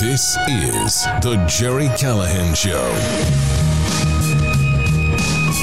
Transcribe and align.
This 0.00 0.36
is 0.48 1.04
the 1.20 1.44
Gerry 1.48 1.88
Callahan 1.98 2.54
Show. 2.54 2.70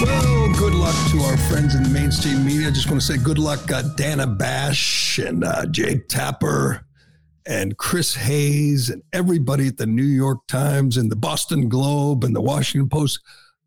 Well, 0.05 0.53
good 0.53 0.75
luck 0.75 0.95
to 1.11 1.19
our 1.21 1.37
friends 1.49 1.73
in 1.73 1.81
the 1.81 1.89
mainstream 1.89 2.45
media. 2.45 2.69
Just 2.69 2.89
want 2.89 3.01
to 3.01 3.05
say 3.05 3.17
good 3.17 3.39
luck, 3.39 3.71
uh, 3.71 3.81
Dana 3.95 4.27
Bash 4.27 5.17
and 5.17 5.43
uh, 5.43 5.65
Jake 5.65 6.07
Tapper 6.09 6.85
and 7.47 7.75
Chris 7.77 8.13
Hayes 8.15 8.91
and 8.91 9.01
everybody 9.13 9.67
at 9.67 9.77
the 9.77 9.87
New 9.87 10.03
York 10.03 10.45
Times 10.47 10.97
and 10.97 11.11
the 11.11 11.15
Boston 11.15 11.67
Globe 11.67 12.23
and 12.23 12.35
the 12.35 12.41
Washington 12.41 12.87
Post. 12.87 13.21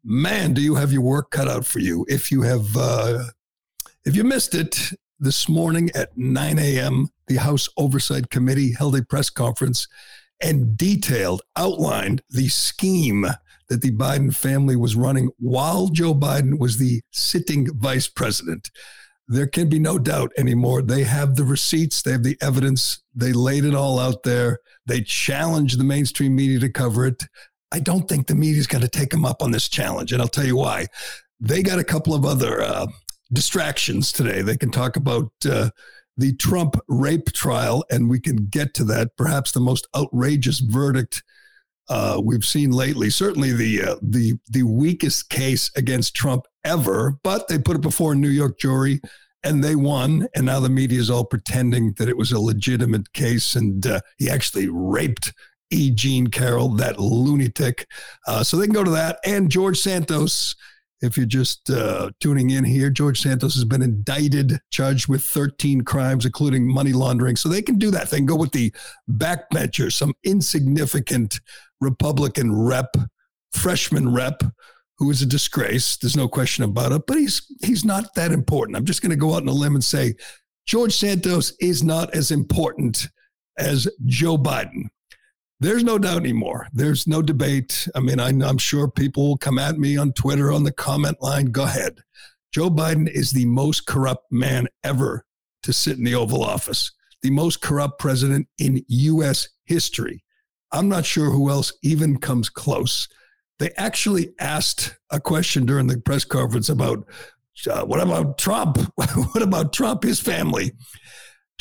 Man, 0.04 0.54
do 0.54 0.62
you 0.62 0.76
have 0.76 0.92
your 0.92 1.02
work 1.02 1.32
cut 1.32 1.48
out 1.48 1.66
for 1.66 1.80
you? 1.80 2.06
If 2.08 2.30
you 2.30 2.42
have, 2.42 2.76
uh, 2.76 3.24
if 4.04 4.14
you 4.14 4.22
missed 4.22 4.54
it 4.54 4.92
this 5.18 5.48
morning 5.48 5.90
at 5.94 6.16
9 6.16 6.58
a.m., 6.58 7.08
the 7.26 7.36
House 7.36 7.68
Oversight 7.76 8.30
Committee 8.30 8.72
held 8.72 8.94
a 8.96 9.02
press 9.02 9.28
conference 9.28 9.88
and 10.42 10.76
detailed, 10.76 11.42
outlined 11.56 12.22
the 12.30 12.48
scheme 12.48 13.26
that 13.68 13.80
the 13.80 13.92
Biden 13.92 14.34
family 14.34 14.76
was 14.76 14.96
running 14.96 15.30
while 15.38 15.88
Joe 15.88 16.14
Biden 16.14 16.58
was 16.58 16.78
the 16.78 17.00
sitting 17.10 17.68
vice 17.78 18.08
president. 18.08 18.70
There 19.28 19.46
can 19.46 19.68
be 19.68 19.78
no 19.78 19.98
doubt 19.98 20.32
anymore. 20.36 20.82
They 20.82 21.04
have 21.04 21.36
the 21.36 21.44
receipts, 21.44 22.02
they 22.02 22.12
have 22.12 22.24
the 22.24 22.36
evidence, 22.42 23.02
they 23.14 23.32
laid 23.32 23.64
it 23.64 23.74
all 23.74 23.98
out 23.98 24.24
there. 24.24 24.58
They 24.84 25.00
challenged 25.00 25.78
the 25.78 25.84
mainstream 25.84 26.34
media 26.34 26.58
to 26.60 26.68
cover 26.68 27.06
it. 27.06 27.24
I 27.72 27.78
don't 27.78 28.08
think 28.08 28.26
the 28.26 28.34
media's 28.34 28.66
going 28.66 28.82
to 28.82 28.88
take 28.88 29.10
them 29.10 29.24
up 29.24 29.42
on 29.42 29.52
this 29.52 29.68
challenge, 29.68 30.12
and 30.12 30.20
I'll 30.20 30.28
tell 30.28 30.44
you 30.44 30.56
why. 30.56 30.86
They 31.40 31.62
got 31.62 31.78
a 31.78 31.84
couple 31.84 32.14
of 32.14 32.26
other 32.26 32.60
uh, 32.60 32.86
distractions 33.32 34.12
today. 34.12 34.42
They 34.42 34.56
can 34.56 34.70
talk 34.70 34.96
about 34.96 35.30
uh, 35.48 35.70
the 36.16 36.34
Trump 36.36 36.76
rape 36.88 37.32
trial, 37.32 37.84
and 37.90 38.10
we 38.10 38.20
can 38.20 38.46
get 38.46 38.74
to 38.74 38.84
that. 38.84 39.16
Perhaps 39.16 39.52
the 39.52 39.60
most 39.60 39.86
outrageous 39.96 40.60
verdict 40.60 41.22
uh, 41.88 42.20
we've 42.22 42.44
seen 42.44 42.70
lately. 42.70 43.10
Certainly 43.10 43.52
the 43.52 43.82
uh, 43.82 43.96
the 44.02 44.34
the 44.48 44.62
weakest 44.62 45.30
case 45.30 45.70
against 45.76 46.14
Trump 46.14 46.46
ever. 46.64 47.18
But 47.22 47.48
they 47.48 47.58
put 47.58 47.76
it 47.76 47.82
before 47.82 48.12
a 48.12 48.16
New 48.16 48.28
York 48.28 48.58
jury, 48.58 49.00
and 49.42 49.62
they 49.62 49.76
won. 49.76 50.28
And 50.34 50.46
now 50.46 50.60
the 50.60 50.68
media 50.68 51.00
is 51.00 51.10
all 51.10 51.24
pretending 51.24 51.94
that 51.94 52.08
it 52.08 52.16
was 52.16 52.32
a 52.32 52.40
legitimate 52.40 53.12
case, 53.12 53.56
and 53.56 53.86
uh, 53.86 54.00
he 54.18 54.30
actually 54.30 54.68
raped 54.68 55.32
E. 55.70 55.90
Jean 55.90 56.26
Carroll, 56.26 56.68
that 56.76 57.00
lunatic. 57.00 57.86
Uh, 58.26 58.44
so 58.44 58.56
they 58.56 58.66
can 58.66 58.74
go 58.74 58.84
to 58.84 58.90
that. 58.90 59.18
And 59.24 59.50
George 59.50 59.78
Santos 59.78 60.54
if 61.02 61.16
you're 61.16 61.26
just 61.26 61.68
uh, 61.68 62.10
tuning 62.20 62.50
in 62.50 62.64
here, 62.64 62.88
George 62.88 63.20
Santos 63.20 63.54
has 63.54 63.64
been 63.64 63.82
indicted, 63.82 64.60
charged 64.70 65.08
with 65.08 65.22
13 65.22 65.82
crimes, 65.82 66.24
including 66.24 66.72
money 66.72 66.92
laundering. 66.92 67.34
So 67.34 67.48
they 67.48 67.60
can 67.60 67.76
do 67.76 67.90
that. 67.90 68.08
They 68.10 68.18
can 68.18 68.26
go 68.26 68.36
with 68.36 68.52
the 68.52 68.72
backbencher, 69.10 69.92
some 69.92 70.14
insignificant 70.22 71.40
Republican 71.80 72.56
rep, 72.56 72.96
freshman 73.52 74.14
rep, 74.14 74.42
who 74.98 75.10
is 75.10 75.20
a 75.22 75.26
disgrace. 75.26 75.96
There's 75.96 76.16
no 76.16 76.28
question 76.28 76.62
about 76.62 76.92
it. 76.92 77.02
But 77.08 77.18
he's 77.18 77.44
he's 77.64 77.84
not 77.84 78.14
that 78.14 78.30
important. 78.30 78.76
I'm 78.76 78.84
just 78.84 79.02
going 79.02 79.10
to 79.10 79.16
go 79.16 79.34
out 79.34 79.42
on 79.42 79.48
a 79.48 79.52
limb 79.52 79.74
and 79.74 79.82
say 79.82 80.14
George 80.66 80.94
Santos 80.94 81.52
is 81.60 81.82
not 81.82 82.14
as 82.14 82.30
important 82.30 83.08
as 83.58 83.88
Joe 84.06 84.38
Biden. 84.38 84.84
There's 85.62 85.84
no 85.84 85.96
doubt 85.96 86.22
anymore. 86.22 86.66
There's 86.72 87.06
no 87.06 87.22
debate. 87.22 87.86
I 87.94 88.00
mean, 88.00 88.18
I, 88.18 88.30
am 88.30 88.58
sure 88.58 88.88
people 88.88 89.28
will 89.28 89.36
come 89.36 89.60
at 89.60 89.78
me 89.78 89.96
on 89.96 90.12
Twitter 90.12 90.50
on 90.50 90.64
the 90.64 90.72
comment 90.72 91.22
line. 91.22 91.52
Go 91.52 91.62
ahead. 91.62 92.00
Joe 92.50 92.68
Biden 92.68 93.08
is 93.08 93.30
the 93.30 93.44
most 93.44 93.86
corrupt 93.86 94.32
man 94.32 94.66
ever 94.82 95.24
to 95.62 95.72
sit 95.72 95.98
in 95.98 96.02
the 96.02 96.16
Oval 96.16 96.42
Office, 96.42 96.90
the 97.22 97.30
most 97.30 97.60
corrupt 97.60 98.00
president 98.00 98.48
in 98.58 98.84
U.S. 98.88 99.50
history. 99.64 100.24
I'm 100.72 100.88
not 100.88 101.06
sure 101.06 101.30
who 101.30 101.48
else 101.48 101.72
even 101.84 102.18
comes 102.18 102.48
close. 102.48 103.06
They 103.60 103.70
actually 103.76 104.34
asked 104.40 104.98
a 105.12 105.20
question 105.20 105.64
during 105.64 105.86
the 105.86 106.00
press 106.00 106.24
conference 106.24 106.70
about 106.70 107.06
uh, 107.70 107.84
what 107.84 108.00
about 108.00 108.36
Trump? 108.36 108.78
what 108.96 109.42
about 109.42 109.72
Trump, 109.72 110.02
his 110.02 110.18
family? 110.18 110.72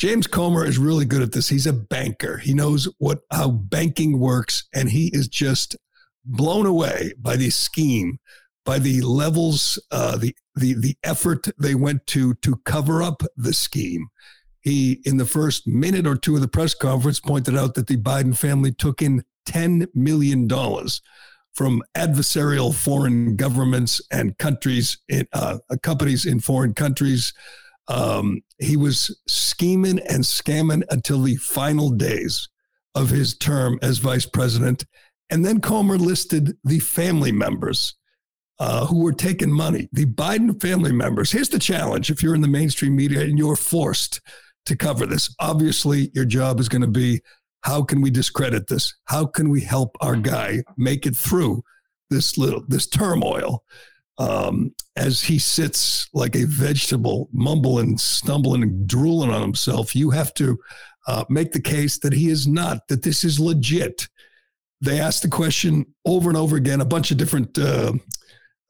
James 0.02 0.26
Comer 0.26 0.64
is 0.64 0.78
really 0.78 1.04
good 1.04 1.22
at 1.22 1.30
this. 1.30 1.48
He's 1.48 1.68
a 1.68 1.72
banker. 1.72 2.36
He 2.38 2.54
knows 2.54 2.88
what 2.98 3.20
how 3.30 3.52
banking 3.52 4.18
works, 4.18 4.64
and 4.74 4.90
he 4.90 5.12
is 5.14 5.28
just 5.28 5.76
blown 6.24 6.66
away 6.66 7.12
by 7.20 7.36
the 7.36 7.50
scheme, 7.50 8.18
by 8.64 8.80
the 8.80 9.00
levels, 9.02 9.78
uh, 9.92 10.16
the 10.16 10.34
the 10.56 10.74
the 10.74 10.96
effort 11.04 11.46
they 11.56 11.76
went 11.76 12.04
to 12.08 12.34
to 12.34 12.56
cover 12.64 13.00
up 13.00 13.22
the 13.36 13.52
scheme. 13.54 14.08
He, 14.58 15.00
in 15.04 15.18
the 15.18 15.24
first 15.24 15.68
minute 15.68 16.04
or 16.04 16.16
two 16.16 16.34
of 16.34 16.40
the 16.40 16.48
press 16.48 16.74
conference, 16.74 17.20
pointed 17.20 17.56
out 17.56 17.74
that 17.74 17.86
the 17.86 17.96
Biden 17.96 18.36
family 18.36 18.72
took 18.72 19.02
in 19.02 19.22
ten 19.46 19.86
million 19.94 20.48
dollars 20.48 21.00
from 21.54 21.80
adversarial 21.96 22.74
foreign 22.74 23.36
governments 23.36 24.00
and 24.10 24.36
countries, 24.38 24.98
in, 25.08 25.28
uh, 25.32 25.58
companies 25.84 26.26
in 26.26 26.40
foreign 26.40 26.74
countries 26.74 27.32
um, 27.88 28.42
he 28.58 28.76
was 28.76 29.20
scheming 29.26 29.98
and 30.00 30.22
scamming 30.24 30.82
until 30.90 31.22
the 31.22 31.36
final 31.36 31.90
days 31.90 32.48
of 32.94 33.10
his 33.10 33.36
term 33.36 33.78
as 33.82 33.98
vice 33.98 34.26
president. 34.26 34.84
And 35.30 35.44
then 35.44 35.60
Comer 35.60 35.98
listed 35.98 36.56
the 36.64 36.78
family 36.78 37.32
members 37.32 37.94
uh, 38.58 38.86
who 38.86 39.02
were 39.02 39.12
taking 39.12 39.50
money, 39.50 39.88
the 39.92 40.06
Biden 40.06 40.60
family 40.60 40.92
members. 40.92 41.32
Here's 41.32 41.48
the 41.48 41.58
challenge 41.58 42.10
if 42.10 42.22
you're 42.22 42.34
in 42.34 42.42
the 42.42 42.48
mainstream 42.48 42.94
media 42.94 43.22
and 43.22 43.38
you're 43.38 43.56
forced 43.56 44.20
to 44.66 44.76
cover 44.76 45.06
this. 45.06 45.34
Obviously, 45.40 46.10
your 46.14 46.24
job 46.24 46.60
is 46.60 46.68
going 46.68 46.82
to 46.82 46.88
be 46.88 47.20
how 47.62 47.82
can 47.82 48.00
we 48.00 48.10
discredit 48.10 48.66
this? 48.66 48.94
How 49.06 49.24
can 49.26 49.48
we 49.48 49.60
help 49.60 49.96
our 50.00 50.16
guy 50.16 50.62
make 50.76 51.06
it 51.06 51.16
through 51.16 51.62
this 52.10 52.36
little 52.36 52.64
this 52.68 52.86
turmoil? 52.86 53.64
Um, 54.18 54.74
as 54.96 55.22
he 55.22 55.38
sits 55.38 56.08
like 56.12 56.36
a 56.36 56.44
vegetable, 56.44 57.28
mumbling, 57.32 57.96
stumbling, 57.98 58.62
and 58.62 58.86
drooling 58.86 59.30
on 59.30 59.42
himself, 59.42 59.96
you 59.96 60.10
have 60.10 60.34
to 60.34 60.58
uh, 61.06 61.24
make 61.28 61.52
the 61.52 61.60
case 61.60 61.98
that 61.98 62.12
he 62.12 62.28
is 62.28 62.46
not, 62.46 62.86
that 62.88 63.02
this 63.02 63.24
is 63.24 63.40
legit. 63.40 64.08
They 64.80 65.00
asked 65.00 65.22
the 65.22 65.28
question 65.28 65.86
over 66.04 66.28
and 66.28 66.36
over 66.36 66.56
again. 66.56 66.80
A 66.80 66.86
bunch 66.86 67.10
of 67.10 67.16
different 67.16 67.56
uh, 67.58 67.94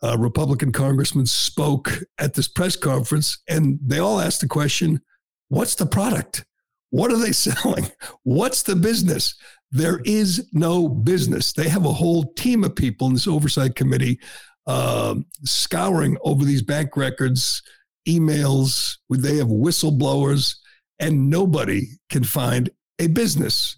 uh, 0.03 0.17
Republican 0.19 0.73
congressmen 0.73 1.27
spoke 1.27 1.93
at 2.19 2.35
this 2.35 2.49
press 2.49 2.77
conference, 2.77 3.43
and 3.49 3.79
they 3.85 3.99
all 3.99 4.21
asked 4.21 4.41
the 4.41 4.49
question 4.49 5.01
what's 5.49 5.75
the 5.75 5.87
product? 5.87 6.45
What 6.91 7.11
are 7.11 7.19
they 7.19 7.33
selling? 7.33 7.91
What's 8.23 8.63
the 8.63 8.77
business? 8.77 9.35
There 9.71 10.01
is 10.05 10.49
no 10.53 10.89
business. 10.89 11.53
They 11.53 11.69
have 11.69 11.87
a 11.87 11.93
whole 11.93 12.25
team 12.35 12.63
of 12.63 12.77
people 12.77 13.07
in 13.07 13.15
this 13.15 13.27
oversight 13.27 13.75
committee 13.75 14.21
uh, 14.67 15.17
scouring 15.45 16.17
over 16.23 16.45
these 16.45 16.63
bank 16.63 16.97
records, 16.97 17.63
emails. 18.09 18.97
They 19.11 19.37
have 19.37 19.49
whistleblowers, 19.49 20.57
and 20.99 21.31
nobody 21.31 21.89
can 22.11 22.25
find 22.25 22.71
a 22.99 23.09
business. 23.09 23.77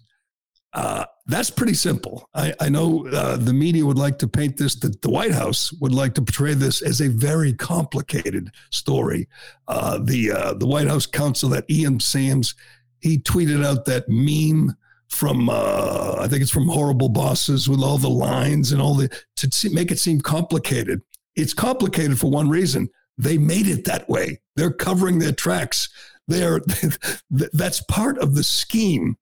Uh, 0.73 1.05
that's 1.25 1.49
pretty 1.49 1.73
simple. 1.73 2.29
I, 2.35 2.53
I 2.59 2.69
know 2.69 3.07
uh, 3.07 3.37
the 3.37 3.53
media 3.53 3.85
would 3.85 3.97
like 3.97 4.19
to 4.19 4.27
paint 4.27 4.57
this, 4.57 4.75
that 4.75 5.01
the 5.01 5.09
White 5.09 5.31
House 5.31 5.71
would 5.79 5.93
like 5.93 6.13
to 6.15 6.21
portray 6.21 6.53
this 6.53 6.81
as 6.81 7.01
a 7.01 7.07
very 7.07 7.53
complicated 7.53 8.51
story. 8.71 9.27
Uh, 9.69 9.99
the 10.03 10.31
uh, 10.31 10.53
the 10.53 10.67
White 10.67 10.87
House 10.87 11.05
counsel, 11.05 11.49
that 11.49 11.69
Ian 11.69 11.99
Sams, 11.99 12.55
he 12.99 13.17
tweeted 13.17 13.65
out 13.65 13.85
that 13.85 14.09
meme 14.09 14.75
from 15.09 15.49
uh, 15.49 16.17
I 16.19 16.27
think 16.27 16.41
it's 16.41 16.51
from 16.51 16.67
Horrible 16.67 17.09
Bosses 17.09 17.69
with 17.69 17.81
all 17.81 17.97
the 17.97 18.09
lines 18.09 18.71
and 18.71 18.81
all 18.81 18.95
the 18.95 19.09
to 19.37 19.69
make 19.71 19.91
it 19.91 19.99
seem 19.99 20.21
complicated. 20.21 21.01
It's 21.35 21.53
complicated 21.53 22.19
for 22.19 22.29
one 22.29 22.49
reason. 22.49 22.89
They 23.17 23.37
made 23.37 23.67
it 23.67 23.85
that 23.85 24.09
way. 24.09 24.41
They're 24.55 24.71
covering 24.71 25.19
their 25.19 25.31
tracks. 25.31 25.89
They're 26.27 26.61
that's 27.29 27.81
part 27.83 28.17
of 28.19 28.35
the 28.35 28.43
scheme. 28.43 29.17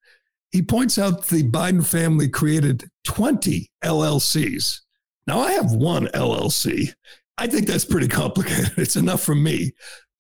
He 0.52 0.62
points 0.62 0.98
out 0.98 1.28
the 1.28 1.44
Biden 1.44 1.86
family 1.86 2.30
created 2.30 2.90
20 3.06 3.72
LLCs. 3.84 4.82
Now 5.26 5.40
I 5.40 5.54
have 5.54 5.72
one 5.72 6.08
LLC. 6.08 6.94
I 7.38 7.48
think 7.48 7.68
that's 7.68 7.86
pretty 7.86 8.08
complicated. 8.08 8.72
It's 8.78 8.96
enough 8.96 9.24
for 9.24 9.36
me 9.36 9.72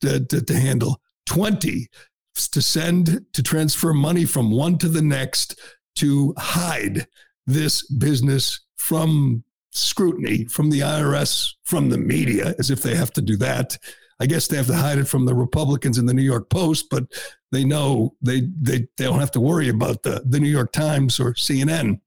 to, 0.02 0.26
to, 0.26 0.42
to 0.42 0.54
handle. 0.56 1.00
20 1.28 1.88
to 2.34 2.62
send 2.62 3.26
to 3.34 3.44
transfer 3.44 3.94
money 3.94 4.26
from 4.26 4.52
one 4.52 4.78
to 4.80 4.90
the 4.90 5.02
next 5.02 5.60
to 5.96 6.34
hide 6.38 7.08
this 7.46 7.86
business 7.88 8.62
from 8.78 9.44
scrutiny 9.74 10.46
from 10.46 10.70
the 10.70 10.82
IRS, 10.82 11.54
from 11.64 11.90
the 11.90 11.98
media, 11.98 12.54
as 12.60 12.70
if 12.70 12.82
they 12.82 12.96
have 12.96 13.12
to 13.12 13.22
do 13.22 13.36
that. 13.38 13.78
I 14.20 14.26
guess 14.26 14.48
they 14.48 14.58
have 14.58 14.68
to 14.68 14.76
hide 14.76 15.00
it 15.00 15.08
from 15.08 15.26
the 15.26 15.34
Republicans 15.34 15.98
in 15.98 16.06
the 16.06 16.14
New 16.14 16.22
York 16.22 16.50
Post, 16.50 16.88
but 16.90 17.06
they 17.52 17.66
know 17.66 18.16
they 18.22 18.42
they, 18.62 18.88
they 18.98 19.06
don't 19.06 19.20
have 19.20 19.32
to 19.32 19.42
worry 19.42 19.70
about 19.70 20.04
the, 20.04 20.24
the 20.26 20.40
New 20.40 20.50
York 20.50 20.72
Times 20.72 21.20
or 21.20 21.34
CNN. 21.34 22.00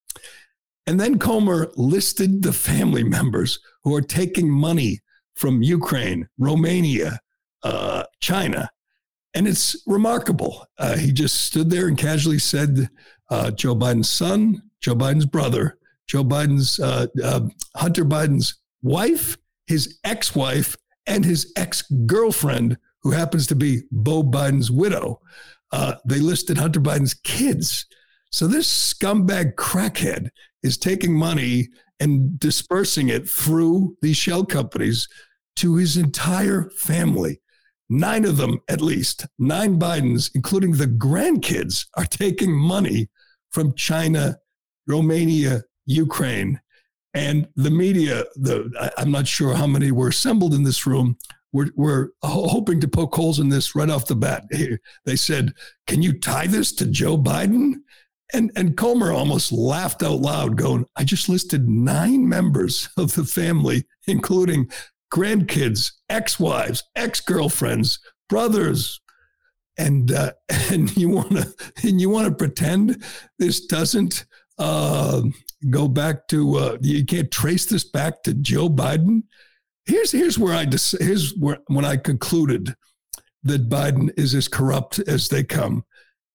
And 0.87 1.00
then 1.00 1.19
Comer 1.19 1.69
listed 1.76 2.43
the 2.43 2.52
family 2.52 3.02
members 3.02 3.58
who 3.82 3.94
are 3.94 4.02
taking 4.02 4.49
money 4.49 5.00
from 5.34 5.62
Ukraine, 5.62 6.28
Romania, 6.38 7.19
uh, 7.64 8.05
China. 8.20 8.70
And 9.37 9.47
it's 9.47 9.77
remarkable. 9.87 10.67
Uh, 10.79 10.97
he 10.97 11.12
just 11.12 11.43
stood 11.43 11.69
there 11.69 11.88
and 11.88 11.99
casually 11.99 12.38
said 12.38 12.88
uh, 13.29 13.50
Joe 13.50 13.77
Biden's 13.77 14.09
son, 14.09 14.62
Joe 14.81 14.94
Biden's 14.94 15.27
brother, 15.27 15.77
Joe 16.06 16.25
Biden's, 16.25 16.81
uh, 16.81 17.09
uh, 17.23 17.41
Hunter 17.77 18.06
Biden's 18.06 18.55
wife, 18.81 19.37
his 19.67 19.99
ex 20.05 20.35
wife, 20.35 20.75
and 21.06 21.23
his 21.23 21.53
ex 21.55 21.83
girlfriend, 22.06 22.79
who 23.03 23.11
happens 23.11 23.47
to 23.49 23.55
be 23.55 23.83
Beau 23.93 24.23
Biden's 24.23 24.71
widow. 24.71 25.21
Uh, 25.71 25.97
they 26.06 26.19
listed 26.19 26.56
Hunter 26.56 26.81
Biden's 26.81 27.12
kids. 27.12 27.85
So 28.31 28.47
this 28.47 28.94
scumbag 28.94 29.56
crackhead 29.56 30.31
is 30.62 30.79
taking 30.79 31.12
money 31.12 31.69
and 32.00 32.41
dispersing 32.41 33.11
it 33.11 33.29
through 33.29 33.99
these 34.00 34.17
shell 34.17 34.47
companies 34.47 35.09
to 35.56 35.77
his 35.77 35.99
entire 35.99 36.71
family. 36.71 37.43
Nine 37.88 38.25
of 38.25 38.37
them, 38.37 38.61
at 38.69 38.81
least, 38.81 39.27
nine 39.38 39.79
Bidens, 39.79 40.31
including 40.35 40.73
the 40.73 40.87
grandkids, 40.87 41.87
are 41.97 42.05
taking 42.05 42.53
money 42.53 43.09
from 43.50 43.75
China, 43.75 44.38
Romania, 44.87 45.62
Ukraine. 45.87 46.61
And 47.15 47.49
the 47.55 47.71
media, 47.71 48.25
the, 48.35 48.93
I'm 48.99 49.11
not 49.11 49.27
sure 49.27 49.55
how 49.55 49.67
many 49.67 49.91
were 49.93 50.09
assembled 50.09 50.53
in 50.53 50.65
this 50.65 50.87
room, 50.87 51.17
were, 51.53 51.71
were 51.77 52.12
hoping 52.23 52.81
to 52.81 52.88
poke 52.88 53.15
holes 53.15 53.38
in 53.38 53.49
this 53.49 53.75
right 53.75 53.88
off 53.88 54.06
the 54.06 54.17
bat. 54.17 54.44
They 55.05 55.17
said, 55.17 55.55
Can 55.87 56.03
you 56.03 56.19
tie 56.19 56.47
this 56.47 56.73
to 56.73 56.87
Joe 56.87 57.17
Biden? 57.17 57.77
And, 58.35 58.50
and 58.56 58.77
Comer 58.77 59.12
almost 59.12 59.53
laughed 59.53 60.03
out 60.03 60.21
loud, 60.21 60.56
going, 60.56 60.85
I 60.97 61.05
just 61.05 61.29
listed 61.29 61.69
nine 61.69 62.29
members 62.29 62.88
of 62.97 63.15
the 63.15 63.25
family, 63.25 63.85
including 64.09 64.69
grandkids, 65.16 65.92
ex 66.10 66.38
wives, 66.38 66.84
ex 66.94 67.20
girlfriends, 67.20 67.98
brothers. 68.28 69.00
And, 69.78 70.12
uh, 70.12 70.32
and 70.70 70.94
you 70.96 71.08
want 71.08 71.32
to 71.32 71.54
and 71.82 72.00
you 72.00 72.10
want 72.10 72.28
to 72.28 72.34
pretend 72.34 73.02
this 73.38 73.66
doesn't 73.66 74.26
uh, 74.58 75.22
go 75.70 75.88
back 75.88 76.28
to 76.28 76.56
uh, 76.56 76.78
you 76.80 77.04
can't 77.04 77.30
trace 77.30 77.66
this 77.66 77.84
back 77.84 78.22
to 78.22 78.34
Joe 78.34 78.68
Biden. 78.68 79.22
Here's 79.86 80.12
here's 80.12 80.38
where 80.38 80.54
I 80.54 80.64
dis- 80.64 80.96
here's 80.98 81.34
where 81.36 81.58
when 81.68 81.84
I 81.84 81.96
concluded 81.96 82.74
that 83.42 83.68
Biden 83.68 84.10
is 84.18 84.34
as 84.34 84.48
corrupt 84.48 84.98
as 85.00 85.28
they 85.28 85.44
come. 85.44 85.84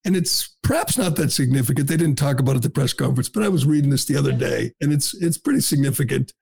And 0.05 0.15
it's 0.15 0.57
perhaps 0.63 0.97
not 0.97 1.15
that 1.17 1.31
significant. 1.31 1.87
They 1.87 1.97
didn't 1.97 2.17
talk 2.17 2.39
about 2.39 2.53
it 2.53 2.57
at 2.57 2.61
the 2.63 2.69
press 2.71 2.93
conference, 2.93 3.29
but 3.29 3.43
I 3.43 3.49
was 3.49 3.65
reading 3.65 3.91
this 3.91 4.05
the 4.05 4.17
other 4.17 4.31
day, 4.31 4.71
and 4.81 4.91
it's 4.91 5.13
it's 5.15 5.37
pretty 5.37 5.61
significant. 5.61 6.33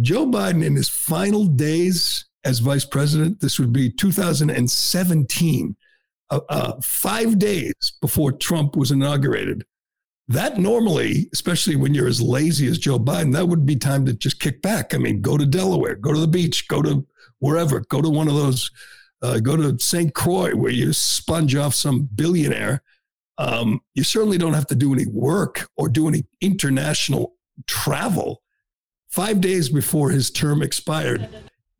Joe 0.00 0.26
Biden, 0.26 0.64
in 0.64 0.76
his 0.76 0.88
final 0.88 1.44
days 1.44 2.24
as 2.44 2.58
vice 2.60 2.84
president, 2.84 3.40
this 3.40 3.58
would 3.58 3.72
be 3.72 3.90
2017, 3.90 5.76
uh, 6.30 6.40
uh, 6.48 6.80
five 6.82 7.38
days 7.38 7.74
before 8.00 8.32
Trump 8.32 8.76
was 8.76 8.90
inaugurated, 8.90 9.64
that 10.28 10.58
normally, 10.58 11.28
especially 11.32 11.76
when 11.76 11.92
you're 11.92 12.06
as 12.06 12.22
lazy 12.22 12.68
as 12.68 12.78
Joe 12.78 12.98
Biden, 12.98 13.32
that 13.32 13.48
would 13.48 13.66
be 13.66 13.76
time 13.76 14.06
to 14.06 14.14
just 14.14 14.40
kick 14.40 14.62
back. 14.62 14.94
I 14.94 14.98
mean, 14.98 15.20
go 15.20 15.36
to 15.36 15.44
Delaware, 15.44 15.96
go 15.96 16.12
to 16.12 16.20
the 16.20 16.28
beach, 16.28 16.68
go 16.68 16.80
to 16.82 17.06
wherever, 17.40 17.80
go 17.80 18.00
to 18.00 18.08
one 18.08 18.28
of 18.28 18.34
those, 18.34 18.70
uh, 19.22 19.40
go 19.40 19.56
to 19.56 19.78
St. 19.78 20.14
Croix 20.14 20.54
where 20.54 20.70
you 20.70 20.92
sponge 20.92 21.56
off 21.56 21.74
some 21.74 22.08
billionaire. 22.14 22.82
Um, 23.38 23.80
you 23.94 24.04
certainly 24.04 24.38
don't 24.38 24.54
have 24.54 24.68
to 24.68 24.76
do 24.76 24.94
any 24.94 25.06
work 25.06 25.68
or 25.76 25.88
do 25.88 26.06
any 26.06 26.24
international 26.40 27.34
travel. 27.66 28.42
Five 29.10 29.40
days 29.40 29.68
before 29.68 30.10
his 30.10 30.30
term 30.30 30.62
expired, 30.62 31.28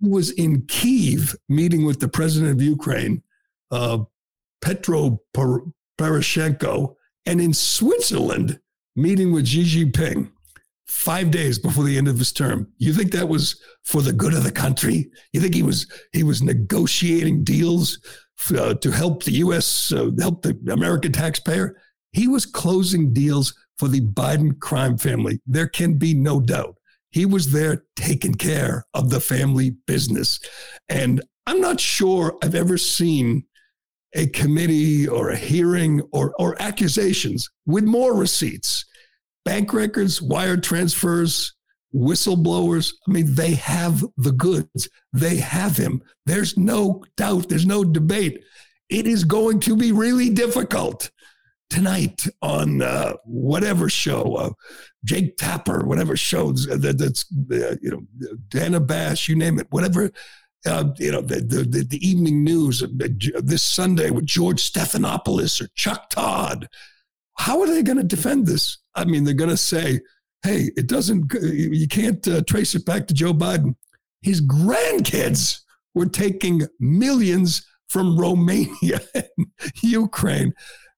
he 0.00 0.08
was 0.08 0.30
in 0.32 0.62
Kiev 0.66 1.36
meeting 1.48 1.84
with 1.84 2.00
the 2.00 2.08
president 2.08 2.52
of 2.52 2.62
Ukraine, 2.62 3.22
uh, 3.70 3.98
Petro 4.60 5.20
Poroshenko 5.98 6.94
and 7.26 7.40
in 7.40 7.54
Switzerland, 7.54 8.58
meeting 8.96 9.32
with 9.32 9.46
Xi 9.46 9.84
Jinping 9.84 10.30
five 10.86 11.30
days 11.30 11.58
before 11.58 11.84
the 11.84 11.96
end 11.96 12.08
of 12.08 12.18
his 12.18 12.32
term. 12.32 12.66
You 12.78 12.92
think 12.92 13.12
that 13.12 13.28
was 13.28 13.62
for 13.84 14.02
the 14.02 14.12
good 14.12 14.34
of 14.34 14.42
the 14.42 14.50
country? 14.50 15.10
You 15.32 15.40
think 15.40 15.54
he 15.54 15.62
was 15.62 15.86
he 16.12 16.24
was 16.24 16.42
negotiating 16.42 17.44
deals 17.44 17.98
uh, 18.56 18.74
to 18.74 18.90
help 18.90 19.22
the 19.22 19.32
U.S. 19.32 19.92
Uh, 19.92 20.10
help 20.18 20.42
the 20.42 20.58
American 20.70 21.12
taxpayer? 21.12 21.76
He 22.12 22.26
was 22.26 22.44
closing 22.44 23.12
deals 23.12 23.54
for 23.78 23.86
the 23.86 24.00
Biden 24.00 24.58
crime 24.58 24.98
family. 24.98 25.40
There 25.46 25.68
can 25.68 25.94
be 25.94 26.12
no 26.12 26.40
doubt. 26.40 26.76
He 27.10 27.26
was 27.26 27.52
there 27.52 27.84
taking 27.96 28.34
care 28.34 28.84
of 28.94 29.10
the 29.10 29.20
family 29.20 29.70
business. 29.86 30.40
And 30.88 31.22
I'm 31.46 31.60
not 31.60 31.80
sure 31.80 32.38
I've 32.42 32.54
ever 32.54 32.78
seen 32.78 33.44
a 34.14 34.26
committee 34.28 35.08
or 35.08 35.30
a 35.30 35.36
hearing 35.36 36.02
or, 36.12 36.34
or 36.38 36.60
accusations 36.60 37.48
with 37.66 37.84
more 37.84 38.14
receipts, 38.14 38.84
bank 39.44 39.72
records, 39.72 40.20
wire 40.20 40.56
transfers, 40.56 41.54
whistleblowers. 41.94 42.92
I 43.08 43.12
mean, 43.12 43.34
they 43.34 43.54
have 43.54 44.04
the 44.16 44.32
goods. 44.32 44.88
They 45.12 45.36
have 45.36 45.76
him. 45.76 46.02
There's 46.26 46.56
no 46.56 47.04
doubt. 47.16 47.48
There's 47.48 47.66
no 47.66 47.84
debate. 47.84 48.42
It 48.88 49.06
is 49.06 49.24
going 49.24 49.60
to 49.60 49.76
be 49.76 49.92
really 49.92 50.30
difficult 50.30 51.10
tonight 51.70 52.26
on 52.42 52.82
uh, 52.82 53.14
whatever 53.24 53.88
show, 53.88 54.34
uh, 54.34 54.50
Jake 55.04 55.36
Tapper, 55.36 55.86
whatever 55.86 56.16
show 56.16 56.52
that, 56.52 56.98
that's, 56.98 57.24
uh, 57.52 57.76
you 57.80 57.90
know, 57.90 58.36
Dana 58.48 58.80
Bash, 58.80 59.28
you 59.28 59.36
name 59.36 59.58
it, 59.58 59.66
whatever 59.70 60.10
uh, 60.66 60.84
you 60.98 61.10
know, 61.10 61.22
the, 61.22 61.40
the, 61.40 61.84
the 61.84 62.06
evening 62.06 62.44
news 62.44 62.84
this 62.90 63.62
Sunday 63.62 64.10
with 64.10 64.26
George 64.26 64.70
Stephanopoulos 64.70 65.60
or 65.60 65.68
Chuck 65.74 66.10
Todd. 66.10 66.68
How 67.38 67.60
are 67.60 67.66
they 67.66 67.82
going 67.82 67.96
to 67.96 68.04
defend 68.04 68.46
this? 68.46 68.78
I 68.94 69.04
mean, 69.04 69.24
they're 69.24 69.32
going 69.32 69.50
to 69.50 69.56
say, 69.56 70.00
hey, 70.42 70.70
it 70.76 70.86
doesn't, 70.86 71.32
you 71.42 71.88
can't 71.88 72.26
uh, 72.28 72.42
trace 72.46 72.74
it 72.74 72.84
back 72.84 73.06
to 73.06 73.14
Joe 73.14 73.32
Biden. 73.32 73.74
His 74.20 74.46
grandkids 74.46 75.60
were 75.94 76.06
taking 76.06 76.66
millions 76.78 77.66
from 77.88 78.18
Romania 78.18 79.00
and 79.14 79.46
Ukraine. 79.82 80.52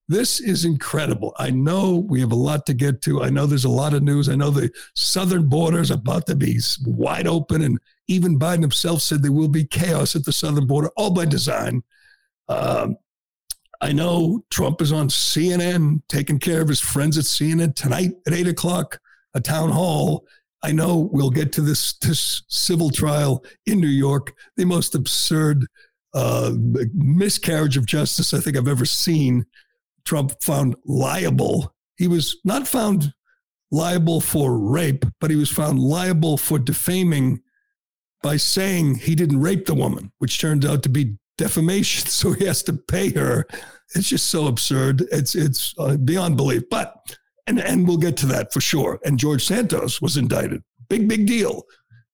This 0.08 0.40
is 0.40 0.64
incredible. 0.64 1.32
I 1.38 1.50
know 1.50 2.04
we 2.08 2.20
have 2.20 2.32
a 2.32 2.36
lot 2.36 2.66
to 2.66 2.74
get 2.74 3.00
to. 3.02 3.22
I 3.22 3.30
know 3.30 3.46
there's 3.46 3.64
a 3.64 3.70
lot 3.70 3.94
of 3.94 4.02
news. 4.02 4.28
I 4.28 4.34
know 4.34 4.50
the 4.50 4.70
southern 4.94 5.48
border 5.48 5.80
is 5.80 5.90
about 5.90 6.26
to 6.26 6.34
be 6.34 6.58
wide 6.84 7.26
open, 7.26 7.62
and 7.62 7.78
even 8.08 8.38
Biden 8.38 8.62
himself 8.62 9.00
said 9.00 9.22
there 9.22 9.32
will 9.32 9.48
be 9.48 9.64
chaos 9.64 10.16
at 10.16 10.24
the 10.24 10.32
southern 10.32 10.66
border, 10.66 10.90
all 10.96 11.12
by 11.12 11.24
design. 11.24 11.82
Um, 12.48 12.96
I 13.80 13.92
know 13.92 14.44
Trump 14.50 14.80
is 14.80 14.92
on 14.92 15.08
CNN 15.08 16.02
taking 16.08 16.38
care 16.38 16.60
of 16.60 16.68
his 16.68 16.80
friends 16.80 17.18
at 17.18 17.24
CNN 17.24 17.74
tonight 17.74 18.12
at 18.26 18.32
eight 18.32 18.48
o'clock, 18.48 19.00
a 19.34 19.40
town 19.40 19.70
hall. 19.70 20.26
I 20.62 20.70
know 20.72 21.10
we'll 21.12 21.30
get 21.30 21.52
to 21.54 21.60
this 21.60 21.94
this 21.94 22.42
civil 22.48 22.90
trial 22.90 23.44
in 23.66 23.80
New 23.80 23.88
York, 23.88 24.34
the 24.56 24.64
most 24.64 24.94
absurd 24.94 25.66
uh, 26.14 26.52
miscarriage 26.94 27.76
of 27.76 27.86
justice 27.86 28.34
I 28.34 28.40
think 28.40 28.56
I've 28.56 28.68
ever 28.68 28.84
seen. 28.84 29.46
Trump 30.04 30.42
found 30.42 30.76
liable. 30.84 31.74
He 31.96 32.08
was 32.08 32.38
not 32.44 32.66
found 32.66 33.12
liable 33.70 34.20
for 34.20 34.58
rape, 34.58 35.04
but 35.20 35.30
he 35.30 35.36
was 35.36 35.50
found 35.50 35.78
liable 35.78 36.36
for 36.36 36.58
defaming 36.58 37.40
by 38.22 38.36
saying 38.36 38.96
he 38.96 39.14
didn't 39.14 39.40
rape 39.40 39.66
the 39.66 39.74
woman, 39.74 40.12
which 40.18 40.40
turned 40.40 40.64
out 40.64 40.82
to 40.84 40.88
be 40.88 41.16
defamation. 41.38 42.06
So 42.08 42.32
he 42.32 42.44
has 42.44 42.62
to 42.64 42.74
pay 42.74 43.10
her. 43.10 43.46
It's 43.94 44.08
just 44.08 44.26
so 44.26 44.46
absurd. 44.46 45.02
It's 45.10 45.34
it's 45.34 45.74
uh, 45.78 45.96
beyond 45.96 46.36
belief. 46.36 46.62
But 46.70 46.94
and 47.46 47.58
and 47.58 47.86
we'll 47.86 47.96
get 47.96 48.16
to 48.18 48.26
that 48.26 48.52
for 48.52 48.60
sure. 48.60 49.00
And 49.04 49.18
George 49.18 49.44
Santos 49.44 50.00
was 50.00 50.16
indicted. 50.16 50.62
Big 50.88 51.08
big 51.08 51.26
deal. 51.26 51.64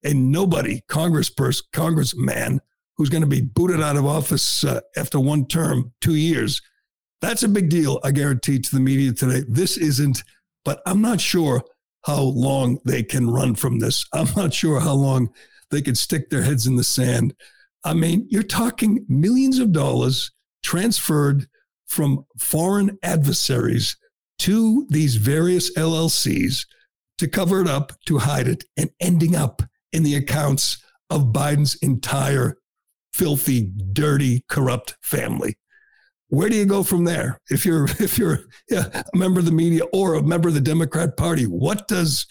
And 0.05 0.31
nobody, 0.31 0.83
Congress 0.89 1.29
Congressperson, 1.29 1.63
Congressman, 1.73 2.61
who's 2.97 3.09
going 3.09 3.23
to 3.23 3.29
be 3.29 3.41
booted 3.41 3.81
out 3.81 3.97
of 3.97 4.07
office 4.07 4.65
uh, 4.65 4.81
after 4.97 5.19
one 5.19 5.47
term, 5.47 5.93
two 6.01 6.15
years, 6.15 6.63
that's 7.21 7.43
a 7.43 7.49
big 7.49 7.69
deal, 7.69 8.01
I 8.05 8.13
guarantee, 8.13 8.59
to 8.59 8.71
the 8.71 8.81
media 8.81 9.13
today. 9.13 9.45
This 9.49 9.77
isn't, 9.77 10.23
but 10.65 10.81
I'm 10.87 11.01
not 11.01 11.21
sure 11.21 11.63
how 12.05 12.23
long 12.23 12.79
they 12.85 13.03
can 13.03 13.31
run 13.31 13.55
from 13.55 13.79
this. 13.79 14.07
I'm 14.13 14.29
not 14.37 14.55
sure 14.55 14.81
how 14.81 14.95
long 14.95 15.31
they 15.71 15.83
can 15.83 15.95
stick 15.95 16.31
their 16.31 16.43
heads 16.43 16.67
in 16.67 16.77
the 16.77 16.85
sand. 16.85 17.35
I 17.85 17.95
mean, 17.95 18.27
you're 18.31 18.43
talking 18.43 19.05
millions 19.09 19.59
of 19.59 19.73
dollars 19.73 20.31
transferred 20.63 21.47
from 21.87 22.25
foreign 22.39 22.99
adversaries 23.03 23.97
to 24.41 24.87
these 24.91 25.17
various 25.17 25.75
LLCs 25.77 26.67
to 27.19 27.29
cover 27.29 27.61
it 27.61 27.69
up, 27.69 27.93
to 28.07 28.19
hide 28.19 28.47
it, 28.47 28.65
and 28.77 28.91
ending 29.01 29.35
up 29.35 29.63
in 29.93 30.03
the 30.03 30.15
accounts 30.15 30.83
of 31.11 31.33
Biden's 31.33 31.75
entire 31.77 32.57
filthy, 33.13 33.73
dirty, 33.93 34.45
corrupt 34.49 34.97
family. 35.03 35.57
Where 36.29 36.49
do 36.49 36.57
you 36.57 36.67
go 36.67 36.83
from 36.83 37.05
there? 37.05 37.41
If 37.51 37.65
you're 37.65 37.85
if 37.99 38.19
you're 38.19 38.41
yeah, 38.71 39.03
a 39.13 39.17
member 39.17 39.41
of 39.41 39.47
the 39.47 39.53
media 39.53 39.85
or 39.93 40.15
a 40.15 40.23
member 40.23 40.49
of 40.49 40.55
the 40.55 40.61
Democrat 40.61 41.17
Party, 41.17 41.45
what 41.45 41.89
does 41.89 42.27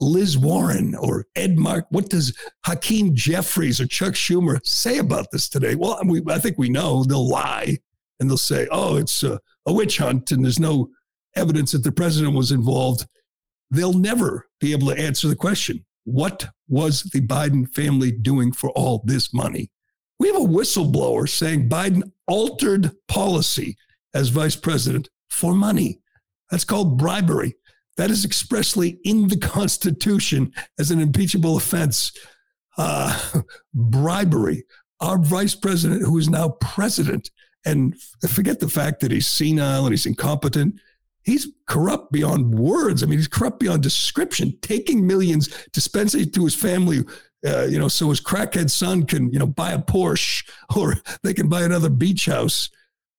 Liz 0.00 0.38
Warren 0.38 0.94
or 0.94 1.26
Ed 1.36 1.58
Mark, 1.58 1.86
what 1.90 2.08
does 2.08 2.36
Hakeem 2.64 3.14
Jeffries 3.14 3.80
or 3.80 3.86
Chuck 3.86 4.14
Schumer 4.14 4.64
say 4.64 4.98
about 4.98 5.30
this 5.30 5.48
today? 5.48 5.74
Well, 5.74 6.00
we, 6.04 6.22
I 6.28 6.38
think 6.38 6.58
we 6.58 6.70
know 6.70 7.04
they'll 7.04 7.28
lie 7.28 7.78
and 8.18 8.28
they'll 8.28 8.38
say, 8.38 8.66
oh, 8.70 8.96
it's 8.96 9.22
a, 9.22 9.38
a 9.66 9.72
witch 9.72 9.98
hunt 9.98 10.32
and 10.32 10.42
there's 10.42 10.58
no 10.58 10.88
evidence 11.36 11.72
that 11.72 11.84
the 11.84 11.92
president 11.92 12.34
was 12.34 12.50
involved. 12.50 13.06
They'll 13.70 13.92
never 13.92 14.48
be 14.58 14.72
able 14.72 14.88
to 14.88 14.98
answer 14.98 15.28
the 15.28 15.36
question 15.36 15.84
what 16.04 16.48
was 16.66 17.02
the 17.02 17.20
Biden 17.20 17.72
family 17.72 18.10
doing 18.10 18.52
for 18.52 18.70
all 18.70 19.02
this 19.04 19.34
money? 19.34 19.70
We 20.20 20.28
have 20.28 20.36
a 20.36 20.46
whistleblower 20.46 21.26
saying 21.26 21.70
Biden 21.70 22.12
altered 22.28 22.92
policy 23.08 23.76
as 24.12 24.28
vice 24.28 24.54
president 24.54 25.08
for 25.30 25.54
money. 25.54 26.00
That's 26.50 26.64
called 26.64 26.98
bribery. 26.98 27.54
That 27.96 28.10
is 28.10 28.26
expressly 28.26 29.00
in 29.04 29.28
the 29.28 29.38
Constitution 29.38 30.52
as 30.78 30.90
an 30.90 31.00
impeachable 31.00 31.56
offense. 31.56 32.12
Uh, 32.76 33.18
bribery. 33.74 34.64
Our 35.00 35.16
vice 35.18 35.54
president, 35.54 36.02
who 36.02 36.18
is 36.18 36.28
now 36.28 36.50
president, 36.60 37.30
and 37.64 37.98
forget 38.28 38.60
the 38.60 38.68
fact 38.68 39.00
that 39.00 39.12
he's 39.12 39.26
senile 39.26 39.86
and 39.86 39.92
he's 39.92 40.04
incompetent, 40.04 40.78
he's 41.22 41.48
corrupt 41.66 42.12
beyond 42.12 42.54
words. 42.54 43.02
I 43.02 43.06
mean, 43.06 43.18
he's 43.18 43.28
corrupt 43.28 43.58
beyond 43.58 43.82
description, 43.82 44.58
taking 44.60 45.06
millions, 45.06 45.48
dispensing 45.72 46.22
it 46.22 46.34
to 46.34 46.44
his 46.44 46.54
family, 46.54 47.04
uh, 47.46 47.64
you 47.64 47.78
know, 47.78 47.88
so 47.88 48.10
his 48.10 48.20
crackhead 48.20 48.70
son 48.70 49.04
can, 49.04 49.32
you 49.32 49.38
know, 49.38 49.46
buy 49.46 49.72
a 49.72 49.78
Porsche 49.78 50.48
or 50.76 50.96
they 51.22 51.34
can 51.34 51.48
buy 51.48 51.62
another 51.62 51.90
beach 51.90 52.26
house. 52.26 52.70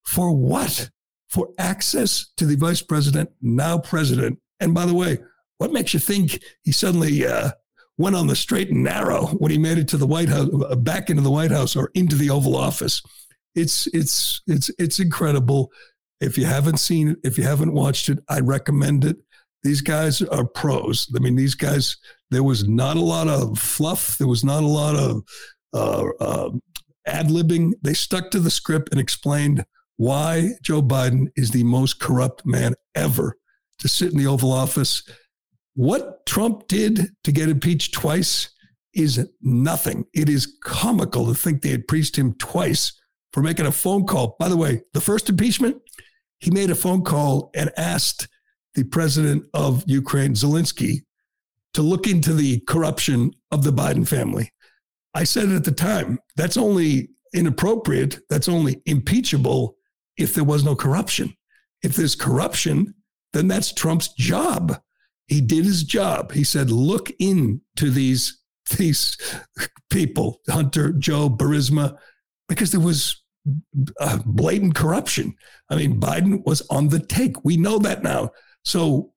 For 0.06 0.36
what? 0.36 0.90
For 1.30 1.50
access 1.58 2.28
to 2.38 2.46
the 2.46 2.56
vice 2.56 2.82
president, 2.82 3.30
now 3.42 3.78
president, 3.78 4.40
and 4.60 4.74
by 4.74 4.86
the 4.86 4.94
way, 4.94 5.20
what 5.58 5.72
makes 5.72 5.94
you 5.94 6.00
think 6.00 6.42
he 6.64 6.72
suddenly 6.72 7.26
uh, 7.26 7.52
went 7.98 8.16
on 8.16 8.28
the 8.28 8.36
straight 8.36 8.70
and 8.70 8.84
narrow 8.84 9.28
when 9.28 9.52
he 9.52 9.58
made 9.58 9.78
it 9.78 9.88
to 9.90 9.98
the 9.98 10.08
White 10.08 10.30
House, 10.30 10.50
uh, 10.70 10.76
back 10.76 11.10
into 11.10 11.22
the 11.22 11.32
White 11.32 11.52
House 11.52 11.76
or 11.76 11.92
into 11.94 12.16
the 12.16 12.30
Oval 12.30 12.56
Office? 12.56 13.02
It's 13.56 13.88
it's 13.88 14.42
it's 14.48 14.72
it's 14.80 15.00
incredible. 15.00 15.72
If 16.20 16.38
you 16.38 16.46
haven't 16.46 16.80
seen 16.80 17.10
it, 17.10 17.18
if 17.24 17.38
you 17.38 17.44
haven't 17.44 17.74
watched 17.74 18.10
it, 18.10 18.20
I 18.28 18.40
recommend 18.40 19.06
it. 19.06 19.18
These 19.64 19.82
guys 19.82 20.22
are 20.22 20.46
pros. 20.46 21.08
I 21.16 21.20
mean, 21.20 21.36
these 21.36 21.56
guys. 21.56 21.98
There 22.32 22.44
was 22.44 22.68
not 22.68 22.96
a 22.96 23.02
lot 23.02 23.28
of 23.28 23.60
fluff. 23.60 24.18
There 24.18 24.28
was 24.28 24.44
not 24.44 24.64
a 24.64 24.68
lot 24.68 24.96
of 24.96 25.22
uh, 25.74 26.06
uh, 26.20 26.50
ad 27.06 27.28
libbing. 27.28 27.74
They 27.82 27.94
stuck 27.94 28.32
to 28.32 28.40
the 28.40 28.50
script 28.50 28.90
and 28.92 29.02
explained 29.02 29.66
why 29.98 30.52
Joe 30.64 30.82
Biden 30.82 31.28
is 31.36 31.52
the 31.52 31.64
most 31.64 32.00
corrupt 32.00 32.46
man 32.46 32.74
ever 32.96 33.38
to 33.80 33.88
sit 33.88 34.12
in 34.12 34.18
the 34.18 34.28
Oval 34.28 34.52
Office. 34.52 35.04
What 35.76 36.26
Trump 36.26 36.68
did 36.68 37.10
to 37.24 37.32
get 37.32 37.50
impeached 37.50 37.94
twice 37.94 38.50
is 38.94 39.30
nothing. 39.42 40.06
It 40.14 40.30
is 40.30 40.58
comical 40.64 41.28
to 41.28 41.34
think 41.34 41.62
they 41.62 41.70
had 41.70 41.88
preached 41.88 42.18
him 42.18 42.34
twice 42.36 42.94
for 43.32 43.42
making 43.42 43.66
a 43.66 43.72
phone 43.72 44.06
call. 44.06 44.36
By 44.40 44.50
the 44.50 44.58
way, 44.58 44.82
the 44.94 45.02
first 45.02 45.30
impeachment, 45.30 45.78
he 46.40 46.52
made 46.52 46.70
a 46.70 46.76
phone 46.76 47.04
call 47.04 47.52
and 47.56 47.72
asked 47.78 48.28
the 48.76 48.84
president 48.84 49.46
of 49.54 49.84
Ukraine, 49.88 50.34
Zelensky, 50.34 51.04
to 51.74 51.82
look 51.82 52.08
into 52.08 52.34
the 52.34 52.60
corruption 52.62 53.32
of 53.52 53.64
the 53.64 53.72
Biden 53.72 54.08
family. 54.08 54.52
I 55.14 55.24
said 55.24 55.50
it 55.50 55.56
at 55.56 55.64
the 55.64 55.72
time, 55.72 56.20
that's 56.36 56.58
only 56.58 57.10
inappropriate, 57.34 58.20
that's 58.30 58.50
only 58.50 58.82
impeachable 58.86 59.76
if 60.18 60.34
there 60.34 60.44
was 60.44 60.64
no 60.64 60.76
corruption. 60.76 61.36
If 61.84 61.96
there's 61.96 62.16
corruption, 62.16 62.94
then 63.34 63.48
that's 63.48 63.74
Trump's 63.74 64.10
job. 64.10 64.82
He 65.28 65.42
did 65.42 65.66
his 65.66 65.84
job. 65.84 66.34
He 66.34 66.44
said, 66.44 66.70
look 66.70 67.10
into 67.20 67.90
these, 67.90 68.40
these 68.78 69.18
people, 69.90 70.42
Hunter, 70.50 70.92
Joe, 70.92 71.30
Burisma, 71.30 71.98
because 72.48 72.72
there 72.72 72.82
was 72.82 73.22
uh, 74.00 74.20
blatant 74.26 74.76
corruption. 74.76 75.36
I 75.70 75.76
mean, 75.76 76.00
Biden 76.00 76.46
was 76.46 76.62
on 76.70 76.90
the 76.90 77.00
take. 77.00 77.44
We 77.44 77.58
know 77.58 77.80
that 77.80 78.04
now. 78.04 78.32
So 78.64 79.14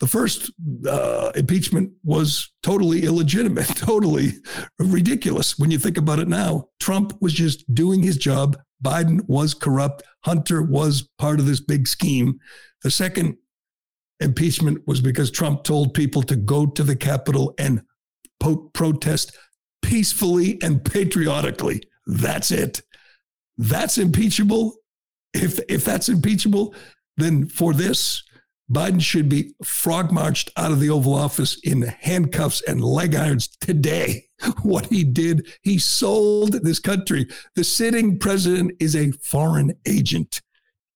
the 0.00 0.06
first 0.06 0.50
uh, 0.86 1.32
impeachment 1.34 1.92
was 2.04 2.52
totally 2.62 3.04
illegitimate, 3.04 3.68
totally 3.76 4.32
ridiculous. 4.78 5.58
When 5.58 5.70
you 5.70 5.78
think 5.78 5.96
about 5.96 6.18
it 6.18 6.28
now, 6.28 6.68
Trump 6.80 7.14
was 7.20 7.32
just 7.32 7.72
doing 7.74 8.02
his 8.02 8.16
job. 8.16 8.58
Biden 8.84 9.26
was 9.26 9.54
corrupt. 9.54 10.02
Hunter 10.24 10.62
was 10.62 11.08
part 11.18 11.40
of 11.40 11.46
this 11.46 11.60
big 11.60 11.88
scheme. 11.88 12.38
The 12.82 12.90
second 12.90 13.38
impeachment 14.20 14.86
was 14.86 15.00
because 15.00 15.30
Trump 15.30 15.64
told 15.64 15.94
people 15.94 16.22
to 16.22 16.36
go 16.36 16.66
to 16.66 16.82
the 16.82 16.96
Capitol 16.96 17.54
and 17.58 17.82
po- 18.38 18.70
protest 18.74 19.36
peacefully 19.82 20.58
and 20.62 20.84
patriotically. 20.84 21.82
That's 22.06 22.50
it. 22.50 22.82
That's 23.56 23.96
impeachable. 23.98 24.74
If 25.32 25.58
if 25.68 25.84
that's 25.84 26.08
impeachable, 26.08 26.74
then 27.16 27.48
for 27.48 27.72
this, 27.72 28.22
Biden 28.70 29.00
should 29.00 29.28
be 29.28 29.54
frog 29.64 30.10
marched 30.10 30.50
out 30.56 30.72
of 30.72 30.80
the 30.80 30.90
Oval 30.90 31.14
Office 31.14 31.58
in 31.62 31.82
handcuffs 31.82 32.62
and 32.62 32.82
leg 32.82 33.14
irons 33.14 33.48
today. 33.60 34.24
What 34.62 34.86
he 34.86 35.02
did, 35.02 35.48
he 35.62 35.78
sold 35.78 36.52
this 36.62 36.78
country. 36.78 37.26
The 37.54 37.64
sitting 37.64 38.18
president 38.18 38.72
is 38.78 38.94
a 38.94 39.12
foreign 39.12 39.72
agent 39.86 40.42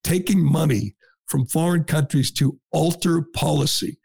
taking 0.05 0.45
money 0.45 0.95
from 1.27 1.47
foreign 1.47 1.85
countries 1.85 2.31
to 2.33 2.59
alter 2.71 3.23
policy. 3.35 3.99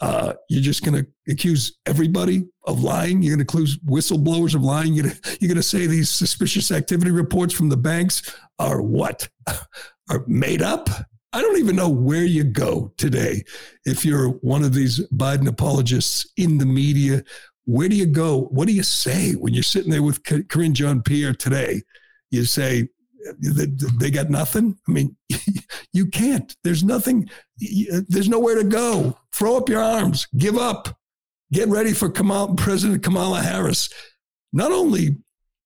Uh, 0.00 0.34
you're 0.48 0.62
just 0.62 0.84
going 0.84 1.02
to 1.02 1.32
accuse 1.32 1.78
everybody 1.86 2.46
of 2.64 2.82
lying. 2.84 3.22
You're 3.22 3.34
going 3.34 3.46
to 3.46 3.52
accuse 3.54 3.78
whistleblowers 3.78 4.54
of 4.54 4.62
lying. 4.62 4.94
You're 4.94 5.04
going 5.04 5.54
to 5.56 5.62
say 5.62 5.86
these 5.86 6.10
suspicious 6.10 6.70
activity 6.70 7.10
reports 7.10 7.54
from 7.54 7.70
the 7.70 7.76
banks 7.76 8.36
are 8.58 8.82
what? 8.82 9.28
Are 10.08 10.22
made 10.28 10.62
up? 10.62 10.88
I 11.32 11.42
don't 11.42 11.58
even 11.58 11.76
know 11.76 11.88
where 11.88 12.24
you 12.24 12.44
go 12.44 12.92
today. 12.96 13.44
If 13.84 14.04
you're 14.04 14.28
one 14.28 14.62
of 14.62 14.72
these 14.72 15.06
Biden 15.10 15.48
apologists 15.48 16.26
in 16.36 16.58
the 16.58 16.66
media, 16.66 17.22
where 17.64 17.88
do 17.88 17.96
you 17.96 18.06
go? 18.06 18.42
What 18.52 18.68
do 18.68 18.72
you 18.72 18.82
say 18.82 19.32
when 19.32 19.52
you're 19.52 19.62
sitting 19.62 19.90
there 19.90 20.02
with 20.02 20.22
Karine 20.22 20.72
Jean 20.72 21.02
Pierre 21.02 21.34
today? 21.34 21.82
You 22.30 22.44
say, 22.44 22.88
they 23.40 24.10
got 24.10 24.30
nothing. 24.30 24.78
I 24.88 24.92
mean, 24.92 25.16
you 25.92 26.06
can't. 26.06 26.56
There's 26.62 26.84
nothing. 26.84 27.28
There's 28.08 28.28
nowhere 28.28 28.56
to 28.56 28.64
go. 28.64 29.18
Throw 29.34 29.56
up 29.56 29.68
your 29.68 29.82
arms. 29.82 30.26
Give 30.36 30.56
up. 30.56 30.96
Get 31.52 31.68
ready 31.68 31.92
for 31.92 32.08
Kamala, 32.08 32.54
President 32.56 33.02
Kamala 33.02 33.40
Harris. 33.40 33.88
Not 34.52 34.72
only 34.72 35.16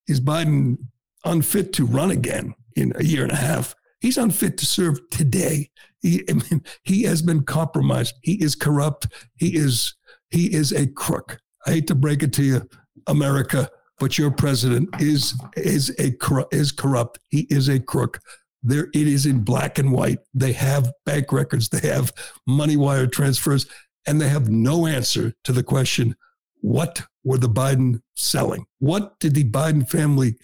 is 0.09 0.21
Biden 0.21 0.79
unfit 1.25 1.73
to 1.75 1.87
run 1.87 2.11
again 2.11 2.55
in 2.77 2.93
a 2.97 3.05
year 3.05 3.23
and 3.23 3.33
a 3.33 3.37
half, 3.37 3.75
he's 4.01 4.19
unfit 4.19 4.59
to 4.59 4.67
serve 4.67 4.99
today. 5.11 5.71
He, 6.01 6.25
I 6.29 6.35
mean, 6.35 6.65
he 6.85 7.03
has 7.05 7.23
been 7.23 7.43
compromised. 7.43 8.15
He 8.23 8.43
is 8.43 8.55
corrupt. 8.55 9.09
He 9.37 9.57
is 9.57 9.95
he 10.31 10.55
is 10.55 10.73
a 10.73 10.87
crook. 10.87 11.39
I 11.67 11.73
hate 11.73 11.87
to 11.89 11.95
break 11.95 12.23
it 12.23 12.33
to 12.35 12.43
you, 12.43 12.69
America 13.07 13.71
but 14.01 14.19
your 14.19 14.33
president 14.33 14.89
is 14.99 15.39
is 15.57 15.95
a 16.01 16.13
is 16.51 16.73
corrupt. 16.73 17.21
He 17.29 17.47
is 17.51 17.69
a 17.69 17.79
crook. 17.79 18.19
There, 18.63 18.89
it 18.93 19.07
is 19.07 19.27
in 19.27 19.45
black 19.45 19.79
and 19.79 19.93
white. 19.93 20.19
They 20.35 20.53
have 20.53 20.91
bank 21.07 21.33
records. 21.33 21.69
They 21.69 21.87
have 21.89 22.13
money 22.47 22.77
wire 22.77 23.07
transfers, 23.07 23.67
and 24.07 24.21
they 24.21 24.29
have 24.29 24.49
no 24.49 24.87
answer 24.87 25.35
to 25.45 25.53
the 25.53 25.63
question: 25.63 26.17
What 26.63 27.03
were 27.23 27.39
the 27.39 27.49
Biden 27.49 28.01
selling? 28.17 28.65
What 28.79 29.21
did 29.21 29.35
the 29.35 29.45
Biden 29.45 29.89
family 29.89 30.37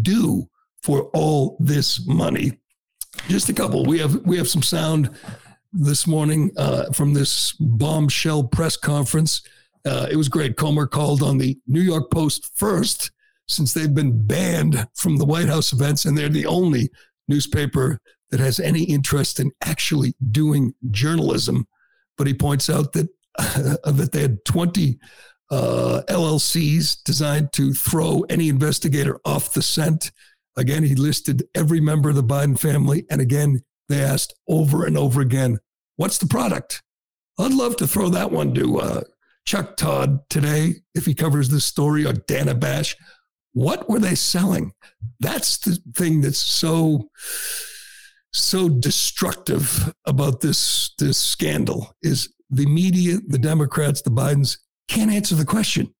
do 0.00 0.48
for 0.82 1.10
all 1.12 1.58
this 1.60 2.04
money? 2.06 2.58
Just 3.28 3.48
a 3.48 3.54
couple. 3.54 3.84
We 3.84 3.98
have 3.98 4.14
we 4.26 4.36
have 4.36 4.48
some 4.48 4.62
sound 4.62 5.10
this 5.72 6.06
morning 6.06 6.50
uh, 6.56 6.92
from 6.92 7.14
this 7.14 7.52
bombshell 7.52 8.44
press 8.44 8.76
conference 8.76 9.42
uh, 9.84 10.06
it 10.10 10.16
was 10.16 10.28
great. 10.28 10.56
Comer 10.56 10.86
called 10.86 11.22
on 11.22 11.38
the 11.38 11.58
New 11.66 11.80
York 11.80 12.10
Post 12.10 12.50
first, 12.54 13.10
since 13.48 13.74
they've 13.74 13.94
been 13.94 14.26
banned 14.26 14.86
from 14.94 15.16
the 15.16 15.24
White 15.24 15.48
House 15.48 15.72
events, 15.72 16.04
and 16.04 16.16
they're 16.16 16.28
the 16.28 16.46
only 16.46 16.90
newspaper 17.28 17.98
that 18.30 18.40
has 18.40 18.60
any 18.60 18.84
interest 18.84 19.40
in 19.40 19.50
actually 19.64 20.14
doing 20.30 20.74
journalism. 20.90 21.66
But 22.16 22.26
he 22.26 22.34
points 22.34 22.70
out 22.70 22.92
that 22.92 23.08
uh, 23.38 23.76
that 23.92 24.10
they 24.12 24.22
had 24.22 24.44
20 24.44 24.98
uh, 25.50 26.02
LLCs 26.08 27.02
designed 27.04 27.52
to 27.52 27.74
throw 27.74 28.24
any 28.30 28.48
investigator 28.48 29.18
off 29.24 29.52
the 29.52 29.62
scent. 29.62 30.12
Again, 30.56 30.84
he 30.84 30.94
listed 30.94 31.44
every 31.54 31.80
member 31.80 32.10
of 32.10 32.16
the 32.16 32.22
Biden 32.22 32.58
family. 32.58 33.04
And 33.10 33.20
again, 33.20 33.62
they 33.88 34.02
asked 34.02 34.34
over 34.48 34.84
and 34.84 34.96
over 34.96 35.20
again, 35.20 35.58
what's 35.96 36.18
the 36.18 36.26
product? 36.26 36.82
I'd 37.38 37.54
love 37.54 37.76
to 37.76 37.86
throw 37.86 38.08
that 38.10 38.30
one 38.30 38.54
to 38.54 38.80
uh, 38.80 39.00
Chuck 39.44 39.76
Todd 39.76 40.20
today 40.28 40.76
if 40.94 41.06
he 41.06 41.14
covers 41.14 41.48
this 41.48 41.64
story 41.64 42.06
or 42.06 42.12
Dana 42.12 42.54
Bash. 42.54 42.96
What 43.54 43.88
were 43.88 43.98
they 43.98 44.14
selling? 44.14 44.72
That's 45.20 45.58
the 45.58 45.78
thing 45.94 46.20
that's 46.20 46.38
so 46.38 47.10
so 48.34 48.66
destructive 48.68 49.92
about 50.06 50.40
this 50.40 50.94
this 50.98 51.18
scandal 51.18 51.94
is 52.02 52.32
the 52.48 52.66
media, 52.66 53.18
the 53.26 53.38
Democrats, 53.38 54.02
the 54.02 54.10
Bidens 54.10 54.58
can't 54.88 55.10
answer 55.10 55.34
the 55.34 55.44
question. 55.44 55.94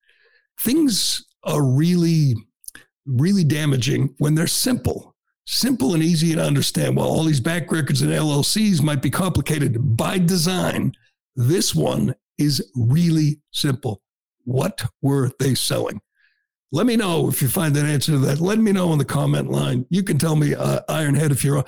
Things 0.60 1.24
are 1.44 1.62
really 1.62 2.34
really 3.06 3.44
damaging 3.44 4.14
when 4.18 4.34
they're 4.34 4.46
simple, 4.46 5.14
simple 5.46 5.94
and 5.94 6.02
easy 6.02 6.34
to 6.34 6.42
understand. 6.42 6.96
While 6.96 7.08
all 7.08 7.24
these 7.24 7.40
back 7.40 7.70
records 7.72 8.02
and 8.02 8.10
LLCs 8.10 8.82
might 8.82 9.02
be 9.02 9.10
complicated 9.10 9.96
by 9.96 10.18
design, 10.18 10.94
this 11.36 11.74
one 11.74 12.14
is 12.38 12.70
really 12.74 13.40
simple. 13.52 14.02
What 14.44 14.84
were 15.00 15.30
they 15.38 15.54
selling? 15.54 16.00
Let 16.74 16.86
me 16.86 16.96
know 16.96 17.28
if 17.28 17.42
you 17.42 17.48
find 17.48 17.76
an 17.76 17.86
answer 17.86 18.12
to 18.12 18.18
that. 18.18 18.40
Let 18.40 18.58
me 18.58 18.72
know 18.72 18.92
in 18.92 18.98
the 18.98 19.04
comment 19.04 19.50
line. 19.50 19.84
You 19.90 20.02
can 20.02 20.18
tell 20.18 20.36
me, 20.36 20.54
uh, 20.54 20.80
Ironhead, 20.88 21.30
if 21.30 21.44
you're 21.44 21.64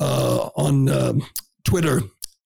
uh, 0.00 0.50
on 0.56 0.88
um, 0.88 1.22
Twitter, 1.64 2.02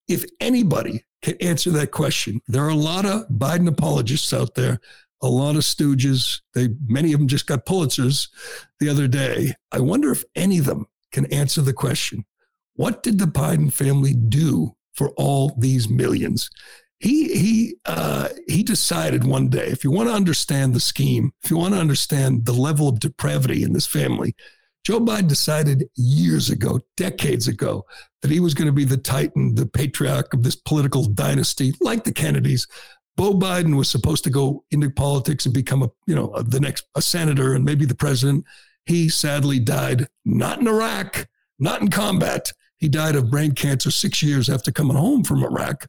if 0.08 0.24
anybody 0.40 1.04
can 1.22 1.36
answer 1.40 1.70
that 1.70 1.90
question. 1.90 2.40
There 2.48 2.64
are 2.64 2.68
a 2.68 2.74
lot 2.74 3.06
of 3.06 3.28
Biden 3.28 3.68
apologists 3.68 4.34
out 4.34 4.54
there, 4.54 4.80
a 5.22 5.28
lot 5.28 5.56
of 5.56 5.62
stooges. 5.62 6.40
They 6.54 6.70
many 6.86 7.12
of 7.12 7.20
them 7.20 7.28
just 7.28 7.46
got 7.46 7.66
Pulitzers 7.66 8.28
the 8.80 8.88
other 8.88 9.08
day. 9.08 9.54
I 9.70 9.80
wonder 9.80 10.10
if 10.10 10.24
any 10.34 10.58
of 10.58 10.66
them 10.66 10.86
can 11.12 11.26
answer 11.32 11.62
the 11.62 11.72
question: 11.72 12.24
What 12.74 13.02
did 13.02 13.18
the 13.18 13.26
Biden 13.26 13.72
family 13.72 14.14
do 14.14 14.76
for 14.94 15.10
all 15.10 15.54
these 15.58 15.88
millions? 15.88 16.50
he 17.02 17.34
he 17.36 17.76
uh, 17.84 18.28
he 18.46 18.62
decided 18.62 19.24
one 19.24 19.48
day 19.48 19.66
if 19.66 19.82
you 19.82 19.90
want 19.90 20.08
to 20.08 20.14
understand 20.14 20.72
the 20.72 20.80
scheme, 20.80 21.32
if 21.42 21.50
you 21.50 21.58
want 21.58 21.74
to 21.74 21.80
understand 21.80 22.46
the 22.46 22.52
level 22.52 22.88
of 22.88 23.00
depravity 23.00 23.64
in 23.64 23.72
this 23.72 23.86
family, 23.86 24.36
Joe 24.84 25.00
Biden 25.00 25.26
decided 25.28 25.88
years 25.96 26.48
ago, 26.48 26.80
decades 26.96 27.48
ago, 27.48 27.84
that 28.20 28.30
he 28.30 28.38
was 28.38 28.54
going 28.54 28.66
to 28.66 28.72
be 28.72 28.84
the 28.84 28.96
titan, 28.96 29.56
the 29.56 29.66
patriarch 29.66 30.32
of 30.32 30.44
this 30.44 30.54
political 30.54 31.04
dynasty, 31.04 31.74
like 31.80 32.04
the 32.04 32.12
Kennedys. 32.12 32.68
Beau 33.16 33.34
Biden 33.34 33.76
was 33.76 33.90
supposed 33.90 34.24
to 34.24 34.30
go 34.30 34.64
into 34.70 34.90
politics 34.90 35.44
and 35.44 35.54
become 35.54 35.82
a 35.82 35.90
you 36.06 36.14
know 36.14 36.34
the 36.42 36.60
next 36.60 36.86
a 36.94 37.02
senator 37.02 37.54
and 37.54 37.64
maybe 37.64 37.84
the 37.84 37.94
president. 37.94 38.44
He 38.86 39.08
sadly 39.08 39.60
died 39.60 40.08
not 40.24 40.60
in 40.60 40.66
Iraq, 40.66 41.28
not 41.58 41.82
in 41.82 41.88
combat. 41.88 42.52
He 42.78 42.88
died 42.88 43.14
of 43.14 43.30
brain 43.30 43.52
cancer 43.52 43.90
six 43.90 44.22
years 44.22 44.50
after 44.50 44.72
coming 44.72 44.96
home 44.96 45.22
from 45.22 45.44
Iraq. 45.44 45.86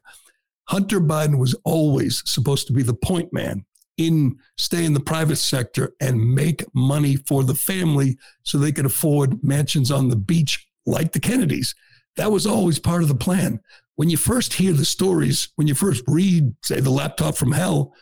Hunter 0.68 1.00
Biden 1.00 1.38
was 1.38 1.54
always 1.64 2.22
supposed 2.24 2.66
to 2.68 2.72
be 2.72 2.82
the 2.82 2.94
point 2.94 3.32
man 3.32 3.64
in 3.96 4.38
stay 4.58 4.84
in 4.84 4.94
the 4.94 5.00
private 5.00 5.36
sector 5.36 5.94
and 6.00 6.34
make 6.34 6.64
money 6.74 7.16
for 7.16 7.44
the 7.44 7.54
family 7.54 8.16
so 8.42 8.58
they 8.58 8.72
could 8.72 8.86
afford 8.86 9.42
mansions 9.42 9.90
on 9.90 10.08
the 10.08 10.16
beach 10.16 10.66
like 10.86 11.12
the 11.12 11.20
Kennedys. 11.20 11.74
That 12.16 12.32
was 12.32 12.46
always 12.46 12.78
part 12.78 13.02
of 13.02 13.08
the 13.08 13.14
plan. 13.14 13.60
When 13.96 14.10
you 14.10 14.16
first 14.16 14.54
hear 14.54 14.72
the 14.72 14.84
stories, 14.84 15.48
when 15.56 15.68
you 15.68 15.74
first 15.74 16.02
read, 16.06 16.54
say, 16.62 16.80
The 16.80 16.90
Laptop 16.90 17.36
from 17.36 17.52
Hell, 17.52 17.94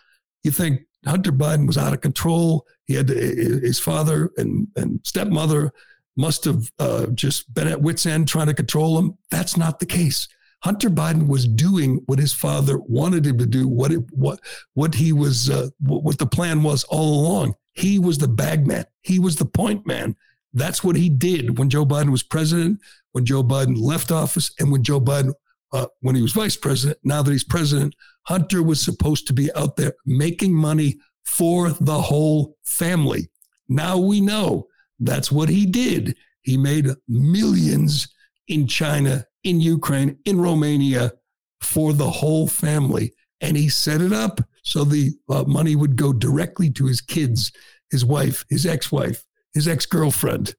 you 0.42 0.50
think 0.50 0.82
Hunter 1.06 1.32
Biden 1.32 1.66
was 1.66 1.78
out 1.78 1.92
of 1.92 2.00
control. 2.00 2.66
He 2.86 2.94
had 2.94 3.08
his 3.08 3.78
father 3.78 4.30
and, 4.36 4.68
and 4.76 5.00
stepmother 5.04 5.72
must 6.16 6.44
have 6.44 6.70
uh, 6.78 7.06
just 7.06 7.52
been 7.52 7.68
at 7.68 7.80
wits' 7.80 8.06
end 8.06 8.28
trying 8.28 8.46
to 8.46 8.54
control 8.54 8.98
him. 8.98 9.16
That's 9.30 9.56
not 9.56 9.78
the 9.78 9.86
case. 9.86 10.28
Hunter 10.62 10.90
Biden 10.90 11.26
was 11.26 11.48
doing 11.48 12.00
what 12.06 12.20
his 12.20 12.32
father 12.32 12.78
wanted 12.78 13.26
him 13.26 13.38
to 13.38 13.46
do, 13.46 13.66
what 13.66 13.90
it, 13.90 14.02
what 14.12 14.38
what 14.74 14.94
he 14.94 15.12
was 15.12 15.50
uh, 15.50 15.68
what 15.80 16.18
the 16.18 16.26
plan 16.26 16.62
was 16.62 16.84
all 16.84 17.20
along. 17.20 17.54
He 17.72 17.98
was 17.98 18.18
the 18.18 18.28
bagman. 18.28 18.84
He 19.02 19.18
was 19.18 19.36
the 19.36 19.44
point 19.44 19.86
man. 19.86 20.14
That's 20.54 20.84
what 20.84 20.96
he 20.96 21.08
did 21.08 21.58
when 21.58 21.70
Joe 21.70 21.84
Biden 21.84 22.10
was 22.10 22.22
president, 22.22 22.80
when 23.12 23.24
Joe 23.24 23.42
Biden 23.42 23.76
left 23.76 24.12
office, 24.12 24.52
and 24.60 24.70
when 24.70 24.84
Joe 24.84 25.00
Biden 25.00 25.32
uh, 25.72 25.86
when 26.00 26.14
he 26.14 26.22
was 26.22 26.32
vice 26.32 26.56
president. 26.56 26.98
Now 27.02 27.22
that 27.22 27.32
he's 27.32 27.44
president, 27.44 27.94
Hunter 28.24 28.62
was 28.62 28.80
supposed 28.80 29.26
to 29.26 29.32
be 29.32 29.52
out 29.54 29.76
there 29.76 29.94
making 30.06 30.54
money 30.54 30.98
for 31.24 31.70
the 31.70 32.00
whole 32.00 32.56
family. 32.64 33.28
Now 33.68 33.96
we 33.96 34.20
know 34.20 34.66
that's 35.00 35.32
what 35.32 35.48
he 35.48 35.66
did. 35.66 36.16
He 36.42 36.56
made 36.56 36.88
millions 37.08 38.08
in 38.48 38.66
China 38.66 39.26
in 39.44 39.60
Ukraine, 39.60 40.18
in 40.24 40.40
Romania 40.40 41.12
for 41.60 41.92
the 41.92 42.10
whole 42.10 42.48
family. 42.48 43.14
And 43.40 43.56
he 43.56 43.68
set 43.68 44.00
it 44.00 44.12
up 44.12 44.40
so 44.62 44.84
the 44.84 45.12
uh, 45.28 45.44
money 45.44 45.74
would 45.74 45.96
go 45.96 46.12
directly 46.12 46.70
to 46.72 46.86
his 46.86 47.00
kids, 47.00 47.52
his 47.90 48.04
wife, 48.04 48.44
his 48.48 48.66
ex 48.66 48.92
wife, 48.92 49.24
his 49.54 49.66
ex 49.66 49.86
girlfriend. 49.86 50.54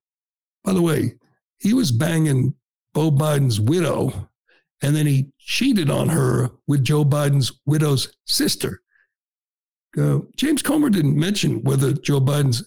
By 0.64 0.74
the 0.74 0.82
way, 0.82 1.14
he 1.60 1.74
was 1.74 1.92
banging 1.92 2.56
Beau 2.94 3.12
Biden's 3.12 3.60
widow, 3.60 4.30
and 4.84 4.96
then 4.96 5.08
he 5.08 5.30
cheated 5.40 5.90
on 5.90 6.10
her 6.10 6.52
with 6.68 6.84
Joe 6.84 7.06
Biden's 7.06 7.54
widow's 7.66 8.16
sister. 8.26 8.82
Uh, 9.98 10.20
James 10.36 10.62
Comer 10.62 10.90
didn't 10.90 11.18
mention 11.18 11.64
whether 11.64 11.94
Joe 11.94 12.20
Biden's 12.20 12.64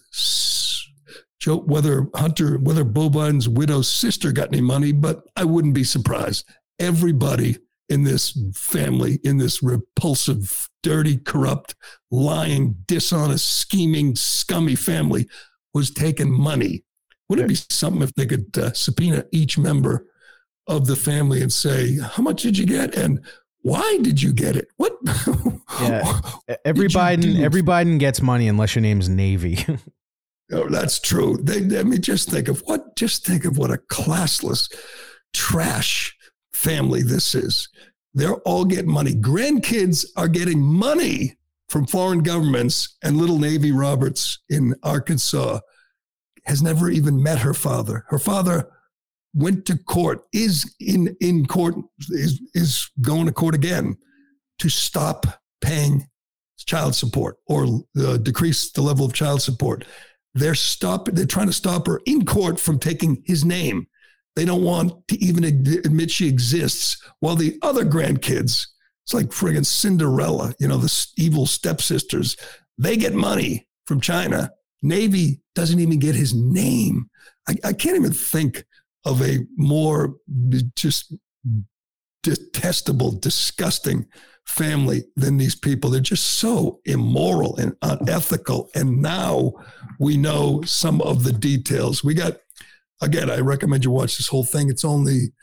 Joe, 1.39 1.57
whether 1.57 2.07
Hunter, 2.15 2.57
whether 2.57 2.83
Beau 2.83 3.09
Biden's 3.09 3.47
widow's 3.47 3.89
sister 3.89 4.31
got 4.31 4.47
any 4.47 4.61
money, 4.61 4.91
but 4.91 5.21
I 5.35 5.45
wouldn't 5.45 5.75
be 5.75 5.83
surprised. 5.83 6.49
Everybody 6.79 7.57
in 7.89 8.03
this 8.03 8.37
family, 8.55 9.19
in 9.23 9.37
this 9.37 9.61
repulsive, 9.61 10.67
dirty, 10.81 11.17
corrupt, 11.17 11.75
lying, 12.09 12.75
dishonest, 12.87 13.59
scheming, 13.59 14.15
scummy 14.15 14.75
family, 14.75 15.29
was 15.73 15.91
taking 15.91 16.31
money. 16.31 16.83
Wouldn't 17.29 17.45
it 17.45 17.49
be 17.49 17.65
something 17.69 18.01
if 18.01 18.15
they 18.15 18.25
could 18.25 18.57
uh, 18.57 18.73
subpoena 18.73 19.25
each 19.31 19.57
member 19.59 20.07
of 20.67 20.85
the 20.87 20.95
family 20.95 21.41
and 21.41 21.51
say, 21.51 21.97
"How 21.97 22.23
much 22.23 22.43
did 22.43 22.57
you 22.57 22.65
get?" 22.65 22.95
and 22.95 23.21
why 23.61 23.97
did 24.01 24.21
you 24.21 24.31
get 24.31 24.55
it? 24.55 24.69
What? 24.77 24.93
yeah, 25.81 26.19
every 26.63 26.87
Biden, 26.87 27.39
every 27.39 27.61
Biden 27.61 27.99
gets 27.99 28.21
money 28.21 28.47
unless 28.47 28.75
your 28.75 28.81
name's 28.81 29.09
Navy. 29.09 29.65
Oh, 30.51 30.69
that's 30.69 30.99
true. 30.99 31.37
They, 31.41 31.77
I 31.77 31.83
mean, 31.83 32.01
just 32.01 32.29
think 32.29 32.47
of 32.47 32.61
what, 32.61 32.95
just 32.95 33.25
think 33.25 33.43
of 33.43 33.57
what 33.57 33.69
a 33.69 33.77
classless 33.77 34.73
trash 35.33 36.15
family 36.53 37.01
this 37.01 37.35
is. 37.35 37.67
They're 38.13 38.37
all 38.37 38.63
getting 38.63 38.89
money. 38.89 39.13
Grandkids 39.13 40.05
are 40.15 40.29
getting 40.29 40.61
money 40.61 41.35
from 41.67 41.85
foreign 41.85 42.23
governments, 42.23 42.95
and 43.03 43.17
little 43.17 43.39
Navy 43.39 43.73
Roberts 43.73 44.39
in 44.49 44.73
Arkansas 44.83 45.59
has 46.45 46.61
never 46.63 46.89
even 46.89 47.21
met 47.21 47.39
her 47.39 47.53
father. 47.53 48.05
Her 48.07 48.19
father 48.19 48.69
went 49.37 49.65
to 49.67 49.77
court, 49.77 50.21
is 50.33 50.75
in, 50.79 51.15
in 51.21 51.45
court, 51.45 51.75
is, 52.09 52.41
is 52.53 52.89
going 53.01 53.27
to 53.27 53.31
court 53.31 53.53
again 53.53 53.95
to 54.59 54.69
stop 54.69 55.25
paying 55.61 56.07
child 56.57 56.95
support 56.95 57.37
or 57.47 57.83
uh, 57.99 58.17
decrease 58.17 58.71
the 58.71 58.81
level 58.81 59.05
of 59.05 59.13
child 59.13 59.41
support. 59.41 59.85
They're 60.33 60.55
stop. 60.55 61.07
They're 61.11 61.25
trying 61.25 61.47
to 61.47 61.53
stop 61.53 61.87
her 61.87 62.01
in 62.05 62.25
court 62.25 62.59
from 62.59 62.79
taking 62.79 63.23
his 63.25 63.45
name. 63.45 63.87
They 64.35 64.45
don't 64.45 64.63
want 64.63 65.07
to 65.07 65.23
even 65.23 65.43
admit 65.43 66.11
she 66.11 66.27
exists. 66.27 67.01
While 67.19 67.35
the 67.35 67.57
other 67.61 67.85
grandkids, 67.85 68.67
it's 69.03 69.13
like 69.13 69.27
friggin' 69.27 69.65
Cinderella, 69.65 70.53
you 70.59 70.67
know, 70.67 70.77
the 70.77 71.07
evil 71.15 71.45
stepsisters, 71.45 72.35
they 72.77 72.97
get 72.97 73.13
money 73.13 73.67
from 73.85 74.01
China. 74.01 74.51
Navy 74.83 75.41
doesn't 75.55 75.79
even 75.79 75.97
get 75.97 76.13
his 76.13 76.35
name. 76.35 77.09
I, 77.47 77.55
I 77.63 77.73
can't 77.73 77.95
even 77.95 78.11
think 78.11 78.63
of 79.07 79.21
a 79.21 79.39
more 79.55 80.15
just 80.75 81.15
detestable, 82.23 83.11
disgusting 83.11 84.05
family 84.45 85.03
than 85.15 85.37
these 85.37 85.55
people. 85.55 85.89
They're 85.89 86.01
just 86.01 86.39
so 86.39 86.79
immoral 86.85 87.55
and 87.57 87.75
unethical. 87.81 88.69
And 88.75 89.01
now 89.01 89.53
we 89.99 90.17
know 90.17 90.61
some 90.65 91.01
of 91.01 91.23
the 91.23 91.33
details. 91.33 92.03
We 92.03 92.13
got, 92.13 92.37
again, 93.01 93.29
I 93.29 93.39
recommend 93.39 93.83
you 93.83 93.91
watch 93.91 94.17
this 94.17 94.27
whole 94.27 94.45
thing. 94.45 94.69
It's 94.69 94.85
only 94.85 95.33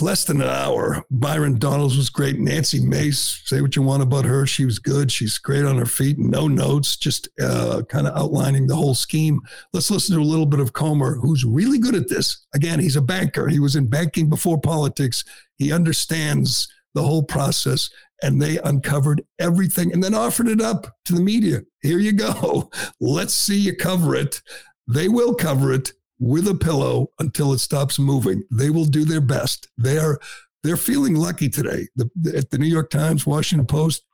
less 0.00 0.24
than 0.24 0.40
an 0.40 0.48
hour. 0.48 1.04
Byron 1.10 1.58
Donalds 1.58 1.96
was 1.96 2.08
great. 2.08 2.38
Nancy 2.38 2.80
Mace, 2.80 3.42
say 3.44 3.60
what 3.60 3.76
you 3.76 3.82
want 3.82 4.02
about 4.02 4.24
her. 4.24 4.46
She 4.46 4.64
was 4.64 4.78
good. 4.78 5.12
She's 5.12 5.38
great 5.38 5.64
on 5.64 5.76
her 5.76 5.86
feet. 5.86 6.18
No 6.18 6.48
notes, 6.48 6.96
just 6.96 7.28
uh, 7.40 7.82
kind 7.88 8.06
of 8.06 8.16
outlining 8.16 8.66
the 8.66 8.76
whole 8.76 8.94
scheme. 8.94 9.40
Let's 9.72 9.90
listen 9.90 10.16
to 10.16 10.22
a 10.22 10.24
little 10.24 10.46
bit 10.46 10.60
of 10.60 10.72
Comer, 10.72 11.16
who's 11.16 11.44
really 11.44 11.78
good 11.78 11.94
at 11.94 12.08
this. 12.08 12.46
Again, 12.54 12.80
he's 12.80 12.96
a 12.96 13.02
banker. 13.02 13.48
He 13.48 13.60
was 13.60 13.76
in 13.76 13.86
banking 13.86 14.30
before 14.30 14.60
politics. 14.60 15.24
He 15.56 15.72
understands 15.72 16.68
the 16.94 17.02
whole 17.02 17.22
process 17.22 17.90
and 18.22 18.40
they 18.40 18.58
uncovered 18.58 19.22
everything 19.38 19.92
and 19.92 20.02
then 20.02 20.14
offered 20.14 20.48
it 20.48 20.60
up 20.60 20.86
to 21.04 21.14
the 21.14 21.20
media. 21.20 21.62
Here 21.82 21.98
you 21.98 22.12
go. 22.12 22.70
Let's 23.00 23.34
see 23.34 23.58
you 23.58 23.76
cover 23.76 24.14
it. 24.14 24.40
They 24.88 25.08
will 25.08 25.34
cover 25.34 25.72
it 25.72 25.92
with 26.22 26.46
a 26.46 26.54
pillow 26.54 27.10
until 27.18 27.52
it 27.52 27.58
stops 27.58 27.98
moving. 27.98 28.44
They 28.48 28.70
will 28.70 28.84
do 28.84 29.04
their 29.04 29.20
best. 29.20 29.66
They 29.76 29.98
are 29.98 30.20
they're 30.62 30.76
feeling 30.76 31.16
lucky 31.16 31.48
today. 31.48 31.88
The, 31.96 32.08
at 32.36 32.50
the 32.50 32.58
New 32.58 32.68
York 32.68 32.90
Times, 32.90 33.26
Washington 33.26 33.66
Post, 33.66 34.04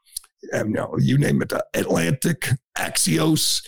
and, 0.53 0.71
you, 0.71 0.77
know, 0.77 0.97
you 0.99 1.19
name 1.19 1.43
it, 1.43 1.53
Atlantic, 1.75 2.49
Axios, 2.79 3.63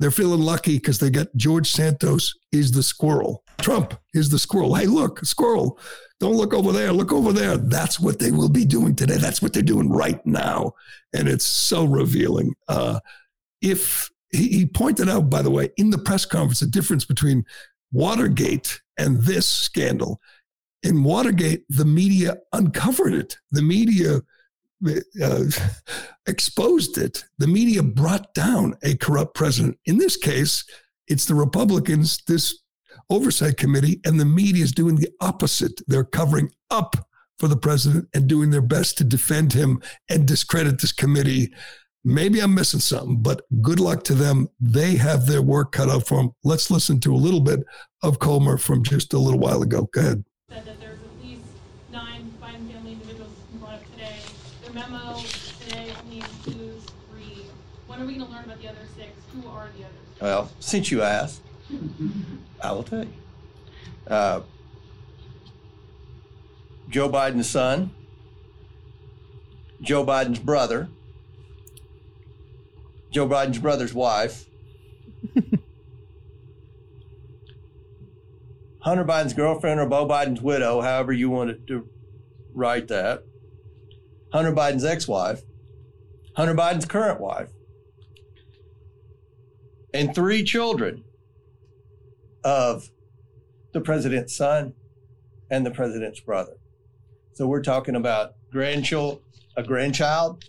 they're 0.00 0.10
feeling 0.10 0.40
lucky 0.40 0.76
because 0.76 0.98
they 0.98 1.10
got 1.10 1.28
George 1.36 1.70
Santos 1.70 2.34
is 2.50 2.72
the 2.72 2.82
squirrel. 2.82 3.44
Trump 3.60 4.00
is 4.14 4.30
the 4.30 4.38
squirrel. 4.38 4.74
Hey, 4.74 4.86
look, 4.86 5.22
squirrel. 5.26 5.78
Don't 6.18 6.36
look 6.36 6.54
over 6.54 6.72
there. 6.72 6.92
Look 6.92 7.12
over 7.12 7.32
there. 7.32 7.58
That's 7.58 8.00
what 8.00 8.18
they 8.18 8.30
will 8.30 8.48
be 8.48 8.64
doing 8.64 8.96
today. 8.96 9.18
That's 9.18 9.42
what 9.42 9.52
they're 9.52 9.62
doing 9.62 9.90
right 9.90 10.24
now. 10.24 10.72
And 11.12 11.28
it's 11.28 11.44
so 11.44 11.84
revealing. 11.84 12.54
Uh, 12.68 13.00
if 13.60 14.10
he, 14.32 14.48
he 14.48 14.66
pointed 14.66 15.08
out, 15.08 15.28
by 15.28 15.42
the 15.42 15.50
way, 15.50 15.68
in 15.76 15.90
the 15.90 15.98
press 15.98 16.24
conference, 16.24 16.60
the 16.60 16.66
difference 16.66 17.04
between 17.04 17.44
Watergate 17.92 18.80
and 18.98 19.22
this 19.22 19.46
scandal. 19.46 20.20
In 20.82 21.04
Watergate, 21.04 21.64
the 21.68 21.84
media 21.84 22.36
uncovered 22.52 23.14
it. 23.14 23.36
The 23.50 23.62
media 23.62 24.20
uh, 25.22 25.44
exposed 26.26 26.98
it. 26.98 27.24
The 27.38 27.46
media 27.46 27.82
brought 27.82 28.34
down 28.34 28.74
a 28.82 28.96
corrupt 28.96 29.34
president. 29.34 29.78
In 29.86 29.98
this 29.98 30.16
case, 30.16 30.64
it's 31.06 31.26
the 31.26 31.34
Republicans, 31.34 32.22
this 32.26 32.58
oversight 33.10 33.56
committee, 33.56 34.00
and 34.04 34.18
the 34.18 34.24
media 34.24 34.64
is 34.64 34.72
doing 34.72 34.96
the 34.96 35.10
opposite. 35.20 35.80
They're 35.86 36.04
covering 36.04 36.50
up 36.70 36.96
for 37.38 37.48
the 37.48 37.56
president 37.56 38.08
and 38.14 38.28
doing 38.28 38.50
their 38.50 38.62
best 38.62 38.98
to 38.98 39.04
defend 39.04 39.52
him 39.52 39.82
and 40.08 40.26
discredit 40.26 40.80
this 40.80 40.92
committee. 40.92 41.52
Maybe 42.04 42.40
I'm 42.40 42.54
missing 42.54 42.80
something, 42.80 43.22
but 43.22 43.42
good 43.62 43.78
luck 43.78 44.02
to 44.04 44.14
them. 44.14 44.48
They 44.60 44.96
have 44.96 45.26
their 45.26 45.40
work 45.40 45.70
cut 45.70 45.88
out 45.88 46.06
for 46.06 46.16
them. 46.16 46.34
Let's 46.42 46.68
listen 46.68 46.98
to 47.00 47.14
a 47.14 47.16
little 47.16 47.40
bit 47.40 47.64
of 48.02 48.18
Comer 48.18 48.58
from 48.58 48.82
just 48.82 49.12
a 49.12 49.18
little 49.18 49.38
while 49.38 49.62
ago. 49.62 49.88
Go 49.92 50.00
ahead. 50.00 50.24
Said 50.48 50.64
that 50.64 50.80
there's 50.80 50.98
at 50.98 51.24
least 51.24 51.42
nine 51.92 52.34
Biden 52.42 52.72
family 52.72 52.92
individuals 52.92 53.30
brought 53.54 53.74
up 53.74 53.90
today. 53.92 54.16
Their 54.64 54.72
memo 54.72 55.22
today 55.60 55.94
only 56.02 56.18
includes 56.18 56.86
three. 57.12 57.46
When 57.86 58.02
are 58.02 58.06
we 58.06 58.14
going 58.16 58.26
to 58.26 58.32
learn 58.32 58.44
about 58.46 58.60
the 58.60 58.68
other 58.68 58.78
six? 58.96 59.10
Who 59.32 59.48
are 59.48 59.68
the 59.78 59.84
others? 59.84 60.20
Well, 60.20 60.50
since 60.58 60.90
you 60.90 61.02
asked, 61.02 61.40
I 62.60 62.72
will 62.72 62.82
tell 62.82 63.04
you. 63.04 63.12
Uh, 64.08 64.40
Joe 66.88 67.08
Biden's 67.08 67.48
son, 67.48 67.92
Joe 69.80 70.04
Biden's 70.04 70.40
brother, 70.40 70.88
Joe 73.12 73.28
Biden's 73.28 73.58
brother's 73.58 73.92
wife, 73.92 74.46
Hunter 78.80 79.04
Biden's 79.04 79.34
girlfriend 79.34 79.78
or 79.78 79.86
Beau 79.86 80.08
Biden's 80.08 80.40
widow, 80.40 80.80
however 80.80 81.12
you 81.12 81.28
wanted 81.28 81.68
to 81.68 81.86
write 82.54 82.88
that, 82.88 83.22
Hunter 84.32 84.52
Biden's 84.52 84.84
ex 84.84 85.06
wife, 85.06 85.42
Hunter 86.36 86.54
Biden's 86.54 86.86
current 86.86 87.20
wife, 87.20 87.50
and 89.92 90.14
three 90.14 90.42
children 90.42 91.04
of 92.42 92.88
the 93.72 93.80
president's 93.82 94.34
son 94.34 94.72
and 95.50 95.66
the 95.66 95.70
president's 95.70 96.20
brother. 96.20 96.56
So 97.34 97.46
we're 97.46 97.62
talking 97.62 97.94
about 97.94 98.36
grandchild, 98.50 99.20
a 99.54 99.62
grandchild, 99.62 100.44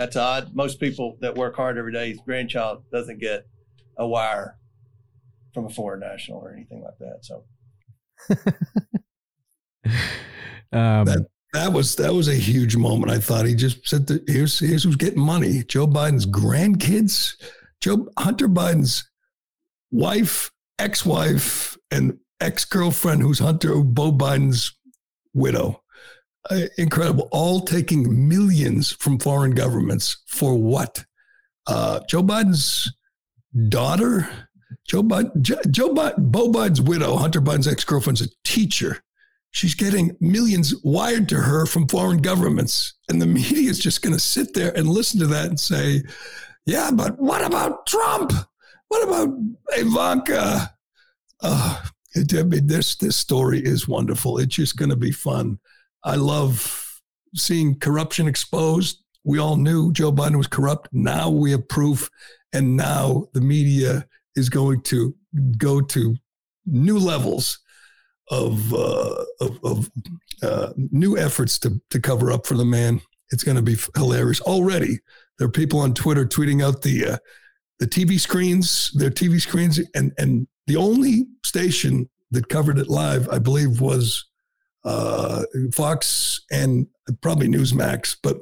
that's 0.00 0.16
odd. 0.16 0.54
Most 0.54 0.80
people 0.80 1.18
that 1.20 1.34
work 1.34 1.56
hard 1.56 1.76
every 1.76 1.92
day, 1.92 2.16
grandchild 2.24 2.84
doesn't 2.90 3.20
get 3.20 3.46
a 3.98 4.08
wire 4.08 4.56
from 5.52 5.66
a 5.66 5.68
foreign 5.68 6.00
national 6.00 6.38
or 6.38 6.54
anything 6.54 6.82
like 6.82 6.96
that. 7.00 7.18
So 7.20 7.44
um, 10.72 11.04
that 11.04 11.26
that 11.52 11.74
was 11.74 11.96
that 11.96 12.14
was 12.14 12.28
a 12.28 12.34
huge 12.34 12.76
moment. 12.76 13.12
I 13.12 13.18
thought 13.18 13.44
he 13.44 13.54
just 13.54 13.86
said, 13.86 14.06
that, 14.06 14.22
"Here's 14.26 14.58
here's 14.58 14.84
who's 14.84 14.96
getting 14.96 15.20
money: 15.20 15.64
Joe 15.64 15.86
Biden's 15.86 16.24
grandkids, 16.24 17.34
Joe 17.82 18.08
Hunter 18.18 18.48
Biden's 18.48 19.06
wife, 19.90 20.50
ex-wife, 20.78 21.76
and 21.90 22.16
ex-girlfriend, 22.40 23.20
who's 23.20 23.40
Hunter 23.40 23.82
Beau 23.82 24.12
Biden's 24.12 24.72
widow." 25.34 25.82
Uh, 26.48 26.66
incredible, 26.78 27.28
all 27.32 27.60
taking 27.60 28.28
millions 28.28 28.92
from 28.92 29.18
foreign 29.18 29.52
governments 29.52 30.22
for 30.26 30.56
what? 30.56 31.04
Uh, 31.66 32.00
Joe 32.08 32.22
Biden's 32.22 32.92
daughter, 33.68 34.28
Joe 34.86 35.02
Biden, 35.02 35.42
Joe 35.70 35.92
Biden, 35.94 36.32
Beau 36.32 36.50
Biden's 36.50 36.80
widow, 36.80 37.16
Hunter 37.16 37.40
Biden's 37.40 37.68
ex 37.68 37.84
girlfriend's 37.84 38.22
a 38.22 38.28
teacher. 38.44 39.02
She's 39.52 39.74
getting 39.74 40.16
millions 40.20 40.74
wired 40.84 41.28
to 41.30 41.36
her 41.36 41.66
from 41.66 41.88
foreign 41.88 42.22
governments. 42.22 42.94
And 43.08 43.20
the 43.20 43.26
media 43.26 43.68
is 43.68 43.80
just 43.80 44.00
going 44.00 44.14
to 44.14 44.20
sit 44.20 44.54
there 44.54 44.76
and 44.76 44.88
listen 44.88 45.18
to 45.20 45.26
that 45.26 45.46
and 45.46 45.58
say, 45.58 46.02
yeah, 46.66 46.90
but 46.92 47.18
what 47.18 47.44
about 47.44 47.86
Trump? 47.86 48.32
What 48.88 49.08
about 49.08 49.36
Ivanka? 49.76 50.72
It, 52.14 52.34
I 52.34 52.42
mean, 52.44 52.66
this, 52.66 52.96
this 52.96 53.16
story 53.16 53.60
is 53.60 53.88
wonderful. 53.88 54.38
It's 54.38 54.54
just 54.54 54.76
going 54.76 54.90
to 54.90 54.96
be 54.96 55.12
fun. 55.12 55.58
I 56.04 56.16
love 56.16 57.00
seeing 57.34 57.78
corruption 57.78 58.26
exposed. 58.26 59.02
We 59.24 59.38
all 59.38 59.56
knew 59.56 59.92
Joe 59.92 60.12
Biden 60.12 60.36
was 60.36 60.46
corrupt. 60.46 60.88
Now 60.92 61.30
we 61.30 61.50
have 61.52 61.68
proof. 61.68 62.10
And 62.52 62.76
now 62.76 63.26
the 63.32 63.40
media 63.40 64.06
is 64.34 64.48
going 64.48 64.82
to 64.82 65.14
go 65.58 65.80
to 65.80 66.16
new 66.66 66.98
levels 66.98 67.58
of, 68.30 68.72
uh, 68.72 69.24
of, 69.40 69.58
of 69.64 69.90
uh, 70.42 70.72
new 70.76 71.18
efforts 71.18 71.58
to, 71.60 71.80
to 71.90 72.00
cover 72.00 72.32
up 72.32 72.46
for 72.46 72.54
the 72.54 72.64
man. 72.64 73.00
It's 73.30 73.44
going 73.44 73.56
to 73.56 73.62
be 73.62 73.76
hilarious. 73.96 74.40
Already, 74.40 74.98
there 75.38 75.46
are 75.46 75.52
people 75.52 75.80
on 75.80 75.94
Twitter 75.94 76.24
tweeting 76.24 76.64
out 76.64 76.82
the 76.82 77.06
uh, 77.06 77.16
the 77.78 77.86
TV 77.86 78.20
screens, 78.20 78.90
their 78.94 79.10
TV 79.10 79.40
screens, 79.40 79.80
and 79.94 80.12
and 80.18 80.46
the 80.66 80.76
only 80.76 81.26
station 81.44 82.08
that 82.30 82.48
covered 82.48 82.78
it 82.78 82.88
live, 82.88 83.28
I 83.28 83.38
believe, 83.38 83.80
was 83.80 84.26
uh, 84.84 85.44
Fox 85.72 86.40
and 86.50 86.86
probably 87.20 87.48
Newsmax, 87.48 88.16
but 88.22 88.38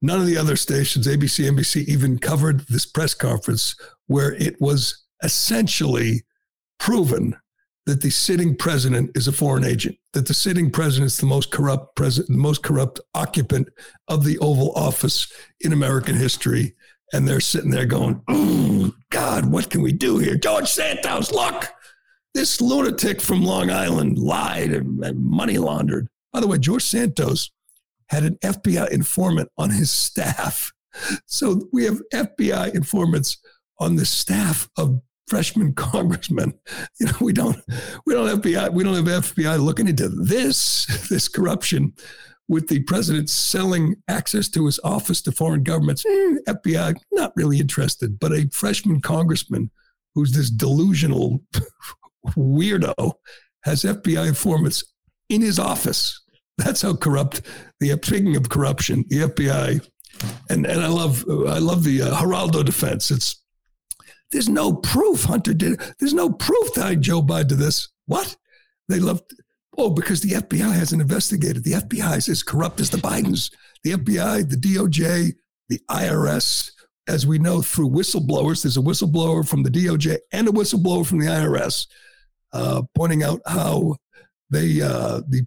none 0.00 0.20
of 0.20 0.26
the 0.26 0.36
other 0.36 0.56
stations, 0.56 1.06
ABC, 1.06 1.48
NBC, 1.48 1.84
even 1.86 2.18
covered 2.18 2.60
this 2.68 2.86
press 2.86 3.14
conference 3.14 3.74
where 4.06 4.34
it 4.34 4.60
was 4.60 5.04
essentially 5.22 6.22
proven 6.78 7.36
that 7.86 8.00
the 8.00 8.10
sitting 8.10 8.56
president 8.56 9.10
is 9.14 9.28
a 9.28 9.32
foreign 9.32 9.64
agent, 9.64 9.96
that 10.14 10.26
the 10.26 10.34
sitting 10.34 10.70
president 10.70 11.06
is 11.06 11.18
the 11.18 11.26
most 11.26 11.50
corrupt 11.50 11.94
president, 11.96 12.30
the 12.30 12.42
most 12.42 12.62
corrupt 12.62 13.00
occupant 13.14 13.68
of 14.08 14.24
the 14.24 14.38
Oval 14.38 14.72
Office 14.74 15.30
in 15.60 15.72
American 15.72 16.16
history. 16.16 16.74
And 17.12 17.28
they're 17.28 17.40
sitting 17.40 17.70
there 17.70 17.84
going, 17.84 18.22
oh, 18.28 18.94
God, 19.10 19.46
what 19.46 19.68
can 19.70 19.82
we 19.82 19.92
do 19.92 20.18
here? 20.18 20.36
George 20.36 20.68
Santos, 20.68 21.30
look, 21.30 21.66
this 22.34 22.60
lunatic 22.60 23.20
from 23.20 23.44
Long 23.44 23.70
Island 23.70 24.18
lied 24.18 24.72
and, 24.72 25.02
and 25.04 25.24
money 25.24 25.56
laundered. 25.58 26.08
By 26.32 26.40
the 26.40 26.48
way, 26.48 26.58
George 26.58 26.82
Santos 26.82 27.50
had 28.08 28.24
an 28.24 28.36
FBI 28.42 28.90
informant 28.90 29.48
on 29.56 29.70
his 29.70 29.90
staff. 29.90 30.72
So 31.26 31.68
we 31.72 31.84
have 31.84 32.00
FBI 32.12 32.74
informants 32.74 33.38
on 33.78 33.96
the 33.96 34.04
staff 34.04 34.68
of 34.76 35.00
freshman 35.28 35.72
congressmen. 35.74 36.54
You 37.00 37.06
know, 37.06 37.12
we 37.20 37.32
don't 37.32 37.56
we 38.06 38.14
don't 38.14 38.28
have 38.28 38.40
FBI 38.40 38.72
we 38.72 38.84
don't 38.84 38.94
have 38.94 39.24
FBI 39.24 39.58
looking 39.64 39.88
into 39.88 40.08
this 40.08 40.86
this 41.08 41.28
corruption 41.28 41.94
with 42.46 42.68
the 42.68 42.82
president 42.82 43.30
selling 43.30 43.96
access 44.06 44.48
to 44.50 44.66
his 44.66 44.78
office 44.84 45.22
to 45.22 45.32
foreign 45.32 45.62
governments. 45.62 46.04
Eh, 46.04 46.36
FBI 46.48 46.94
not 47.12 47.32
really 47.36 47.58
interested, 47.58 48.18
but 48.20 48.32
a 48.32 48.48
freshman 48.52 49.00
congressman 49.00 49.70
who's 50.14 50.32
this 50.32 50.50
delusional 50.50 51.42
weirdo 52.36 53.12
has 53.64 53.82
FBI 53.82 54.28
informants 54.28 54.84
in 55.28 55.40
his 55.40 55.58
office. 55.58 56.20
That's 56.58 56.82
how 56.82 56.94
corrupt 56.94 57.42
the 57.80 57.90
speaking 58.02 58.36
of 58.36 58.48
corruption, 58.48 59.04
the 59.08 59.22
FBI, 59.22 59.86
and 60.48 60.66
and 60.66 60.80
I 60.80 60.88
love 60.88 61.24
I 61.28 61.58
love 61.58 61.82
the 61.84 62.02
uh, 62.02 62.14
Geraldo 62.14 62.64
defense. 62.64 63.10
It's 63.10 63.42
there's 64.30 64.48
no 64.48 64.74
proof 64.74 65.24
Hunter 65.24 65.54
did. 65.54 65.80
There's 65.98 66.14
no 66.14 66.30
proof 66.30 66.74
tied 66.74 67.02
Joe 67.02 67.22
Biden 67.22 67.48
to 67.48 67.54
this. 67.56 67.88
What 68.06 68.36
they 68.88 69.00
love? 69.00 69.22
Oh, 69.76 69.90
because 69.90 70.20
the 70.20 70.34
FBI 70.34 70.72
hasn't 70.72 71.02
investigated. 71.02 71.64
The 71.64 71.72
FBI 71.72 72.18
is 72.18 72.28
as 72.28 72.42
corrupt 72.42 72.80
as 72.80 72.90
the 72.90 72.98
Bidens. 72.98 73.50
The 73.82 73.92
FBI, 73.92 74.48
the 74.48 74.56
DOJ, 74.56 75.32
the 75.68 75.80
IRS. 75.90 76.70
As 77.06 77.26
we 77.26 77.38
know 77.38 77.60
through 77.60 77.90
whistleblowers, 77.90 78.62
there's 78.62 78.78
a 78.78 78.80
whistleblower 78.80 79.46
from 79.46 79.62
the 79.62 79.70
DOJ 79.70 80.18
and 80.32 80.48
a 80.48 80.52
whistleblower 80.52 81.04
from 81.04 81.18
the 81.18 81.26
IRS 81.26 81.86
uh, 82.54 82.82
pointing 82.96 83.22
out 83.22 83.40
how 83.46 83.96
they, 84.48 84.80
uh, 84.80 85.20
the 85.28 85.42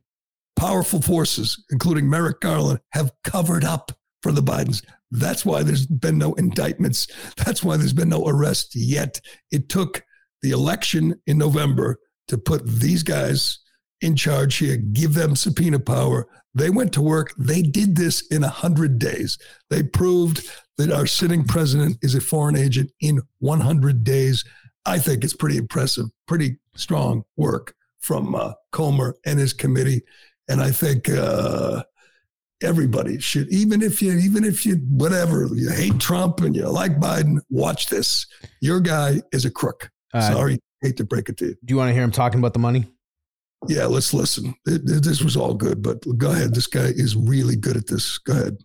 powerful 0.56 1.02
forces, 1.02 1.64
including 1.72 2.10
Merrick 2.10 2.40
Garland, 2.42 2.80
have 2.92 3.12
covered 3.24 3.64
up 3.64 3.92
for 4.22 4.32
the 4.32 4.42
Bidens. 4.42 4.84
That's 5.10 5.46
why 5.46 5.64
there's 5.64 5.86
been 5.86 6.18
no 6.18 6.34
indictments. 6.34 7.08
That's 7.38 7.64
why 7.64 7.78
there's 7.78 7.94
been 7.94 8.10
no 8.10 8.28
arrest 8.28 8.76
yet. 8.76 9.20
It 9.52 9.70
took 9.70 10.04
the 10.42 10.52
election 10.52 11.20
in 11.26 11.38
November 11.38 12.00
to 12.28 12.38
put 12.38 12.68
these 12.68 13.04
guys 13.04 13.60
in 14.02 14.16
charge 14.16 14.58
here, 14.58 14.78
give 14.78 15.14
them 15.14 15.36
subpoena 15.36 15.80
power. 15.80 16.28
They 16.54 16.70
went 16.70 16.94
to 16.94 17.02
work. 17.02 17.34
They 17.38 17.62
did 17.62 17.96
this 17.96 18.26
in 18.28 18.42
100 18.42 19.00
days. 19.00 19.38
They 19.70 19.84
proved 19.84 20.48
that 20.78 20.92
our 20.92 21.08
sitting 21.08 21.44
president 21.44 21.98
is 22.02 22.14
a 22.14 22.22
foreign 22.22 22.56
agent 22.56 22.92
in 23.02 23.22
100 23.40 24.04
days. 24.04 24.44
I 24.88 25.00
think 25.00 25.24
it's 25.24 25.36
pretty 25.36 25.58
impressive, 25.58 26.06
pretty 26.28 26.58
strong 26.76 27.24
work 27.36 27.76
from 28.00 28.34
uh, 28.36 28.54
Comer 28.72 29.16
and 29.26 29.38
his 29.38 29.54
committee. 29.54 30.02
And 30.48 30.62
I 30.62 30.72
think 30.72 31.10
uh, 31.10 31.84
everybody 32.64 33.20
should, 33.20 33.50
even 33.50 33.82
if 33.82 34.02
you, 34.02 34.14
even 34.14 34.46
if 34.46 34.66
you, 34.66 34.76
whatever, 34.76 35.48
you 35.54 35.70
hate 35.70 36.00
Trump 36.00 36.40
and 36.40 36.56
you 36.56 36.68
like 36.70 37.00
Biden, 37.00 37.40
watch 37.50 37.88
this. 37.88 38.26
Your 38.62 38.80
guy 38.80 39.22
is 39.34 39.44
a 39.44 39.52
crook. 39.52 39.92
Uh, 40.14 40.22
Sorry, 40.22 40.60
hate 40.82 40.96
to 40.98 41.04
break 41.04 41.28
it 41.28 41.38
to 41.38 41.48
you. 41.48 41.56
Do 41.66 41.74
you 41.74 41.78
want 41.78 41.90
to 41.90 41.94
hear 41.94 42.04
him 42.04 42.12
talking 42.12 42.40
about 42.40 42.54
the 42.54 42.60
money? 42.60 42.88
Yeah, 43.68 43.86
let's 43.86 44.14
listen. 44.14 44.56
It, 44.66 44.84
it, 44.90 45.04
this 45.04 45.22
was 45.22 45.36
all 45.36 45.54
good, 45.54 45.82
but 45.82 46.02
go 46.18 46.32
ahead. 46.32 46.54
This 46.54 46.68
guy 46.68 46.86
is 46.96 47.16
really 47.16 47.56
good 47.56 47.76
at 47.76 47.88
this. 47.88 48.20
Go 48.20 48.34
ahead. 48.34 48.58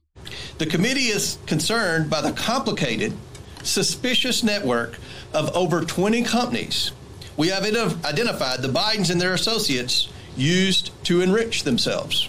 The 0.59 0.67
committee 0.67 1.09
is 1.09 1.39
concerned 1.47 2.09
by 2.09 2.21
the 2.21 2.33
complicated, 2.33 3.13
suspicious 3.63 4.43
network 4.43 4.99
of 5.33 5.55
over 5.57 5.83
20 5.83 6.23
companies 6.23 6.93
we 7.37 7.49
have 7.49 7.65
identified 7.65 8.61
the 8.61 8.69
Bidens 8.69 9.11
and 9.11 9.21
their 9.21 9.35
associates 9.35 10.09
used 10.37 10.91
to 11.05 11.21
enrich 11.21 11.65
themselves. 11.65 12.29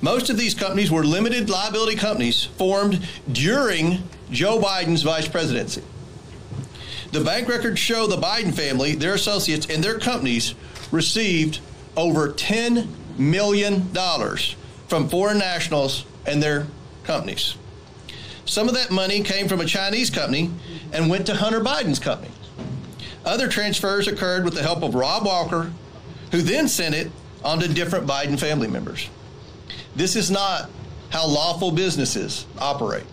Most 0.00 0.30
of 0.30 0.36
these 0.36 0.54
companies 0.54 0.90
were 0.90 1.04
limited 1.04 1.48
liability 1.48 1.96
companies 1.96 2.44
formed 2.44 3.06
during 3.30 4.02
Joe 4.30 4.60
Biden's 4.60 5.02
vice 5.02 5.28
presidency. 5.28 5.82
The 7.12 7.24
bank 7.24 7.48
records 7.48 7.78
show 7.78 8.06
the 8.06 8.16
Biden 8.16 8.52
family, 8.52 8.94
their 8.94 9.14
associates, 9.14 9.66
and 9.70 9.82
their 9.82 9.98
companies 9.98 10.54
received 10.90 11.60
over 11.96 12.30
$10 12.30 12.88
million 13.16 13.88
from 14.88 15.08
foreign 15.08 15.38
nationals 15.38 16.04
and 16.26 16.42
their 16.42 16.66
companies. 17.04 17.56
Some 18.46 18.68
of 18.68 18.74
that 18.74 18.90
money 18.90 19.22
came 19.22 19.48
from 19.48 19.60
a 19.60 19.66
Chinese 19.66 20.08
company 20.08 20.50
and 20.92 21.10
went 21.10 21.26
to 21.26 21.34
Hunter 21.34 21.60
Biden's 21.60 21.98
company. 21.98 22.32
Other 23.24 23.48
transfers 23.48 24.06
occurred 24.06 24.44
with 24.44 24.54
the 24.54 24.62
help 24.62 24.82
of 24.82 24.94
Rob 24.94 25.26
Walker, 25.26 25.72
who 26.30 26.42
then 26.42 26.68
sent 26.68 26.94
it 26.94 27.10
on 27.44 27.58
to 27.60 27.68
different 27.68 28.06
Biden 28.06 28.38
family 28.38 28.68
members. 28.68 29.10
This 29.96 30.14
is 30.14 30.30
not 30.30 30.70
how 31.10 31.26
lawful 31.26 31.72
businesses 31.72 32.46
operate. 32.58 33.04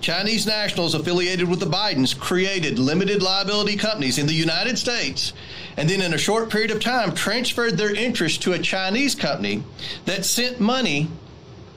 Chinese 0.00 0.46
nationals 0.46 0.94
affiliated 0.94 1.48
with 1.48 1.60
the 1.60 1.66
Bidens 1.66 2.18
created 2.18 2.78
limited 2.78 3.22
liability 3.22 3.76
companies 3.76 4.18
in 4.18 4.26
the 4.26 4.34
United 4.34 4.76
States 4.76 5.32
and 5.76 5.88
then, 5.88 6.00
in 6.00 6.14
a 6.14 6.18
short 6.18 6.50
period 6.50 6.70
of 6.70 6.80
time, 6.80 7.14
transferred 7.14 7.76
their 7.76 7.94
interest 7.94 8.42
to 8.42 8.52
a 8.52 8.58
Chinese 8.58 9.14
company 9.14 9.64
that 10.04 10.24
sent 10.24 10.60
money 10.60 11.08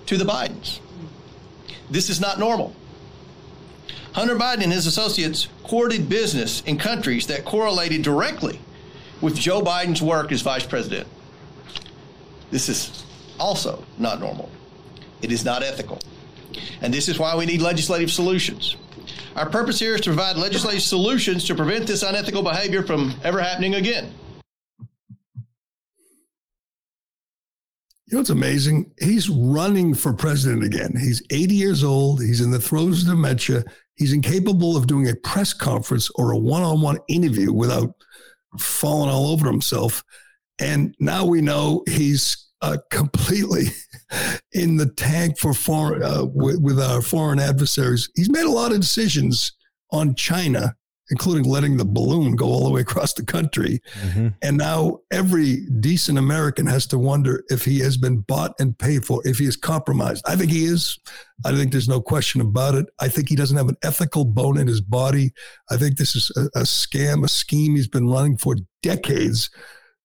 to 0.05 0.17
the 0.17 0.25
Bidens. 0.25 0.79
This 1.89 2.09
is 2.09 2.19
not 2.19 2.39
normal. 2.39 2.75
Hunter 4.13 4.35
Biden 4.35 4.63
and 4.63 4.73
his 4.73 4.87
associates 4.87 5.47
courted 5.63 6.09
business 6.09 6.61
in 6.61 6.77
countries 6.77 7.27
that 7.27 7.45
correlated 7.45 8.01
directly 8.01 8.59
with 9.21 9.35
Joe 9.35 9.61
Biden's 9.61 10.01
work 10.01 10.31
as 10.31 10.41
vice 10.41 10.65
president. 10.65 11.07
This 12.51 12.69
is 12.69 13.05
also 13.39 13.83
not 13.97 14.19
normal. 14.19 14.49
It 15.21 15.31
is 15.31 15.45
not 15.45 15.63
ethical. 15.63 15.99
And 16.81 16.93
this 16.93 17.07
is 17.07 17.19
why 17.19 17.35
we 17.35 17.45
need 17.45 17.61
legislative 17.61 18.11
solutions. 18.11 18.75
Our 19.35 19.49
purpose 19.49 19.79
here 19.79 19.95
is 19.95 20.01
to 20.01 20.09
provide 20.09 20.37
legislative 20.37 20.81
solutions 20.81 21.45
to 21.45 21.55
prevent 21.55 21.85
this 21.85 22.03
unethical 22.03 22.41
behavior 22.41 22.83
from 22.83 23.13
ever 23.23 23.39
happening 23.39 23.75
again. 23.75 24.11
You 28.07 28.15
know 28.15 28.19
what's 28.19 28.29
amazing? 28.29 28.89
He's 29.01 29.27
running 29.29 29.93
for 29.93 30.13
president 30.13 30.63
again. 30.63 30.93
He's 30.97 31.21
80 31.29 31.55
years 31.55 31.83
old. 31.83 32.21
He's 32.21 32.39
in 32.39 32.51
the 32.51 32.59
throes 32.59 33.01
of 33.01 33.09
dementia. 33.09 33.65
He's 33.95 34.13
incapable 34.13 34.77
of 34.77 34.87
doing 34.87 35.09
a 35.09 35.15
press 35.15 35.51
conference 35.51 36.09
or 36.15 36.31
a 36.31 36.37
one 36.37 36.63
on 36.63 36.79
one 36.79 36.99
interview 37.09 37.51
without 37.51 37.93
falling 38.57 39.09
all 39.09 39.27
over 39.27 39.45
himself. 39.45 40.05
And 40.57 40.95
now 41.01 41.25
we 41.25 41.41
know 41.41 41.83
he's 41.85 42.47
uh, 42.61 42.77
completely 42.91 43.65
in 44.53 44.77
the 44.77 44.87
tank 44.87 45.37
for 45.37 45.53
foreign 45.53 46.01
uh, 46.01 46.23
with, 46.33 46.61
with, 46.61 46.79
our 46.79 47.01
foreign 47.01 47.39
adversaries. 47.39 48.09
He's 48.15 48.29
made 48.29 48.45
a 48.45 48.51
lot 48.51 48.71
of 48.71 48.79
decisions 48.79 49.51
on 49.91 50.15
China, 50.15 50.76
including 51.09 51.49
letting 51.49 51.77
the 51.77 51.85
balloon 51.85 52.35
go 52.35 52.45
all 52.45 52.65
the 52.65 52.71
way 52.71 52.81
across 52.81 53.13
the 53.13 53.25
country. 53.25 53.79
Mm-hmm. 54.01 54.27
And 54.41 54.57
now 54.57 54.99
every 55.11 55.65
decent 55.79 56.17
American 56.17 56.65
has 56.67 56.85
to 56.87 56.97
wonder 56.97 57.43
if 57.49 57.63
he 57.63 57.79
has 57.79 57.97
been 57.97 58.19
bought 58.21 58.53
and 58.59 58.77
paid 58.77 59.05
for, 59.05 59.21
if 59.25 59.37
he 59.37 59.45
is 59.45 59.55
compromised. 59.55 60.23
I 60.27 60.35
think 60.35 60.51
he 60.51 60.65
is. 60.65 60.99
I 61.45 61.53
think 61.53 61.71
there's 61.71 61.89
no 61.89 62.01
question 62.01 62.41
about 62.41 62.75
it. 62.75 62.87
I 62.99 63.07
think 63.07 63.29
he 63.29 63.35
doesn't 63.35 63.57
have 63.57 63.69
an 63.69 63.77
ethical 63.83 64.25
bone 64.25 64.57
in 64.57 64.67
his 64.67 64.81
body. 64.81 65.31
I 65.71 65.77
think 65.77 65.97
this 65.97 66.15
is 66.15 66.31
a, 66.35 66.59
a 66.59 66.63
scam, 66.63 67.23
a 67.23 67.27
scheme 67.27 67.75
he's 67.75 67.87
been 67.87 68.09
running 68.09 68.37
for 68.37 68.55
decades 68.81 69.49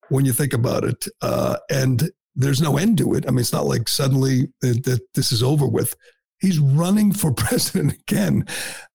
when 0.08 0.24
you 0.24 0.32
think 0.32 0.52
about 0.52 0.84
it. 0.84 1.06
Uh, 1.20 1.56
and 1.70 2.10
there's 2.34 2.62
no 2.62 2.76
end 2.76 2.98
to 2.98 3.14
it. 3.14 3.24
I 3.26 3.30
mean, 3.30 3.40
it's 3.40 3.52
not 3.52 3.66
like 3.66 3.88
suddenly 3.88 4.48
that, 4.60 4.84
that 4.84 5.00
this 5.14 5.32
is 5.32 5.42
over 5.42 5.66
with. 5.66 5.94
He's 6.42 6.58
running 6.58 7.12
for 7.12 7.32
president 7.46 7.92
again. 7.92 8.44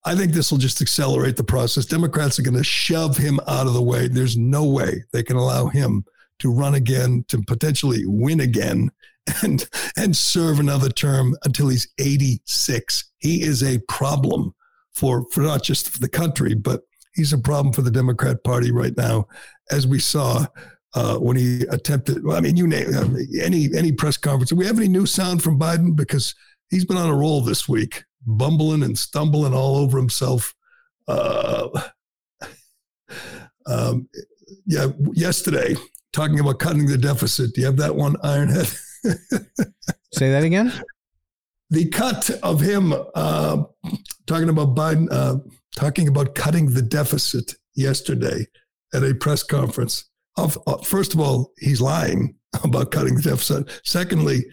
I 0.05 0.13
think 0.13 0.33
this 0.33 0.51
will 0.51 0.59
just 0.59 0.81
accelerate 0.81 1.37
the 1.37 1.43
process. 1.43 1.85
Democrats 1.85 2.37
are 2.37 2.43
going 2.43 2.57
to 2.57 2.63
shove 2.63 3.17
him 3.17 3.39
out 3.47 3.65
of 3.65 3.73
the 3.73 3.81
way. 3.81 4.07
There's 4.07 4.37
no 4.37 4.65
way 4.65 5.03
they 5.13 5.23
can 5.23 5.37
allow 5.37 5.67
him 5.67 6.05
to 6.39 6.53
run 6.53 6.75
again, 6.75 7.25
to 7.29 7.41
potentially 7.47 8.05
win 8.05 8.41
again, 8.41 8.91
and 9.43 9.67
and 9.97 10.15
serve 10.15 10.59
another 10.59 10.89
term 10.89 11.35
until 11.43 11.69
he's 11.69 11.87
86. 11.99 13.11
He 13.19 13.41
is 13.41 13.63
a 13.63 13.79
problem 13.89 14.53
for 14.93 15.25
for 15.31 15.41
not 15.41 15.63
just 15.63 15.89
for 15.89 15.99
the 15.99 16.09
country, 16.09 16.53
but 16.53 16.81
he's 17.15 17.33
a 17.33 17.37
problem 17.37 17.73
for 17.73 17.81
the 17.81 17.91
Democrat 17.91 18.43
Party 18.43 18.71
right 18.71 18.95
now, 18.95 19.25
as 19.71 19.87
we 19.87 19.99
saw 19.99 20.45
uh, 20.93 21.17
when 21.17 21.37
he 21.37 21.61
attempted. 21.69 22.23
Well, 22.23 22.37
I 22.37 22.41
mean, 22.41 22.57
you 22.57 22.67
name 22.67 22.93
uh, 22.93 23.07
any 23.41 23.69
any 23.75 23.91
press 23.91 24.17
conference. 24.17 24.49
Do 24.49 24.55
we 24.55 24.65
have 24.65 24.77
any 24.77 24.87
new 24.87 25.05
sound 25.05 25.43
from 25.43 25.59
Biden 25.59 25.95
because 25.95 26.33
he's 26.69 26.85
been 26.85 26.97
on 26.97 27.09
a 27.09 27.15
roll 27.15 27.41
this 27.41 27.67
week, 27.67 28.03
bumbling 28.25 28.83
and 28.83 28.97
stumbling 28.97 29.53
all 29.53 29.77
over 29.77 29.97
himself. 29.97 30.53
Uh, 31.07 31.69
um, 33.67 34.07
yeah, 34.65 34.87
yesterday 35.13 35.75
talking 36.13 36.39
about 36.39 36.59
cutting 36.59 36.85
the 36.85 36.97
deficit. 36.97 37.53
Do 37.53 37.61
you 37.61 37.67
have 37.67 37.77
that 37.77 37.95
one, 37.95 38.15
Ironhead? 38.17 38.75
Say 40.13 40.31
that 40.31 40.43
again. 40.43 40.73
The 41.69 41.89
cut 41.89 42.29
of 42.43 42.61
him 42.61 42.93
uh, 43.13 43.63
talking 44.25 44.49
about 44.49 44.75
Biden, 44.75 45.07
uh, 45.11 45.37
talking 45.75 46.07
about 46.07 46.33
cutting 46.33 46.73
the 46.73 46.81
deficit 46.81 47.53
yesterday 47.75 48.47
at 48.93 49.03
a 49.03 49.13
press 49.13 49.43
conference 49.43 50.05
of, 50.37 50.57
uh, 50.65 50.77
first 50.77 51.13
of 51.13 51.19
all, 51.19 51.51
he's 51.57 51.81
lying 51.81 52.35
about 52.63 52.91
cutting 52.91 53.15
the 53.15 53.21
deficit. 53.21 53.81
Secondly, 53.83 54.45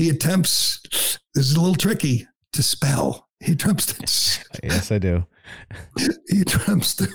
he 0.00 0.08
attempts, 0.08 0.80
this 1.34 1.50
is 1.50 1.56
a 1.56 1.60
little 1.60 1.74
tricky 1.74 2.26
to 2.54 2.62
spell. 2.62 3.28
He 3.40 3.52
attempts 3.52 3.86
to. 3.86 4.60
yes, 4.62 4.90
I 4.90 4.98
do. 4.98 5.26
He 6.30 6.42
attempts 6.42 6.94
to 6.94 7.08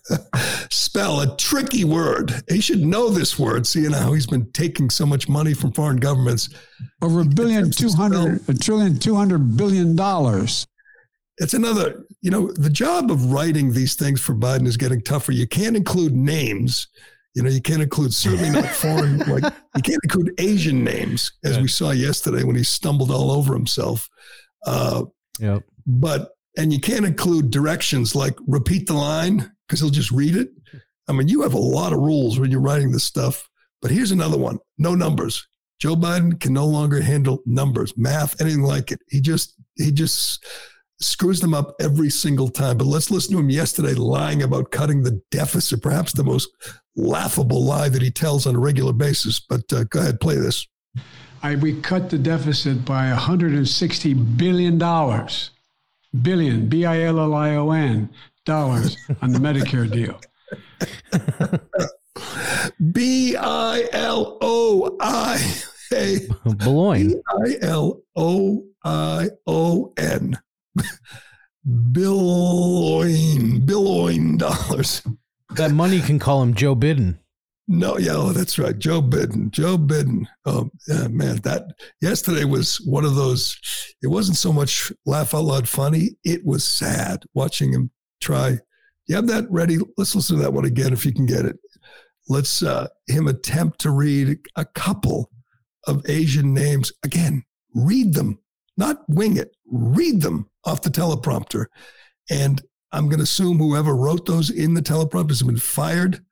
spell 0.70 1.20
a 1.20 1.36
tricky 1.36 1.84
word. 1.84 2.34
He 2.50 2.60
should 2.60 2.80
know 2.80 3.08
this 3.08 3.38
word, 3.38 3.66
seeing 3.66 3.92
how 3.92 4.12
he's 4.12 4.26
been 4.26 4.50
taking 4.52 4.90
so 4.90 5.06
much 5.06 5.28
money 5.28 5.54
from 5.54 5.72
foreign 5.72 5.98
governments. 5.98 6.50
Over 7.00 7.20
a 7.20 7.24
billion, 7.24 7.70
two 7.70 7.90
hundred, 7.90 8.46
a 8.48 8.54
trillion, 8.54 8.98
two 8.98 9.14
hundred 9.14 9.56
billion 9.56 9.94
dollars. 9.94 10.66
It's 11.38 11.54
another, 11.54 12.04
you 12.20 12.30
know, 12.30 12.50
the 12.52 12.68
job 12.68 13.10
of 13.10 13.32
writing 13.32 13.72
these 13.72 13.94
things 13.94 14.20
for 14.20 14.34
Biden 14.34 14.66
is 14.66 14.76
getting 14.76 15.00
tougher. 15.00 15.32
You 15.32 15.46
can't 15.46 15.76
include 15.76 16.14
names 16.14 16.88
you 17.34 17.42
know, 17.42 17.48
you 17.48 17.62
can't 17.62 17.82
include 17.82 18.12
certainly 18.12 18.50
not 18.50 18.66
foreign, 18.82 19.18
like 19.20 19.44
you 19.76 19.82
can't 19.82 20.00
include 20.02 20.34
Asian 20.38 20.84
names, 20.84 21.32
as 21.44 21.58
we 21.58 21.68
saw 21.68 21.90
yesterday 21.90 22.44
when 22.44 22.56
he 22.56 22.64
stumbled 22.64 23.10
all 23.10 23.30
over 23.30 23.54
himself. 23.54 24.08
Uh, 24.66 25.04
yep. 25.38 25.62
But 25.86 26.30
and 26.56 26.72
you 26.72 26.80
can't 26.80 27.06
include 27.06 27.50
directions 27.50 28.14
like 28.14 28.36
repeat 28.46 28.86
the 28.86 28.92
line 28.92 29.50
because 29.66 29.80
he'll 29.80 29.90
just 29.90 30.10
read 30.10 30.36
it. 30.36 30.50
I 31.08 31.12
mean, 31.12 31.28
you 31.28 31.42
have 31.42 31.54
a 31.54 31.58
lot 31.58 31.92
of 31.92 32.00
rules 32.00 32.38
when 32.38 32.50
you're 32.50 32.60
writing 32.60 32.92
this 32.92 33.04
stuff. 33.04 33.48
But 33.80 33.90
here's 33.90 34.12
another 34.12 34.38
one: 34.38 34.58
no 34.78 34.94
numbers. 34.94 35.46
Joe 35.80 35.96
Biden 35.96 36.38
can 36.38 36.52
no 36.52 36.66
longer 36.66 37.00
handle 37.00 37.42
numbers, 37.44 37.96
math, 37.96 38.40
anything 38.40 38.62
like 38.62 38.92
it. 38.92 39.00
He 39.08 39.20
just 39.20 39.54
he 39.76 39.90
just 39.90 40.44
screws 41.00 41.40
them 41.40 41.54
up 41.54 41.74
every 41.80 42.10
single 42.10 42.48
time. 42.48 42.78
But 42.78 42.86
let's 42.86 43.10
listen 43.10 43.32
to 43.32 43.40
him 43.40 43.50
yesterday 43.50 43.94
lying 43.94 44.42
about 44.42 44.70
cutting 44.70 45.02
the 45.02 45.20
deficit, 45.30 45.82
perhaps 45.82 46.12
the 46.12 46.22
most 46.22 46.48
laughable 46.96 47.64
lie 47.64 47.88
that 47.88 48.02
he 48.02 48.10
tells 48.10 48.46
on 48.46 48.56
a 48.56 48.58
regular 48.58 48.92
basis. 48.92 49.40
But 49.40 49.72
uh, 49.72 49.84
go 49.84 50.00
ahead, 50.00 50.20
play 50.20 50.36
this. 50.36 50.66
I, 51.42 51.56
we 51.56 51.80
cut 51.80 52.10
the 52.10 52.18
deficit 52.18 52.84
by 52.84 53.10
$160 53.12 54.36
billion. 54.36 54.78
Billion, 56.22 56.68
B 56.68 56.84
I 56.84 57.02
L 57.02 57.18
L 57.18 57.34
I 57.34 57.56
O 57.56 57.70
N, 57.70 58.10
dollars 58.44 58.96
on 59.22 59.32
the 59.32 59.38
Medicare 59.38 59.90
deal. 59.90 60.20
B 62.92 63.34
I 63.36 63.88
L 63.92 64.38
O 64.40 64.96
I 65.00 65.52
A. 65.92 66.18
Boulogne. 66.44 67.08
B 67.08 67.14
I 67.44 67.56
L 67.62 68.02
O 68.14 68.64
I 68.84 69.30
O 69.46 69.92
N. 69.96 70.38
Billoin, 71.92 73.60
billoin 73.64 74.36
dollars. 74.36 75.02
That 75.54 75.72
money 75.72 76.00
can 76.00 76.18
call 76.18 76.42
him 76.42 76.54
Joe 76.54 76.74
Biden. 76.74 77.18
No, 77.68 77.98
yeah, 77.98 78.14
oh, 78.14 78.32
that's 78.32 78.58
right. 78.58 78.76
Joe 78.76 79.02
Biden. 79.02 79.50
Joe 79.50 79.76
Biden. 79.78 80.26
Oh, 80.46 80.70
yeah, 80.88 81.08
man, 81.08 81.36
that 81.42 81.64
yesterday 82.00 82.44
was 82.44 82.80
one 82.86 83.04
of 83.04 83.14
those. 83.14 83.58
It 84.02 84.08
wasn't 84.08 84.38
so 84.38 84.52
much 84.52 84.90
laugh 85.06 85.34
out 85.34 85.44
loud 85.44 85.68
funny. 85.68 86.16
It 86.24 86.44
was 86.44 86.64
sad 86.64 87.24
watching 87.34 87.72
him 87.72 87.90
try. 88.20 88.58
You 89.06 89.16
have 89.16 89.26
that 89.28 89.50
ready? 89.50 89.78
Let's 89.96 90.14
listen 90.14 90.36
to 90.36 90.42
that 90.42 90.52
one 90.52 90.64
again 90.64 90.92
if 90.92 91.04
you 91.04 91.12
can 91.12 91.26
get 91.26 91.44
it. 91.44 91.58
Let's 92.28 92.62
uh, 92.62 92.88
him 93.06 93.28
attempt 93.28 93.80
to 93.80 93.90
read 93.90 94.38
a 94.56 94.64
couple 94.64 95.30
of 95.86 96.08
Asian 96.08 96.54
names 96.54 96.92
again. 97.04 97.44
Read 97.74 98.14
them, 98.14 98.38
not 98.76 99.02
wing 99.08 99.36
it. 99.36 99.54
Read 99.66 100.22
them 100.22 100.48
off 100.64 100.82
the 100.82 100.90
teleprompter, 100.90 101.66
and 102.30 102.62
I'm 102.92 103.06
going 103.06 103.18
to 103.18 103.24
assume 103.24 103.58
whoever 103.58 103.96
wrote 103.96 104.26
those 104.26 104.50
in 104.50 104.74
the 104.74 104.82
teleprompter 104.82 105.30
has 105.30 105.42
been 105.42 105.56
fired 105.56 106.24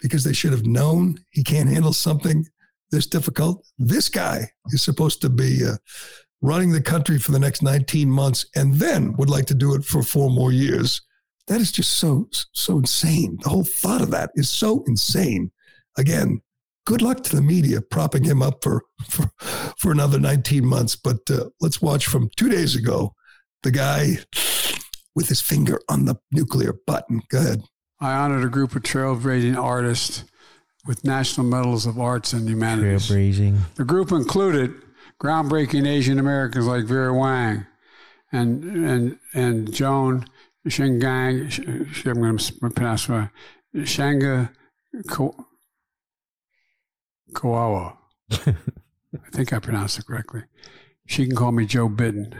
because 0.00 0.24
they 0.24 0.32
should 0.32 0.52
have 0.52 0.66
known 0.66 1.18
he 1.30 1.42
can't 1.42 1.68
handle 1.68 1.92
something 1.92 2.46
this 2.90 3.06
difficult. 3.06 3.66
This 3.78 4.08
guy 4.08 4.48
is 4.68 4.82
supposed 4.82 5.20
to 5.22 5.28
be 5.28 5.64
uh, 5.66 5.76
running 6.40 6.70
the 6.70 6.82
country 6.82 7.18
for 7.18 7.32
the 7.32 7.38
next 7.38 7.62
19 7.62 8.08
months 8.08 8.46
and 8.54 8.74
then 8.74 9.14
would 9.16 9.30
like 9.30 9.46
to 9.46 9.54
do 9.54 9.74
it 9.74 9.84
for 9.84 10.02
four 10.02 10.30
more 10.30 10.52
years. 10.52 11.00
That 11.48 11.60
is 11.60 11.72
just 11.72 11.94
so, 11.94 12.28
so 12.52 12.78
insane. 12.78 13.38
The 13.42 13.50
whole 13.50 13.64
thought 13.64 14.02
of 14.02 14.10
that 14.12 14.30
is 14.34 14.48
so 14.48 14.84
insane. 14.86 15.50
Again, 15.98 16.40
good 16.86 17.02
luck 17.02 17.22
to 17.24 17.36
the 17.36 17.42
media 17.42 17.80
propping 17.80 18.24
him 18.24 18.42
up 18.42 18.62
for, 18.62 18.82
for, 19.08 19.30
for 19.78 19.92
another 19.92 20.20
19 20.20 20.64
months. 20.64 20.96
But 20.96 21.18
uh, 21.30 21.46
let's 21.60 21.82
watch 21.82 22.06
from 22.06 22.30
two 22.36 22.48
days 22.48 22.76
ago 22.76 23.14
the 23.62 23.70
guy 23.70 24.18
with 25.14 25.28
his 25.28 25.40
finger 25.40 25.80
on 25.88 26.04
the 26.04 26.16
nuclear 26.32 26.74
button. 26.86 27.22
Good. 27.28 27.62
I 28.00 28.12
honored 28.12 28.44
a 28.44 28.48
group 28.48 28.74
of 28.74 28.82
trailblazing 28.82 29.56
artists 29.56 30.24
with 30.86 31.04
National 31.04 31.46
Medals 31.46 31.86
of 31.86 31.98
Arts 31.98 32.32
and 32.32 32.48
Humanities. 32.48 33.08
Trailblazing. 33.08 33.58
The 33.76 33.84
group 33.84 34.12
included 34.12 34.74
groundbreaking 35.22 35.86
Asian 35.86 36.18
Americans 36.18 36.66
like 36.66 36.84
Vera 36.84 37.14
Wang 37.14 37.66
and 38.32 38.64
and 38.64 39.18
and 39.32 39.72
Joan 39.72 40.26
Shingang. 40.68 42.06
I'm 42.06 42.14
going 42.14 42.38
to 42.38 42.70
pronounce 42.70 43.08
my 43.08 43.30
Shanga 43.76 44.50
Ko- 45.08 45.46
Koawa. 47.32 47.96
I 48.30 49.30
think 49.32 49.52
I 49.52 49.58
pronounced 49.58 49.98
it 49.98 50.06
correctly. 50.06 50.42
She 51.06 51.26
can 51.26 51.36
call 51.36 51.52
me 51.52 51.66
Joe 51.66 51.88
Biden. 51.88 52.34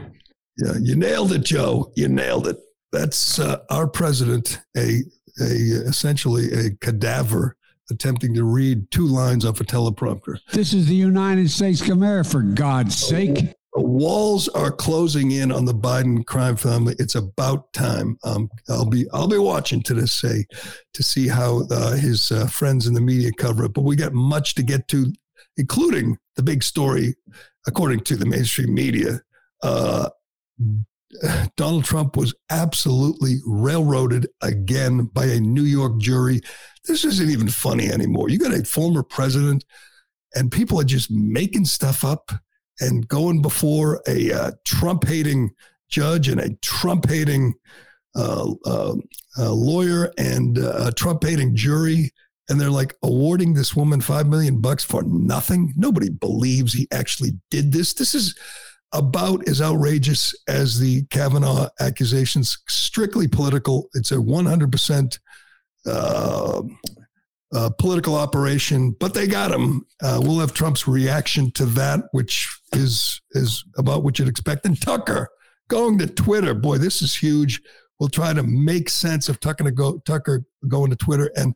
Yeah, 0.59 0.75
you 0.81 0.97
nailed 0.97 1.33
it, 1.33 1.45
Joe. 1.45 1.93
You 1.97 2.09
nailed 2.09 2.47
it. 2.49 2.57
That's 2.95 3.41
uh, 3.41 3.59
our 3.71 3.89
president, 3.89 4.61
a 4.77 5.01
a 5.41 5.45
essentially 5.45 6.53
a 6.53 6.71
cadaver 6.77 7.57
attempting 7.91 8.35
to 8.35 8.45
read 8.45 8.89
two 8.93 9.07
lines 9.07 9.45
off 9.45 9.61
a 9.61 9.65
teleprompter. 9.65 10.39
This 10.53 10.73
is 10.73 10.87
the 10.87 10.95
United 10.95 11.51
States 11.51 11.81
of 11.81 11.89
America, 11.91 12.31
for 12.31 12.43
God's 12.43 12.97
sake. 12.97 13.53
The 13.73 13.81
walls 13.81 14.49
are 14.51 14.71
closing 14.71 15.33
in 15.33 15.51
on 15.51 15.65
the 15.65 15.75
Biden 15.75 16.25
crime 16.25 16.55
family. 16.55 16.95
It's 17.01 17.17
about 17.17 17.73
time. 17.73 18.17
Um, 18.23 18.49
I'll 18.69 18.89
be 18.89 19.07
I'll 19.13 19.27
be 19.27 19.39
watching 19.39 19.83
to 19.83 19.95
this 19.95 20.13
say 20.13 20.45
to 20.93 21.03
see 21.03 21.27
how 21.27 21.67
uh, 21.73 21.97
his 21.97 22.31
uh, 22.31 22.47
friends 22.47 22.87
in 22.87 22.95
the 22.95 23.01
media 23.01 23.33
cover 23.37 23.65
it. 23.65 23.73
But 23.73 23.83
we 23.83 23.97
got 23.97 24.13
much 24.13 24.55
to 24.55 24.63
get 24.63 24.87
to, 24.89 25.13
including 25.57 26.17
the 26.37 26.45
big 26.45 26.63
story, 26.63 27.17
according 27.67 28.01
to 28.05 28.17
the 28.17 28.27
mainstream 28.27 28.73
media. 28.73 29.21
Uh, 29.65 30.11
Donald 31.57 31.85
Trump 31.85 32.17
was 32.17 32.35
absolutely 32.51 33.37
railroaded 33.47 34.27
again 34.43 35.05
by 35.13 35.27
a 35.27 35.41
New 35.41 35.63
York 35.63 35.99
jury. 35.99 36.41
This 36.87 37.05
isn't 37.05 37.31
even 37.31 37.49
funny 37.49 37.91
anymore. 37.91 38.29
You 38.29 38.39
got 38.39 38.55
a 38.55 38.65
former 38.65 39.03
president, 39.03 39.65
and 40.35 40.51
people 40.51 40.81
are 40.81 40.85
just 40.85 41.11
making 41.11 41.65
stuff 41.65 42.05
up 42.05 42.31
and 42.81 43.07
going 43.07 43.41
before 43.41 44.03
a 44.09 44.33
uh, 44.33 44.51
Trump 44.65 45.07
hating 45.07 45.51
judge 45.89 46.29
and 46.29 46.41
a 46.41 46.55
Trump 46.57 47.09
hating 47.09 47.55
uh, 48.17 48.53
uh, 48.67 48.95
lawyer 49.39 50.13
and 50.19 50.59
a 50.59 50.93
Trump 50.93 51.23
hating 51.25 51.55
jury. 51.55 52.11
And 52.49 52.61
they're 52.61 52.71
like 52.71 52.95
awarding 53.03 53.55
this 53.55 53.75
woman 53.75 54.01
five 54.01 54.27
million 54.27 54.61
bucks 54.61 54.85
for 54.85 55.03
nothing. 55.05 55.73
Nobody 55.77 56.11
believes 56.11 56.75
he 56.75 56.87
actually 56.93 57.33
did 57.51 57.73
this. 57.73 57.95
This 57.95 58.15
is 58.15 58.37
about 58.95 59.47
as 59.49 59.61
outrageous 59.61 60.35
as 60.49 60.79
the 60.79 61.05
Kavanaugh 61.11 61.69
accusations, 61.81 62.57
strictly 62.69 63.29
political. 63.29 63.89
It's 63.95 64.13
a 64.13 64.17
100% 64.17 65.19
uh, 65.87 66.63
uh, 67.53 67.71
political 67.79 68.15
operation, 68.15 68.93
but 68.99 69.13
they 69.13 69.27
got 69.27 69.53
him. 69.53 69.85
Uh, 70.03 70.21
we'll 70.23 70.39
have 70.39 70.55
Trump's 70.55 70.89
reaction 70.89 71.51
to 71.53 71.67
that, 71.67 72.05
which 72.13 72.49
is 72.73 73.21
is 73.33 73.65
about 73.77 74.03
what 74.03 74.19
you'd 74.19 74.29
expect. 74.29 74.65
And 74.67 74.81
Tucker 74.81 75.29
going 75.69 75.99
to 75.99 76.07
Twitter, 76.07 76.55
boy, 76.55 76.79
this 76.79 77.03
is 77.03 77.15
huge. 77.15 77.61
We'll 78.01 78.09
try 78.09 78.33
to 78.33 78.43
make 78.43 78.89
sense 78.89 79.29
of 79.29 79.41
Tucker 79.41 79.71
go 79.71 79.99
Tucker 79.99 80.45
going 80.67 80.91
to 80.91 80.97
Twitter 80.97 81.31
and 81.37 81.55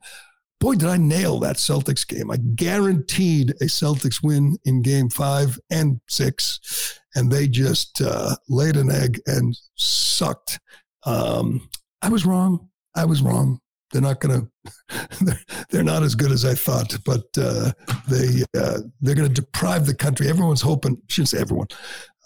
boy, 0.61 0.75
did 0.75 0.89
I 0.89 0.97
nail 0.97 1.39
that 1.41 1.57
Celtics 1.57 2.07
game. 2.07 2.31
I 2.31 2.37
guaranteed 2.37 3.51
a 3.51 3.65
Celtics 3.65 4.23
win 4.23 4.57
in 4.65 4.83
game 4.83 5.09
five 5.09 5.59
and 5.71 6.01
six, 6.09 7.01
and 7.19 7.33
they 7.33 7.49
just 7.49 8.01
uh, 8.01 8.37
laid 8.49 8.77
an 8.77 8.91
egg 8.91 9.21
and 9.27 9.59
sucked. 9.75 10.61
Um, 11.05 11.69
I 12.01 12.09
was 12.09 12.25
wrong. 12.25 12.69
I 12.95 13.05
was 13.05 13.23
wrong. 13.23 13.61
They're 13.93 14.03
not 14.03 14.21
going 14.21 14.49
to. 14.91 15.39
They're 15.71 15.83
not 15.83 16.03
as 16.03 16.15
good 16.15 16.31
as 16.31 16.45
I 16.45 16.55
thought, 16.55 16.95
but 17.05 17.25
uh, 17.37 17.73
they 18.09 18.45
uh, 18.57 18.79
they're 19.01 19.15
going 19.17 19.29
to 19.29 19.43
deprive 19.43 19.87
the 19.87 19.95
country. 19.95 20.29
Everyone's 20.29 20.61
hoping. 20.61 21.01
Shouldn't 21.09 21.31
say 21.31 21.41
everyone. 21.41 21.69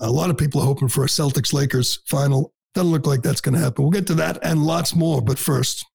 A 0.00 0.10
lot 0.10 0.28
of 0.28 0.36
people 0.36 0.60
are 0.60 0.66
hoping 0.66 0.88
for 0.88 1.04
a 1.04 1.08
Celtics 1.08 1.52
Lakers 1.52 2.00
final. 2.06 2.52
Doesn't 2.74 2.90
look 2.90 3.06
like 3.06 3.22
that's 3.22 3.40
going 3.40 3.54
to 3.54 3.60
happen. 3.60 3.84
We'll 3.84 3.92
get 3.92 4.06
to 4.08 4.14
that 4.14 4.38
and 4.42 4.64
lots 4.64 4.94
more. 4.94 5.22
But 5.22 5.38
first, 5.38 5.86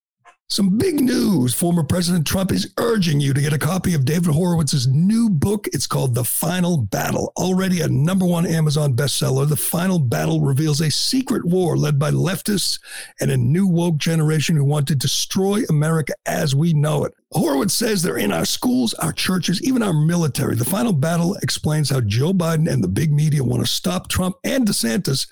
some 0.49 0.77
big 0.77 1.01
news. 1.01 1.53
Former 1.53 1.83
President 1.83 2.25
Trump 2.25 2.53
is 2.53 2.73
urging 2.77 3.19
you 3.19 3.33
to 3.33 3.41
get 3.41 3.51
a 3.51 3.57
copy 3.57 3.93
of 3.93 4.05
David 4.05 4.33
Horowitz's 4.33 4.87
new 4.87 5.29
book. 5.29 5.67
It's 5.73 5.87
called 5.87 6.15
The 6.15 6.23
Final 6.23 6.77
Battle. 6.77 7.33
Already 7.35 7.81
a 7.81 7.89
number 7.89 8.25
one 8.25 8.45
Amazon 8.45 8.95
bestseller, 8.95 9.47
The 9.47 9.57
Final 9.57 9.99
Battle 9.99 10.39
reveals 10.39 10.79
a 10.79 10.89
secret 10.89 11.43
war 11.43 11.75
led 11.75 11.99
by 11.99 12.11
leftists 12.11 12.79
and 13.19 13.29
a 13.29 13.37
new 13.37 13.67
woke 13.67 13.97
generation 13.97 14.55
who 14.55 14.63
want 14.63 14.87
to 14.87 14.95
destroy 14.95 15.63
America 15.69 16.13
as 16.25 16.55
we 16.55 16.71
know 16.71 17.03
it. 17.03 17.13
Horowitz 17.33 17.73
says 17.73 18.01
they're 18.01 18.17
in 18.17 18.31
our 18.31 18.45
schools, 18.45 18.93
our 18.95 19.11
churches, 19.11 19.61
even 19.61 19.83
our 19.83 19.93
military. 19.93 20.55
The 20.55 20.63
Final 20.63 20.93
Battle 20.93 21.35
explains 21.43 21.89
how 21.89 21.99
Joe 21.99 22.31
Biden 22.31 22.71
and 22.71 22.81
the 22.81 22.87
big 22.87 23.11
media 23.11 23.43
want 23.43 23.65
to 23.65 23.71
stop 23.71 24.07
Trump 24.07 24.37
and 24.45 24.65
DeSantis 24.65 25.27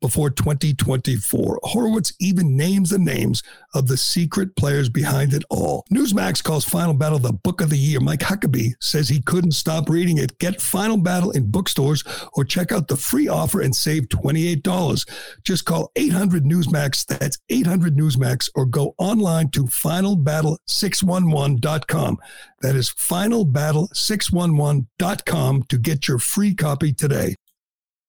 before 0.00 0.30
2024. 0.30 1.60
Horowitz 1.62 2.12
even 2.20 2.56
names 2.56 2.90
the 2.90 2.98
names 2.98 3.42
of 3.74 3.86
the 3.86 3.96
secret 3.96 4.56
players 4.56 4.88
behind 4.88 5.32
it 5.34 5.44
all. 5.50 5.84
Newsmax 5.92 6.42
calls 6.42 6.64
Final 6.64 6.94
Battle 6.94 7.18
the 7.18 7.32
book 7.32 7.60
of 7.60 7.70
the 7.70 7.78
year. 7.78 8.00
Mike 8.00 8.20
Huckabee 8.20 8.72
says 8.80 9.08
he 9.08 9.20
couldn't 9.22 9.52
stop 9.52 9.88
reading 9.88 10.18
it. 10.18 10.36
Get 10.38 10.60
Final 10.60 10.96
Battle 10.96 11.30
in 11.30 11.48
bookstores 11.50 12.02
or 12.34 12.44
check 12.44 12.72
out 12.72 12.88
the 12.88 12.96
free 12.96 13.28
offer 13.28 13.60
and 13.60 13.76
save 13.76 14.08
$28. 14.08 15.08
Just 15.44 15.64
call 15.64 15.92
800 15.96 16.44
Newsmax. 16.44 17.06
That's 17.06 17.38
800 17.48 17.96
Newsmax 17.96 18.50
or 18.54 18.66
go 18.66 18.94
online 18.98 19.48
to 19.50 19.64
finalbattle611.com. 19.64 22.18
That 22.62 22.76
is 22.76 22.90
finalbattle611.com 22.90 25.62
to 25.62 25.78
get 25.78 26.08
your 26.08 26.18
free 26.18 26.54
copy 26.54 26.92
today. 26.92 27.36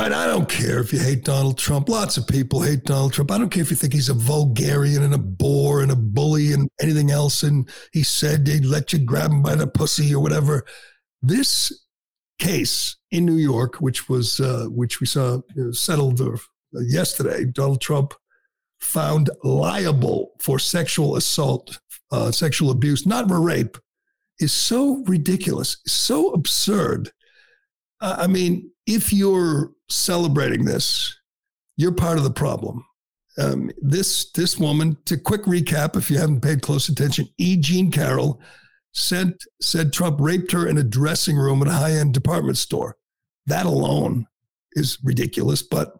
And 0.00 0.14
I 0.14 0.28
don't 0.28 0.48
care 0.48 0.78
if 0.78 0.92
you 0.92 1.00
hate 1.00 1.24
Donald 1.24 1.58
Trump. 1.58 1.88
Lots 1.88 2.16
of 2.16 2.26
people 2.28 2.62
hate 2.62 2.84
Donald 2.84 3.12
Trump. 3.12 3.32
I 3.32 3.36
don't 3.36 3.50
care 3.50 3.62
if 3.62 3.70
you 3.70 3.76
think 3.76 3.92
he's 3.92 4.08
a 4.08 4.14
vulgarian 4.14 5.02
and 5.02 5.12
a 5.12 5.18
bore 5.18 5.82
and 5.82 5.90
a 5.90 5.96
bully 5.96 6.52
and 6.52 6.68
anything 6.80 7.10
else. 7.10 7.42
And 7.42 7.68
he 7.92 8.04
said 8.04 8.44
they'd 8.44 8.64
let 8.64 8.92
you 8.92 9.00
grab 9.00 9.32
him 9.32 9.42
by 9.42 9.56
the 9.56 9.66
pussy 9.66 10.14
or 10.14 10.22
whatever. 10.22 10.64
This 11.20 11.86
case 12.38 12.96
in 13.10 13.26
New 13.26 13.38
York, 13.38 13.80
which 13.80 14.08
was 14.08 14.38
uh, 14.38 14.66
which 14.68 15.00
we 15.00 15.06
saw 15.08 15.40
settled 15.72 16.20
uh, 16.20 16.36
yesterday, 16.74 17.44
Donald 17.46 17.80
Trump 17.80 18.14
found 18.78 19.30
liable 19.42 20.30
for 20.38 20.60
sexual 20.60 21.16
assault, 21.16 21.80
uh, 22.12 22.30
sexual 22.30 22.70
abuse, 22.70 23.04
not 23.04 23.26
for 23.28 23.40
rape, 23.40 23.76
is 24.38 24.52
so 24.52 25.02
ridiculous, 25.08 25.78
so 25.88 26.30
absurd. 26.30 27.10
I 28.00 28.26
mean, 28.26 28.70
if 28.86 29.12
you're 29.12 29.72
celebrating 29.88 30.64
this, 30.64 31.16
you're 31.76 31.92
part 31.92 32.18
of 32.18 32.24
the 32.24 32.30
problem. 32.30 32.84
Um, 33.38 33.70
this 33.80 34.30
this 34.32 34.58
woman, 34.58 34.96
to 35.04 35.16
quick 35.16 35.44
recap, 35.44 35.96
if 35.96 36.10
you 36.10 36.18
haven't 36.18 36.40
paid 36.40 36.62
close 36.62 36.88
attention, 36.88 37.28
E. 37.38 37.56
Jean 37.56 37.90
Carroll 37.90 38.40
sent 38.92 39.44
said 39.60 39.92
Trump 39.92 40.20
raped 40.20 40.50
her 40.52 40.66
in 40.66 40.78
a 40.78 40.82
dressing 40.82 41.36
room 41.36 41.62
at 41.62 41.68
a 41.68 41.72
high 41.72 41.92
end 41.92 42.14
department 42.14 42.58
store. 42.58 42.96
That 43.46 43.66
alone 43.66 44.26
is 44.72 44.98
ridiculous, 45.04 45.62
but 45.62 45.92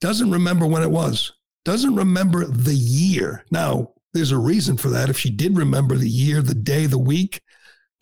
doesn't 0.00 0.30
remember 0.30 0.66
when 0.66 0.82
it 0.82 0.90
was. 0.90 1.32
Doesn't 1.64 1.94
remember 1.94 2.46
the 2.46 2.74
year. 2.74 3.44
Now, 3.50 3.92
there's 4.14 4.32
a 4.32 4.38
reason 4.38 4.76
for 4.76 4.88
that. 4.90 5.08
If 5.08 5.18
she 5.18 5.30
did 5.30 5.56
remember 5.56 5.96
the 5.96 6.08
year, 6.08 6.42
the 6.42 6.54
day, 6.54 6.86
the 6.86 6.98
week, 6.98 7.40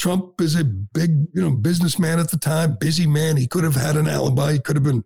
Trump 0.00 0.40
is 0.40 0.56
a 0.56 0.64
big, 0.64 1.10
you 1.34 1.42
know, 1.42 1.50
businessman 1.50 2.18
at 2.18 2.30
the 2.30 2.38
time, 2.38 2.76
busy 2.80 3.06
man. 3.06 3.36
He 3.36 3.46
could 3.46 3.64
have 3.64 3.74
had 3.74 3.96
an 3.96 4.08
alibi. 4.08 4.54
He 4.54 4.58
could 4.58 4.76
have 4.76 4.82
been 4.82 5.04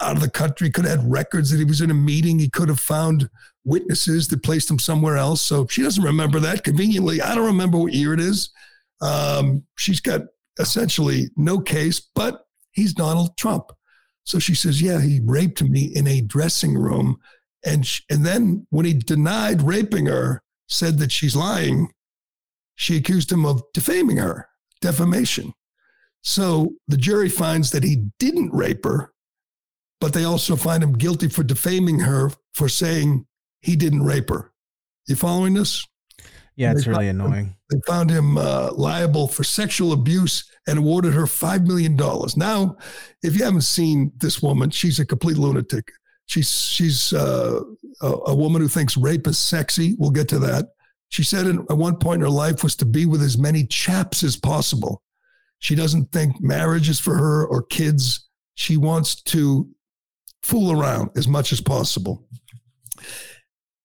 out 0.00 0.16
of 0.16 0.20
the 0.20 0.28
country. 0.28 0.66
He 0.66 0.72
Could 0.72 0.84
have 0.84 1.00
had 1.00 1.10
records 1.10 1.50
that 1.50 1.58
he 1.58 1.64
was 1.64 1.80
in 1.80 1.92
a 1.92 1.94
meeting. 1.94 2.40
He 2.40 2.50
could 2.50 2.68
have 2.68 2.80
found 2.80 3.30
witnesses 3.64 4.26
that 4.28 4.42
placed 4.42 4.68
him 4.68 4.80
somewhere 4.80 5.16
else. 5.16 5.40
So 5.40 5.68
she 5.68 5.82
doesn't 5.82 6.02
remember 6.02 6.40
that 6.40 6.64
conveniently. 6.64 7.22
I 7.22 7.36
don't 7.36 7.46
remember 7.46 7.78
what 7.78 7.92
year 7.92 8.12
it 8.12 8.18
is. 8.20 8.50
Um, 9.00 9.62
she's 9.76 10.00
got 10.00 10.22
essentially 10.58 11.30
no 11.36 11.60
case, 11.60 12.00
but 12.00 12.44
he's 12.72 12.92
Donald 12.92 13.36
Trump. 13.36 13.70
So 14.24 14.40
she 14.40 14.54
says, 14.54 14.82
"Yeah, 14.82 15.00
he 15.00 15.20
raped 15.22 15.62
me 15.62 15.84
in 15.84 16.06
a 16.06 16.20
dressing 16.20 16.74
room," 16.74 17.18
and 17.64 17.86
she, 17.86 18.02
and 18.10 18.24
then 18.26 18.66
when 18.70 18.86
he 18.86 18.94
denied 18.94 19.62
raping 19.62 20.06
her, 20.06 20.42
said 20.68 20.98
that 20.98 21.10
she's 21.10 21.34
lying 21.34 21.92
she 22.74 22.96
accused 22.96 23.30
him 23.30 23.44
of 23.44 23.62
defaming 23.72 24.16
her, 24.18 24.48
defamation. 24.80 25.52
So 26.22 26.74
the 26.88 26.96
jury 26.96 27.28
finds 27.28 27.70
that 27.72 27.82
he 27.82 28.06
didn't 28.18 28.52
rape 28.52 28.84
her, 28.84 29.12
but 30.00 30.12
they 30.12 30.24
also 30.24 30.56
find 30.56 30.82
him 30.82 30.92
guilty 30.92 31.28
for 31.28 31.42
defaming 31.42 32.00
her 32.00 32.30
for 32.54 32.68
saying 32.68 33.26
he 33.60 33.76
didn't 33.76 34.04
rape 34.04 34.28
her. 34.28 34.52
You 35.06 35.16
following 35.16 35.54
this? 35.54 35.86
Yeah, 36.54 36.72
it's 36.72 36.86
really 36.86 37.08
annoying. 37.08 37.46
Him, 37.46 37.56
they 37.70 37.80
found 37.86 38.10
him 38.10 38.36
uh, 38.36 38.70
liable 38.74 39.26
for 39.26 39.42
sexual 39.42 39.92
abuse 39.92 40.48
and 40.66 40.78
awarded 40.78 41.14
her 41.14 41.24
$5 41.24 41.66
million. 41.66 41.96
Now, 42.36 42.76
if 43.22 43.36
you 43.36 43.44
haven't 43.44 43.62
seen 43.62 44.12
this 44.18 44.42
woman, 44.42 44.70
she's 44.70 45.00
a 45.00 45.06
complete 45.06 45.38
lunatic. 45.38 45.90
She's, 46.26 46.50
she's 46.50 47.12
uh, 47.12 47.60
a, 48.02 48.12
a 48.26 48.34
woman 48.34 48.60
who 48.60 48.68
thinks 48.68 48.96
rape 48.96 49.26
is 49.26 49.38
sexy. 49.38 49.96
We'll 49.98 50.10
get 50.10 50.28
to 50.28 50.38
that. 50.40 50.66
She 51.12 51.24
said 51.24 51.46
at 51.46 51.76
one 51.76 51.96
point 51.96 52.16
in 52.16 52.20
her 52.22 52.30
life 52.30 52.62
was 52.62 52.74
to 52.76 52.86
be 52.86 53.04
with 53.04 53.20
as 53.20 53.36
many 53.36 53.66
chaps 53.66 54.22
as 54.22 54.34
possible. 54.34 55.02
She 55.58 55.74
doesn't 55.74 56.10
think 56.10 56.40
marriage 56.40 56.88
is 56.88 56.98
for 56.98 57.18
her 57.18 57.46
or 57.46 57.64
kids. 57.64 58.30
She 58.54 58.78
wants 58.78 59.20
to 59.24 59.68
fool 60.42 60.72
around 60.72 61.10
as 61.14 61.28
much 61.28 61.52
as 61.52 61.60
possible. 61.60 62.24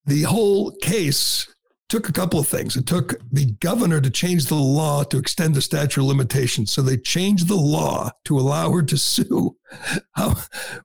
The 0.05 0.21
whole 0.23 0.71
case 0.77 1.53
took 1.89 2.07
a 2.07 2.13
couple 2.13 2.39
of 2.39 2.47
things. 2.47 2.77
It 2.77 2.85
took 2.85 3.15
the 3.29 3.51
governor 3.59 3.99
to 3.99 4.09
change 4.09 4.45
the 4.45 4.55
law 4.55 5.03
to 5.03 5.17
extend 5.17 5.53
the 5.53 5.61
statute 5.61 5.99
of 5.99 6.07
limitations. 6.07 6.71
So 6.71 6.81
they 6.81 6.95
changed 6.95 7.49
the 7.49 7.55
law 7.55 8.09
to 8.23 8.39
allow 8.39 8.71
her 8.71 8.83
to 8.83 8.97
sue, 8.97 9.57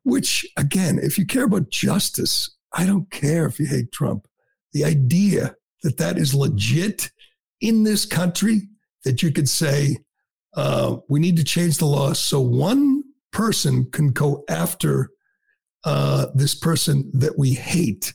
which, 0.03 0.45
again, 0.57 0.99
if 1.01 1.18
you 1.18 1.24
care 1.24 1.45
about 1.45 1.70
justice, 1.70 2.51
I 2.72 2.84
don't 2.84 3.09
care 3.12 3.47
if 3.47 3.61
you 3.61 3.66
hate 3.66 3.93
Trump. 3.93 4.26
The 4.72 4.84
idea 4.84 5.55
that 5.83 5.99
that 5.99 6.18
is 6.18 6.35
legit 6.35 7.11
in 7.61 7.85
this 7.85 8.05
country 8.05 8.68
that 9.05 9.22
you 9.22 9.33
could 9.33 9.49
say 9.49 9.97
uh, 10.55 10.97
we 11.09 11.20
need 11.20 11.37
to 11.37 11.45
change 11.45 11.78
the 11.78 11.87
law 11.87 12.12
so 12.12 12.41
one 12.41 13.03
person 13.33 13.91
can 13.91 14.11
go 14.12 14.45
after 14.49 15.11
uh, 15.85 16.26
this 16.35 16.55
person 16.55 17.11
that 17.14 17.39
we 17.39 17.55
hate. 17.55 18.14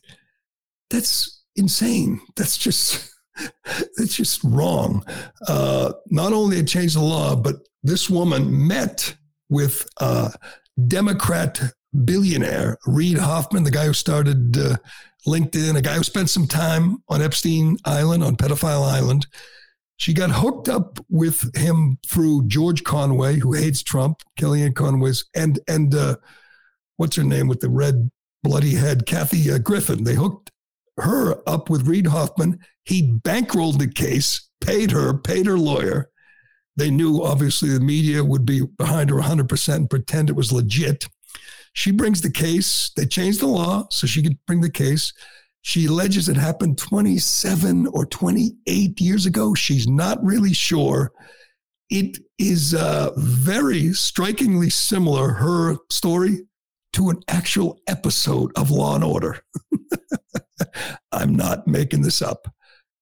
That's 0.89 1.43
insane. 1.55 2.21
That's 2.35 2.57
just 2.57 3.11
that's 3.97 4.15
just 4.15 4.43
wrong. 4.43 5.03
Uh, 5.47 5.93
not 6.07 6.33
only 6.33 6.59
it 6.59 6.67
changed 6.67 6.95
the 6.95 7.01
law, 7.01 7.35
but 7.35 7.55
this 7.83 8.09
woman 8.09 8.67
met 8.67 9.15
with 9.49 9.87
a 9.99 10.33
Democrat 10.87 11.61
billionaire 12.05 12.77
Reid 12.85 13.17
Hoffman, 13.17 13.63
the 13.63 13.71
guy 13.71 13.85
who 13.85 13.93
started 13.93 14.57
uh, 14.57 14.75
LinkedIn, 15.27 15.75
a 15.75 15.81
guy 15.81 15.93
who 15.95 16.03
spent 16.03 16.29
some 16.29 16.47
time 16.47 17.03
on 17.09 17.21
Epstein 17.21 17.77
Island, 17.85 18.23
on 18.23 18.37
Pedophile 18.37 18.89
Island. 18.89 19.27
She 19.97 20.13
got 20.13 20.31
hooked 20.31 20.69
up 20.69 20.99
with 21.09 21.55
him 21.55 21.97
through 22.07 22.47
George 22.47 22.83
Conway, 22.83 23.39
who 23.39 23.53
hates 23.53 23.83
Trump, 23.83 24.21
Kellyanne 24.39 24.75
Conway's, 24.75 25.25
and 25.35 25.59
and 25.67 25.93
uh, 25.93 26.15
what's 26.95 27.15
her 27.15 27.23
name 27.23 27.47
with 27.47 27.59
the 27.59 27.69
red 27.69 28.09
bloody 28.43 28.75
head, 28.75 29.05
Kathy 29.05 29.51
uh, 29.51 29.57
Griffin. 29.57 30.03
They 30.03 30.15
hooked 30.15 30.51
her 30.97 31.47
up 31.47 31.69
with 31.69 31.87
Reid 31.87 32.07
Hoffman. 32.07 32.59
He 32.85 33.11
bankrolled 33.11 33.79
the 33.79 33.87
case, 33.87 34.49
paid 34.61 34.91
her, 34.91 35.17
paid 35.17 35.45
her 35.45 35.57
lawyer. 35.57 36.09
They 36.75 36.91
knew 36.91 37.23
obviously 37.23 37.69
the 37.69 37.79
media 37.79 38.23
would 38.23 38.45
be 38.45 38.61
behind 38.61 39.09
her 39.09 39.17
100% 39.17 39.75
and 39.75 39.89
pretend 39.89 40.29
it 40.29 40.35
was 40.35 40.51
legit. 40.51 41.07
She 41.73 41.91
brings 41.91 42.21
the 42.21 42.31
case. 42.31 42.91
They 42.95 43.05
changed 43.05 43.39
the 43.39 43.47
law 43.47 43.87
so 43.89 44.07
she 44.07 44.23
could 44.23 44.37
bring 44.45 44.61
the 44.61 44.71
case. 44.71 45.13
She 45.61 45.85
alleges 45.87 46.29
it 46.29 46.37
happened 46.37 46.77
27 46.77 47.87
or 47.87 48.05
28 48.05 49.01
years 49.01 49.25
ago. 49.25 49.53
She's 49.53 49.87
not 49.87 50.23
really 50.23 50.53
sure. 50.53 51.11
It 51.89 52.19
is 52.37 52.73
uh, 52.73 53.11
very 53.17 53.93
strikingly 53.93 54.69
similar, 54.69 55.33
her 55.33 55.75
story, 55.89 56.47
to 56.93 57.09
an 57.09 57.21
actual 57.27 57.79
episode 57.87 58.51
of 58.55 58.71
Law 58.71 58.95
and 58.95 59.03
Order. 59.03 59.41
I'm 61.11 61.35
not 61.35 61.67
making 61.67 62.01
this 62.01 62.21
up. 62.21 62.47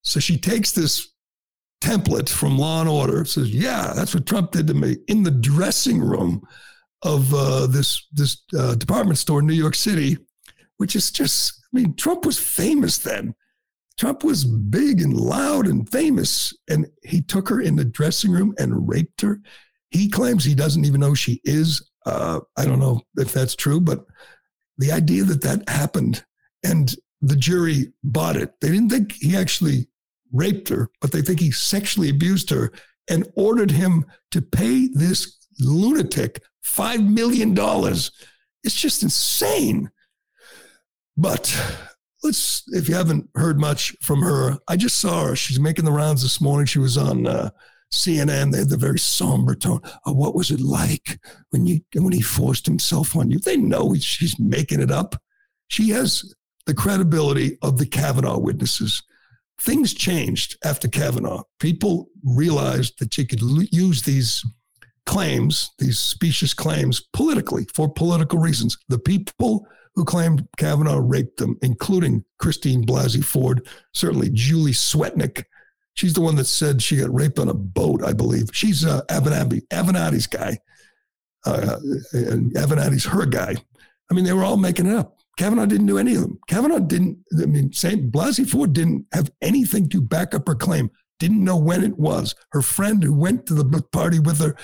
So 0.01 0.19
she 0.19 0.37
takes 0.37 0.71
this 0.71 1.13
template 1.81 2.29
from 2.29 2.57
Law 2.57 2.81
and 2.81 2.89
Order, 2.89 3.25
says, 3.25 3.51
Yeah, 3.51 3.93
that's 3.95 4.13
what 4.13 4.25
Trump 4.25 4.51
did 4.51 4.67
to 4.67 4.73
me 4.73 4.97
in 5.07 5.23
the 5.23 5.31
dressing 5.31 5.99
room 5.99 6.41
of 7.03 7.33
uh, 7.33 7.67
this 7.67 8.07
this 8.11 8.43
uh, 8.57 8.75
department 8.75 9.17
store 9.17 9.39
in 9.39 9.47
New 9.47 9.53
York 9.53 9.75
City, 9.75 10.17
which 10.77 10.95
is 10.95 11.11
just 11.11 11.61
I 11.73 11.79
mean 11.79 11.95
Trump 11.95 12.25
was 12.25 12.39
famous 12.39 12.97
then. 12.97 13.35
Trump 13.97 14.23
was 14.23 14.43
big 14.43 15.01
and 15.01 15.13
loud 15.13 15.67
and 15.67 15.89
famous, 15.89 16.53
and 16.69 16.87
he 17.03 17.21
took 17.21 17.47
her 17.47 17.61
in 17.61 17.77
the 17.77 17.85
dressing 17.85 18.31
room 18.31 18.53
and 18.59 18.89
raped 18.89 19.21
her. 19.21 19.39
He 19.89 20.09
claims 20.09 20.43
he 20.43 20.55
doesn't 20.55 20.83
even 20.83 20.99
know 20.99 21.13
she 21.13 21.39
is. 21.45 21.89
Uh, 22.05 22.41
I 22.57 22.65
don't 22.65 22.79
know 22.79 23.01
if 23.17 23.31
that's 23.31 23.55
true, 23.55 23.79
but 23.79 24.05
the 24.77 24.91
idea 24.91 25.23
that 25.23 25.41
that 25.43 25.67
happened 25.69 26.25
and 26.63 26.93
the 27.21 27.35
jury 27.35 27.93
bought 28.03 28.35
it. 28.35 28.53
They 28.59 28.69
didn't 28.69 28.89
think 28.89 29.13
he 29.13 29.35
actually 29.37 29.87
raped 30.31 30.69
her, 30.69 30.89
but 31.01 31.11
they 31.11 31.21
think 31.21 31.39
he 31.39 31.51
sexually 31.51 32.09
abused 32.09 32.49
her 32.49 32.71
and 33.09 33.27
ordered 33.35 33.71
him 33.71 34.05
to 34.31 34.41
pay 34.41 34.89
this 34.93 35.44
lunatic 35.59 36.41
$5 36.65 37.07
million. 37.07 37.55
It's 38.63 38.75
just 38.75 39.03
insane. 39.03 39.89
But 41.17 41.55
let's, 42.23 42.63
if 42.67 42.89
you 42.89 42.95
haven't 42.95 43.29
heard 43.35 43.59
much 43.59 43.95
from 44.01 44.21
her, 44.21 44.57
I 44.67 44.75
just 44.75 44.97
saw 44.97 45.27
her. 45.27 45.35
She's 45.35 45.59
making 45.59 45.85
the 45.85 45.91
rounds 45.91 46.23
this 46.23 46.41
morning. 46.41 46.65
She 46.65 46.79
was 46.79 46.97
on 46.97 47.27
uh, 47.27 47.51
CNN. 47.93 48.51
They 48.51 48.59
had 48.59 48.69
the 48.69 48.77
very 48.77 48.99
somber 48.99 49.55
tone. 49.55 49.81
Oh, 50.05 50.13
what 50.13 50.35
was 50.35 50.51
it 50.51 50.59
like 50.59 51.19
when 51.51 51.65
you 51.65 51.81
when 51.93 52.11
he 52.11 52.21
forced 52.21 52.65
himself 52.65 53.15
on 53.15 53.31
you? 53.31 53.39
They 53.39 53.57
know 53.57 53.95
she's 53.95 54.39
making 54.39 54.81
it 54.81 54.91
up. 54.91 55.15
She 55.67 55.89
has 55.89 56.33
the 56.65 56.73
credibility 56.73 57.57
of 57.61 57.77
the 57.77 57.85
Kavanaugh 57.85 58.39
witnesses. 58.39 59.01
Things 59.61 59.93
changed 59.93 60.57
after 60.65 60.87
Kavanaugh. 60.87 61.43
People 61.59 62.09
realized 62.23 62.99
that 62.99 63.13
she 63.13 63.25
could 63.25 63.41
use 63.71 64.01
these 64.01 64.43
claims, 65.05 65.71
these 65.79 65.99
specious 65.99 66.53
claims, 66.53 67.01
politically 67.13 67.67
for 67.73 67.91
political 67.91 68.39
reasons. 68.39 68.77
The 68.89 68.99
people 68.99 69.67
who 69.95 70.03
claimed 70.03 70.47
Kavanaugh 70.57 70.99
raped 70.99 71.37
them, 71.37 71.57
including 71.61 72.23
Christine 72.39 72.85
Blasey 72.85 73.23
Ford, 73.23 73.67
certainly 73.93 74.29
Julie 74.33 74.71
Swetnick. 74.71 75.43
She's 75.93 76.13
the 76.13 76.21
one 76.21 76.35
that 76.35 76.45
said 76.45 76.81
she 76.81 76.97
got 76.97 77.13
raped 77.13 77.39
on 77.39 77.47
a 77.47 77.53
boat, 77.53 78.03
I 78.03 78.11
believe. 78.11 78.49
She's 78.51 78.83
uh, 78.85 79.01
Avenatti, 79.09 79.61
Avenatti's 79.69 80.27
guy. 80.27 80.57
uh, 81.45 81.77
and 82.11 82.53
Avenatti's 82.55 83.05
her 83.05 83.25
guy. 83.25 83.55
I 84.11 84.13
mean, 84.13 84.25
they 84.25 84.33
were 84.33 84.43
all 84.43 84.57
making 84.57 84.87
it 84.87 84.95
up. 84.95 85.17
Kavanaugh 85.37 85.65
didn't 85.65 85.87
do 85.87 85.97
any 85.97 86.15
of 86.15 86.21
them. 86.21 86.39
Kavanaugh 86.47 86.79
didn't, 86.79 87.19
I 87.41 87.45
mean, 87.45 87.71
St. 87.73 88.11
Blasey 88.11 88.49
Ford 88.49 88.73
didn't 88.73 89.05
have 89.13 89.31
anything 89.41 89.89
to 89.89 90.01
back 90.01 90.33
up 90.33 90.47
her 90.47 90.55
claim, 90.55 90.89
didn't 91.19 91.43
know 91.43 91.57
when 91.57 91.83
it 91.83 91.97
was. 91.97 92.35
Her 92.51 92.61
friend 92.61 93.03
who 93.03 93.13
went 93.13 93.45
to 93.47 93.53
the 93.53 93.81
party 93.91 94.19
with 94.19 94.39
her 94.39 94.55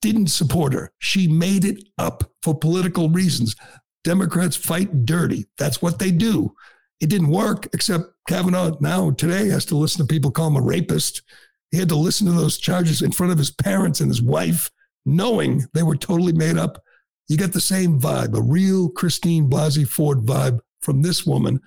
didn't 0.00 0.28
support 0.28 0.72
her. 0.72 0.92
She 0.98 1.28
made 1.28 1.64
it 1.64 1.88
up 1.98 2.30
for 2.42 2.56
political 2.56 3.08
reasons. 3.08 3.56
Democrats 4.04 4.56
fight 4.56 5.04
dirty. 5.04 5.46
That's 5.58 5.82
what 5.82 5.98
they 5.98 6.10
do. 6.10 6.54
It 7.00 7.10
didn't 7.10 7.28
work, 7.28 7.68
except 7.72 8.12
Kavanaugh 8.28 8.76
now 8.80 9.10
today 9.12 9.48
has 9.48 9.64
to 9.66 9.76
listen 9.76 10.04
to 10.04 10.12
people 10.12 10.30
call 10.30 10.48
him 10.48 10.56
a 10.56 10.62
rapist. 10.62 11.22
He 11.70 11.78
had 11.78 11.88
to 11.90 11.96
listen 11.96 12.26
to 12.26 12.32
those 12.32 12.58
charges 12.58 13.02
in 13.02 13.12
front 13.12 13.32
of 13.32 13.38
his 13.38 13.50
parents 13.50 14.00
and 14.00 14.10
his 14.10 14.22
wife, 14.22 14.70
knowing 15.04 15.66
they 15.74 15.82
were 15.82 15.96
totally 15.96 16.32
made 16.32 16.56
up. 16.56 16.82
You 17.28 17.36
get 17.36 17.52
the 17.52 17.60
same 17.60 18.00
vibe, 18.00 18.36
a 18.36 18.40
real 18.40 18.88
Christine 18.88 19.50
Blasey 19.50 19.86
Ford 19.86 20.20
vibe 20.20 20.60
from 20.80 21.02
this 21.02 21.26
woman. 21.26 21.60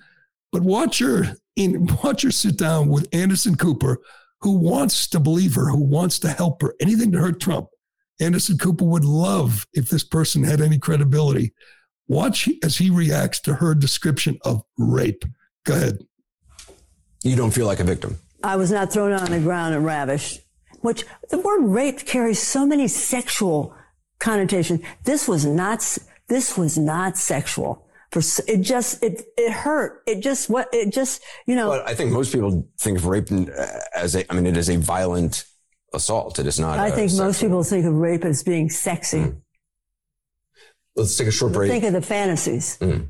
But 0.50 0.62
watch 0.62 0.98
her 0.98 1.36
in 1.56 1.86
watch 2.02 2.22
her 2.22 2.30
sit 2.30 2.58
down 2.58 2.88
with 2.88 3.08
Anderson 3.12 3.56
Cooper, 3.56 3.98
who 4.40 4.58
wants 4.58 5.06
to 5.08 5.20
believe 5.20 5.54
her, 5.54 5.70
who 5.70 5.84
wants 5.84 6.18
to 6.20 6.28
help 6.28 6.62
her, 6.62 6.74
anything 6.80 7.12
to 7.12 7.18
hurt 7.18 7.40
Trump. 7.40 7.68
Anderson 8.22 8.56
Cooper 8.56 8.84
would 8.84 9.04
love 9.04 9.66
if 9.72 9.90
this 9.90 10.04
person 10.04 10.44
had 10.44 10.60
any 10.60 10.78
credibility. 10.78 11.52
Watch 12.08 12.48
as 12.62 12.76
he 12.76 12.90
reacts 12.90 13.40
to 13.40 13.54
her 13.54 13.74
description 13.74 14.38
of 14.44 14.62
rape. 14.78 15.24
Go 15.64 15.74
ahead. 15.74 15.98
You 17.22 17.36
don't 17.36 17.52
feel 17.52 17.66
like 17.66 17.80
a 17.80 17.84
victim. 17.84 18.18
I 18.42 18.56
was 18.56 18.70
not 18.70 18.92
thrown 18.92 19.12
on 19.12 19.30
the 19.30 19.38
ground 19.38 19.74
and 19.74 19.84
ravished, 19.84 20.40
which 20.80 21.04
the 21.30 21.38
word 21.38 21.64
rape 21.64 22.06
carries 22.06 22.42
so 22.42 22.66
many 22.66 22.88
sexual 22.88 23.74
connotations. 24.18 24.80
This 25.04 25.28
was 25.28 25.46
not, 25.46 25.98
this 26.28 26.58
was 26.58 26.76
not 26.76 27.16
sexual. 27.16 27.86
For, 28.10 28.20
it 28.46 28.58
just, 28.58 29.02
it, 29.02 29.22
it 29.38 29.52
hurt. 29.52 30.02
It 30.06 30.20
just, 30.20 30.50
what, 30.50 30.68
it 30.72 30.92
just, 30.92 31.22
you 31.46 31.54
know. 31.54 31.68
But 31.68 31.88
I 31.88 31.94
think 31.94 32.12
most 32.12 32.32
people 32.32 32.68
think 32.78 32.98
of 32.98 33.06
rape 33.06 33.30
uh, 33.30 33.66
as 33.94 34.14
a, 34.16 34.30
I 34.30 34.34
mean, 34.34 34.46
it 34.46 34.56
is 34.56 34.68
a 34.68 34.76
violent 34.76 35.44
assault. 35.94 36.38
It 36.38 36.46
is 36.46 36.58
not. 36.58 36.78
I 36.78 36.90
think 36.90 37.12
most 37.14 37.40
people 37.40 37.62
think 37.62 37.84
of 37.86 37.94
rape 37.94 38.24
as 38.24 38.42
being 38.42 38.70
sexy. 38.70 39.18
Mm. 39.18 39.36
Let's 40.96 41.16
take 41.16 41.28
a 41.28 41.32
short 41.32 41.52
break. 41.52 41.70
Think 41.70 41.84
of 41.84 41.92
the 41.92 42.02
fantasies. 42.02 42.78
Mm. 42.80 43.08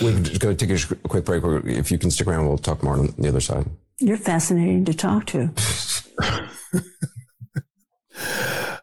We're 0.00 0.18
just 0.20 0.40
going 0.40 0.56
to 0.56 0.66
take 0.66 0.90
a 0.90 1.08
quick 1.08 1.24
break. 1.24 1.42
If 1.66 1.90
you 1.90 1.98
can 1.98 2.10
stick 2.10 2.26
around, 2.26 2.48
we'll 2.48 2.58
talk 2.58 2.82
more 2.82 2.94
on 2.94 3.14
the 3.18 3.28
other 3.28 3.40
side. 3.40 3.66
You're 3.98 4.16
fascinating 4.16 4.84
to 4.86 4.94
talk 4.94 5.26
to. 5.26 5.50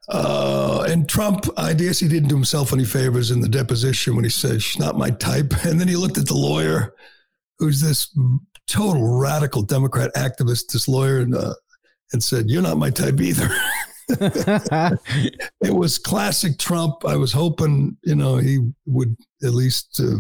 uh, 0.10 0.86
and 0.88 1.10
Trump, 1.10 1.48
I 1.58 1.74
guess 1.74 2.00
he 2.00 2.08
didn't 2.08 2.30
do 2.30 2.36
himself 2.36 2.74
any 2.74 2.86
favors 2.86 3.32
in 3.32 3.42
the 3.42 3.50
deposition 3.50 4.16
when 4.16 4.24
he 4.24 4.30
said, 4.30 4.62
she's 4.62 4.80
not 4.80 4.98
my 4.98 5.10
type. 5.10 5.54
And 5.66 5.80
then 5.80 5.88
he 5.88 5.96
looked 5.96 6.18
at 6.18 6.28
the 6.28 6.36
lawyer, 6.36 6.94
who's 7.60 7.82
this 7.82 8.16
total 8.68 9.18
radical 9.18 9.62
Democrat 9.62 10.12
activist, 10.16 10.68
this 10.72 10.88
lawyer, 10.88 11.20
and, 11.20 11.36
uh, 11.36 11.54
and 12.14 12.24
said, 12.24 12.50
You're 12.50 12.62
not 12.62 12.78
my 12.78 12.90
type 12.90 13.20
either. 13.20 13.50
it 14.10 15.74
was 15.74 15.98
classic 15.98 16.58
Trump. 16.58 17.06
I 17.06 17.16
was 17.16 17.32
hoping, 17.32 17.98
you 18.04 18.16
know, 18.16 18.38
he 18.38 18.60
would 18.86 19.16
at 19.44 19.54
least, 19.54 20.00
uh, 20.00 20.20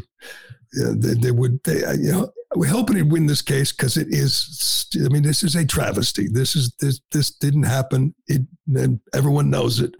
they, 0.96 1.14
they, 1.14 1.32
would, 1.32 1.64
they, 1.64 1.80
you 1.96 2.12
know, 2.12 2.34
we're 2.56 2.70
hoping 2.70 2.98
he'd 2.98 3.12
win 3.12 3.26
this 3.26 3.42
case 3.42 3.72
because 3.72 3.98
it 3.98 4.08
is. 4.10 4.88
I 4.96 5.10
mean, 5.10 5.24
this 5.24 5.44
is 5.44 5.56
a 5.56 5.66
travesty. 5.66 6.28
This 6.28 6.56
is 6.56 6.74
this 6.80 7.02
this 7.12 7.32
didn't 7.32 7.64
happen. 7.64 8.14
It 8.28 8.42
and 8.68 9.00
everyone 9.14 9.50
knows 9.50 9.80
it, 9.80 9.96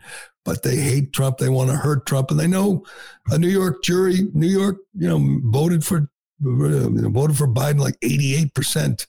but 0.46 0.64
they 0.64 0.76
hate 0.76 1.14
Trump. 1.14 1.38
They 1.38 1.50
want 1.50 1.70
to 1.72 1.76
hurt 1.76 2.06
Trump, 2.06 2.32
and 2.32 2.40
they 2.40 2.48
know 2.48 2.86
a 3.30 3.38
New 3.38 3.50
York 3.50 3.84
jury, 3.84 4.30
New 4.34 4.48
York, 4.48 4.78
you 4.94 5.08
know, 5.08 5.40
voted 5.46 5.84
for 5.84 6.10
voted 6.40 7.38
for 7.38 7.48
Biden 7.48 7.80
like 7.80 7.98
eighty 8.02 8.36
eight 8.36 8.54
percent. 8.54 9.08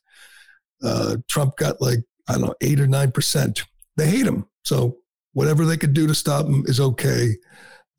Uh, 0.83 1.17
Trump 1.29 1.57
got 1.57 1.81
like 1.81 2.01
I 2.29 2.33
don't 2.33 2.43
know 2.43 2.55
eight 2.61 2.81
or 2.81 2.87
nine 2.87 3.13
percent. 3.13 3.65
They 3.97 4.09
hate 4.09 4.27
him. 4.27 4.47
So 4.65 4.99
whatever 5.33 5.65
they 5.65 5.77
could 5.77 5.93
do 5.93 6.07
to 6.07 6.15
stop 6.15 6.47
him 6.47 6.65
is 6.67 6.81
okay. 6.81 7.37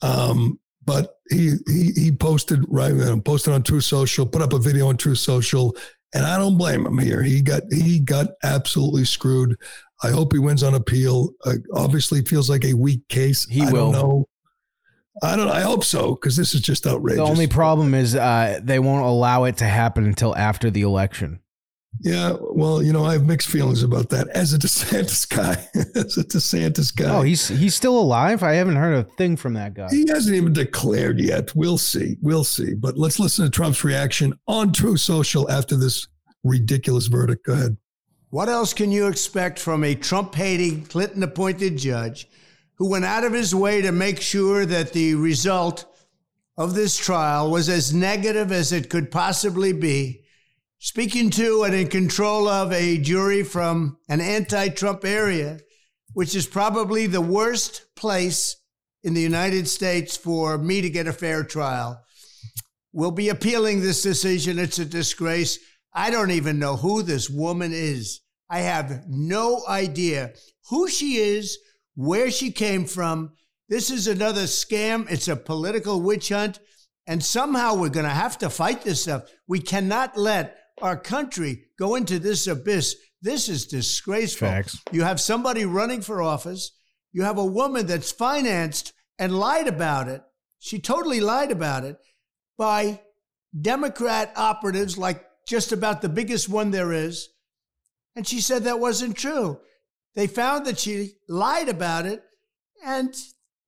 Um, 0.02 0.60
but 0.84 1.16
he 1.30 1.54
he 1.68 1.92
he 1.96 2.12
posted 2.12 2.64
right 2.68 2.94
posted 3.24 3.54
on 3.54 3.64
Truth 3.64 3.86
Social, 3.86 4.26
put 4.26 4.42
up 4.42 4.54
a 4.54 4.60
video 4.60 4.88
on 4.88 4.98
Truth 4.98 5.20
Social, 5.20 5.76
and 6.14 6.26
I 6.26 6.38
don't 6.38 6.58
blame 6.58 6.86
him 6.86 6.98
here. 6.98 7.24
He 7.24 7.42
got 7.42 7.64
he 7.72 8.00
got 8.00 8.28
absolutely 8.44 9.06
screwed. 9.06 9.58
I 10.04 10.10
hope 10.10 10.34
he 10.34 10.40
wins 10.40 10.64
on 10.64 10.76
appeal. 10.76 11.30
Uh, 11.46 11.56
obviously, 11.74 12.24
feels 12.24 12.50
like 12.50 12.66
a 12.66 12.74
weak 12.74 13.08
case. 13.10 13.46
He 13.46 13.64
I 13.64 13.72
will. 13.72 13.92
Don't 13.92 14.02
know. 14.02 14.26
I 15.24 15.36
don't. 15.36 15.50
I 15.50 15.62
hope 15.62 15.84
so 15.84 16.16
because 16.16 16.36
this 16.36 16.54
is 16.54 16.62
just 16.62 16.86
outrageous. 16.86 17.18
The 17.18 17.32
only 17.32 17.48
problem 17.48 17.94
is 17.94 18.16
uh, 18.16 18.60
they 18.62 18.80
won't 18.80 19.06
allow 19.06 19.46
it 19.46 19.58
to 19.58 19.66
happen 19.66 20.06
until 20.06 20.36
after 20.36 20.70
the 20.70 20.82
election. 20.82 21.40
Yeah, 22.02 22.36
well, 22.40 22.84
you 22.84 22.94
know, 22.94 23.06
I 23.06 23.14
have 23.14 23.26
mixed 23.26 23.48
feelings 23.48 23.82
about 23.82 24.10
that 24.10 24.28
as 24.30 24.54
a 24.54 24.60
DeSantis 24.60 25.28
guy. 25.28 25.54
as 25.96 26.18
a 26.18 26.24
DeSantis 26.24 26.96
guy. 26.96 27.16
Oh, 27.16 27.22
he's 27.22 27.48
he's 27.48 27.76
still 27.76 27.98
alive. 27.98 28.44
I 28.44 28.54
haven't 28.54 28.76
heard 28.76 28.94
a 28.94 29.04
thing 29.04 29.38
from 29.38 29.54
that 29.54 29.74
guy. 29.74 29.88
He 29.90 30.08
hasn't 30.08 30.36
even 30.36 30.54
declared 30.54 31.20
yet. 31.20 31.56
We'll 31.56 31.78
see. 31.78 32.18
We'll 32.22 32.44
see. 32.44 32.74
But 32.74 32.98
let's 32.98 33.20
listen 33.20 33.46
to 33.46 33.52
Trump's 33.52 33.84
reaction 33.84 34.38
on 34.48 34.72
True 34.72 34.98
Social 34.98 35.50
after 35.50 35.76
this 35.76 36.08
ridiculous 36.44 37.08
verdict. 37.08 37.46
Go 37.46 37.54
ahead. 37.54 37.78
What 38.30 38.50
else 38.50 38.74
can 38.74 38.92
you 38.92 39.08
expect 39.08 39.60
from 39.60 39.84
a 39.84 39.96
Trump 39.96 40.36
hating, 40.36 40.86
Clinton 40.86 41.24
appointed 41.24 41.78
judge 41.78 42.28
who 42.76 42.90
went 42.90 43.06
out 43.06 43.24
of 43.24 43.32
his 43.32 43.56
way 43.56 43.82
to 43.82 43.92
make 43.92 44.20
sure 44.20 44.66
that 44.66 44.92
the 44.92 45.16
result 45.16 45.86
of 46.58 46.76
this 46.76 46.98
trial 46.98 47.50
was 47.50 47.70
as 47.70 47.94
negative 47.94 48.52
as 48.52 48.72
it 48.72 48.90
could 48.90 49.10
possibly 49.10 49.72
be? 49.72 50.25
Speaking 50.86 51.32
to 51.32 51.64
and 51.64 51.74
in 51.74 51.88
control 51.88 52.48
of 52.48 52.72
a 52.72 53.00
jury 53.00 53.42
from 53.42 53.98
an 54.08 54.22
anti 54.22 54.70
Trump 54.70 55.04
area, 55.04 55.58
which 56.14 56.36
is 56.36 56.46
probably 56.46 57.08
the 57.08 57.20
worst 57.20 57.88
place 57.96 58.56
in 59.04 59.16
the 59.16 59.22
United 59.22 59.68
States 59.68 60.16
for 60.16 60.60
me 60.60 60.82
to 60.82 60.90
get 60.92 61.08
a 61.08 61.12
fair 61.12 61.44
trial. 61.44 62.00
We'll 62.94 63.10
be 63.10 63.30
appealing 63.30 63.82
this 63.82 64.04
decision. 64.04 64.60
It's 64.60 64.78
a 64.78 64.86
disgrace. 64.86 65.58
I 65.92 66.12
don't 66.12 66.30
even 66.30 66.60
know 66.60 66.76
who 66.76 67.02
this 67.02 67.32
woman 67.32 67.72
is. 67.74 68.22
I 68.48 68.60
have 68.60 69.06
no 69.08 69.64
idea 69.68 70.34
who 70.70 70.88
she 70.88 71.16
is, 71.16 71.58
where 71.96 72.30
she 72.30 72.52
came 72.52 72.86
from. 72.86 73.32
This 73.70 73.90
is 73.90 74.06
another 74.06 74.44
scam. 74.44 75.12
It's 75.12 75.30
a 75.30 75.36
political 75.36 76.00
witch 76.00 76.30
hunt. 76.30 76.60
And 77.08 77.24
somehow 77.24 77.74
we're 77.74 77.90
going 77.90 78.06
to 78.06 78.12
have 78.12 78.38
to 78.38 78.52
fight 78.52 78.84
this 78.84 79.02
stuff. 79.02 79.24
We 79.48 79.60
cannot 79.60 80.16
let 80.16 80.60
our 80.82 80.98
country 80.98 81.66
go 81.80 81.96
into 81.96 82.20
this 82.20 82.48
abyss. 82.48 82.96
This 83.22 83.50
is 83.50 83.66
disgraceful. 83.66 84.48
Facts. 84.48 84.82
You 84.92 85.04
have 85.04 85.20
somebody 85.20 85.66
running 85.66 86.02
for 86.02 86.22
office. 86.22 86.72
You 87.12 87.24
have 87.24 87.38
a 87.38 87.46
woman 87.46 87.88
that's 87.88 88.12
financed 88.12 88.94
and 89.18 89.38
lied 89.38 89.68
about 89.68 90.08
it. 90.08 90.22
She 90.60 90.80
totally 90.80 91.22
lied 91.22 91.52
about 91.52 91.86
it 91.86 91.98
by 92.58 93.02
Democrat 93.60 94.34
operatives, 94.36 94.98
like 94.98 95.24
just 95.48 95.72
about 95.72 96.02
the 96.02 96.10
biggest 96.10 96.50
one 96.50 96.72
there 96.72 96.92
is. 96.92 97.30
And 98.16 98.28
she 98.28 98.42
said 98.42 98.64
that 98.64 98.80
wasn't 98.80 99.16
true. 99.16 99.60
They 100.16 100.28
found 100.28 100.66
that 100.66 100.80
she 100.80 101.14
lied 101.28 101.70
about 101.70 102.06
it, 102.06 102.24
and 102.84 103.14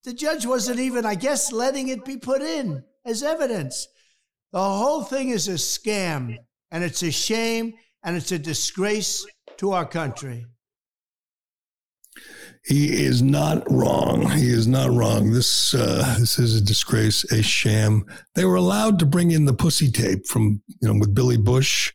the 0.03 0.13
judge 0.13 0.45
wasn't 0.45 0.79
even, 0.79 1.05
I 1.05 1.15
guess, 1.15 1.51
letting 1.51 1.89
it 1.89 2.05
be 2.05 2.17
put 2.17 2.41
in 2.41 2.83
as 3.05 3.23
evidence. 3.23 3.87
The 4.53 4.63
whole 4.63 5.03
thing 5.03 5.29
is 5.29 5.49
a 5.49 5.53
scam 5.53 6.37
and 6.72 6.84
it's 6.84 7.01
a 7.03 7.11
shame 7.11 7.74
and 8.03 8.15
it's 8.15 8.32
a 8.32 8.39
disgrace 8.39 9.26
to 9.57 9.72
our 9.72 9.86
country. 9.86 10.45
He 12.65 13.05
is 13.05 13.22
not 13.22 13.63
wrong. 13.72 14.30
He 14.32 14.47
is 14.47 14.68
not 14.68 14.91
wrong. 14.91 15.32
This 15.32 15.74
uh, 15.74 16.18
this 16.20 16.38
is 16.38 16.59
a 16.59 16.63
disgrace, 16.63 17.24
a 17.32 17.41
sham. 17.41 18.05
They 18.36 18.43
were 18.43 18.55
allowed 18.55 18.99
to 18.99 19.05
bring 19.05 19.32
in 19.32 19.45
the 19.45 19.53
pussy 19.53 19.89
tape 19.89 20.26
from 20.28 20.61
you 20.82 20.88
know 20.88 20.99
with 20.99 21.15
Billy 21.15 21.38
Bush. 21.38 21.93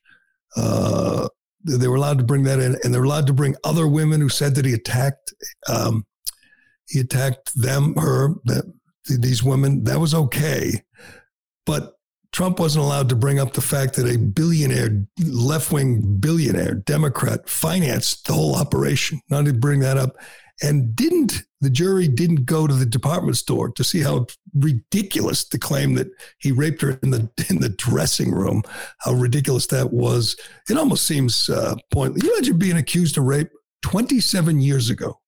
Uh, 0.56 1.28
they 1.64 1.88
were 1.88 1.96
allowed 1.96 2.18
to 2.18 2.24
bring 2.24 2.44
that 2.44 2.58
in, 2.58 2.76
and 2.82 2.94
they 2.94 2.98
were 2.98 3.04
allowed 3.04 3.26
to 3.26 3.32
bring 3.32 3.54
other 3.64 3.86
women 3.86 4.20
who 4.20 4.28
said 4.28 4.54
that 4.54 4.64
he 4.64 4.72
attacked 4.72 5.34
um, 5.68 6.06
he 6.88 7.00
attacked 7.00 7.52
them, 7.54 7.94
her, 7.94 8.34
that, 8.44 8.70
these 9.06 9.42
women. 9.42 9.84
That 9.84 9.98
was 9.98 10.14
okay, 10.14 10.82
but 11.64 11.94
Trump 12.32 12.58
wasn't 12.58 12.84
allowed 12.84 13.08
to 13.10 13.16
bring 13.16 13.38
up 13.38 13.52
the 13.52 13.60
fact 13.60 13.94
that 13.96 14.08
a 14.08 14.18
billionaire, 14.18 15.06
left 15.26 15.70
wing 15.70 16.16
billionaire, 16.18 16.74
Democrat, 16.74 17.48
financed 17.48 18.26
the 18.26 18.32
whole 18.32 18.56
operation. 18.56 19.20
Not 19.28 19.44
to 19.44 19.52
bring 19.52 19.80
that 19.80 19.98
up. 19.98 20.16
And 20.62 20.94
didn't, 20.94 21.42
the 21.60 21.70
jury 21.70 22.08
didn't 22.08 22.44
go 22.46 22.66
to 22.66 22.74
the 22.74 22.86
department 22.86 23.36
store 23.36 23.70
to 23.72 23.84
see 23.84 24.00
how 24.00 24.26
ridiculous 24.54 25.44
the 25.44 25.58
claim 25.58 25.94
that 25.94 26.08
he 26.38 26.52
raped 26.52 26.82
her 26.82 26.98
in 27.02 27.10
the 27.10 27.28
in 27.50 27.60
the 27.60 27.70
dressing 27.70 28.30
room, 28.32 28.62
how 28.98 29.12
ridiculous 29.12 29.66
that 29.68 29.92
was. 29.92 30.36
It 30.70 30.76
almost 30.76 31.06
seems 31.06 31.48
uh, 31.48 31.74
pointless. 31.92 32.22
You 32.22 32.32
imagine 32.34 32.58
being 32.58 32.76
accused 32.76 33.18
of 33.18 33.24
rape 33.24 33.50
27 33.82 34.60
years 34.60 34.90
ago. 34.90 35.18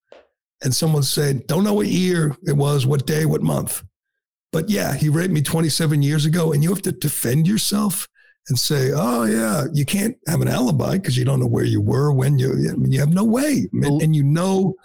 and 0.63 0.73
someone 0.73 1.03
said, 1.03 1.45
don't 1.47 1.63
know 1.63 1.73
what 1.73 1.87
year 1.87 2.35
it 2.43 2.53
was, 2.55 2.85
what 2.85 3.05
day, 3.05 3.25
what 3.25 3.41
month. 3.43 3.83
But 4.51 4.69
yeah, 4.69 4.93
he 4.95 5.09
raped 5.09 5.33
me 5.33 5.41
27 5.41 6.01
years 6.01 6.25
ago, 6.25 6.53
and 6.53 6.63
you 6.63 6.69
have 6.69 6.81
to 6.83 6.91
defend 6.91 7.47
yourself 7.47 8.07
and 8.47 8.59
say, 8.59 8.91
oh, 8.93 9.23
yeah, 9.23 9.65
you 9.73 9.85
can't 9.85 10.15
have 10.27 10.41
an 10.41 10.47
alibi 10.47 10.93
because 10.97 11.17
you 11.17 11.25
don't 11.25 11.39
know 11.39 11.47
where 11.47 11.63
you 11.63 11.81
were 11.81 12.11
when 12.11 12.37
you, 12.37 12.51
I 12.71 12.75
mean, 12.75 12.91
you 12.91 12.99
have 12.99 13.13
no 13.13 13.23
way. 13.23 13.67
And, 13.73 14.01
and 14.01 14.15
you 14.15 14.23
know, 14.23 14.75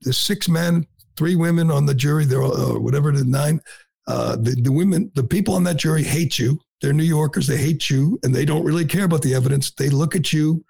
there's 0.00 0.18
six 0.18 0.48
men, 0.48 0.86
three 1.16 1.36
women 1.36 1.70
on 1.70 1.86
the 1.86 1.94
jury, 1.94 2.24
there 2.24 2.42
uh, 2.42 2.78
whatever 2.78 3.10
it 3.10 3.16
is, 3.16 3.26
nine. 3.26 3.60
Uh, 4.06 4.36
the, 4.36 4.56
the 4.62 4.72
women, 4.72 5.12
the 5.14 5.22
people 5.22 5.54
on 5.54 5.64
that 5.64 5.76
jury 5.76 6.02
hate 6.02 6.38
you. 6.38 6.58
They're 6.80 6.92
New 6.92 7.04
Yorkers. 7.04 7.46
They 7.46 7.58
hate 7.58 7.88
you 7.88 8.18
and 8.24 8.34
they 8.34 8.44
don't 8.44 8.64
really 8.64 8.84
care 8.84 9.04
about 9.04 9.22
the 9.22 9.34
evidence. 9.34 9.70
They 9.70 9.88
look 9.88 10.16
at 10.16 10.32
you 10.32 10.64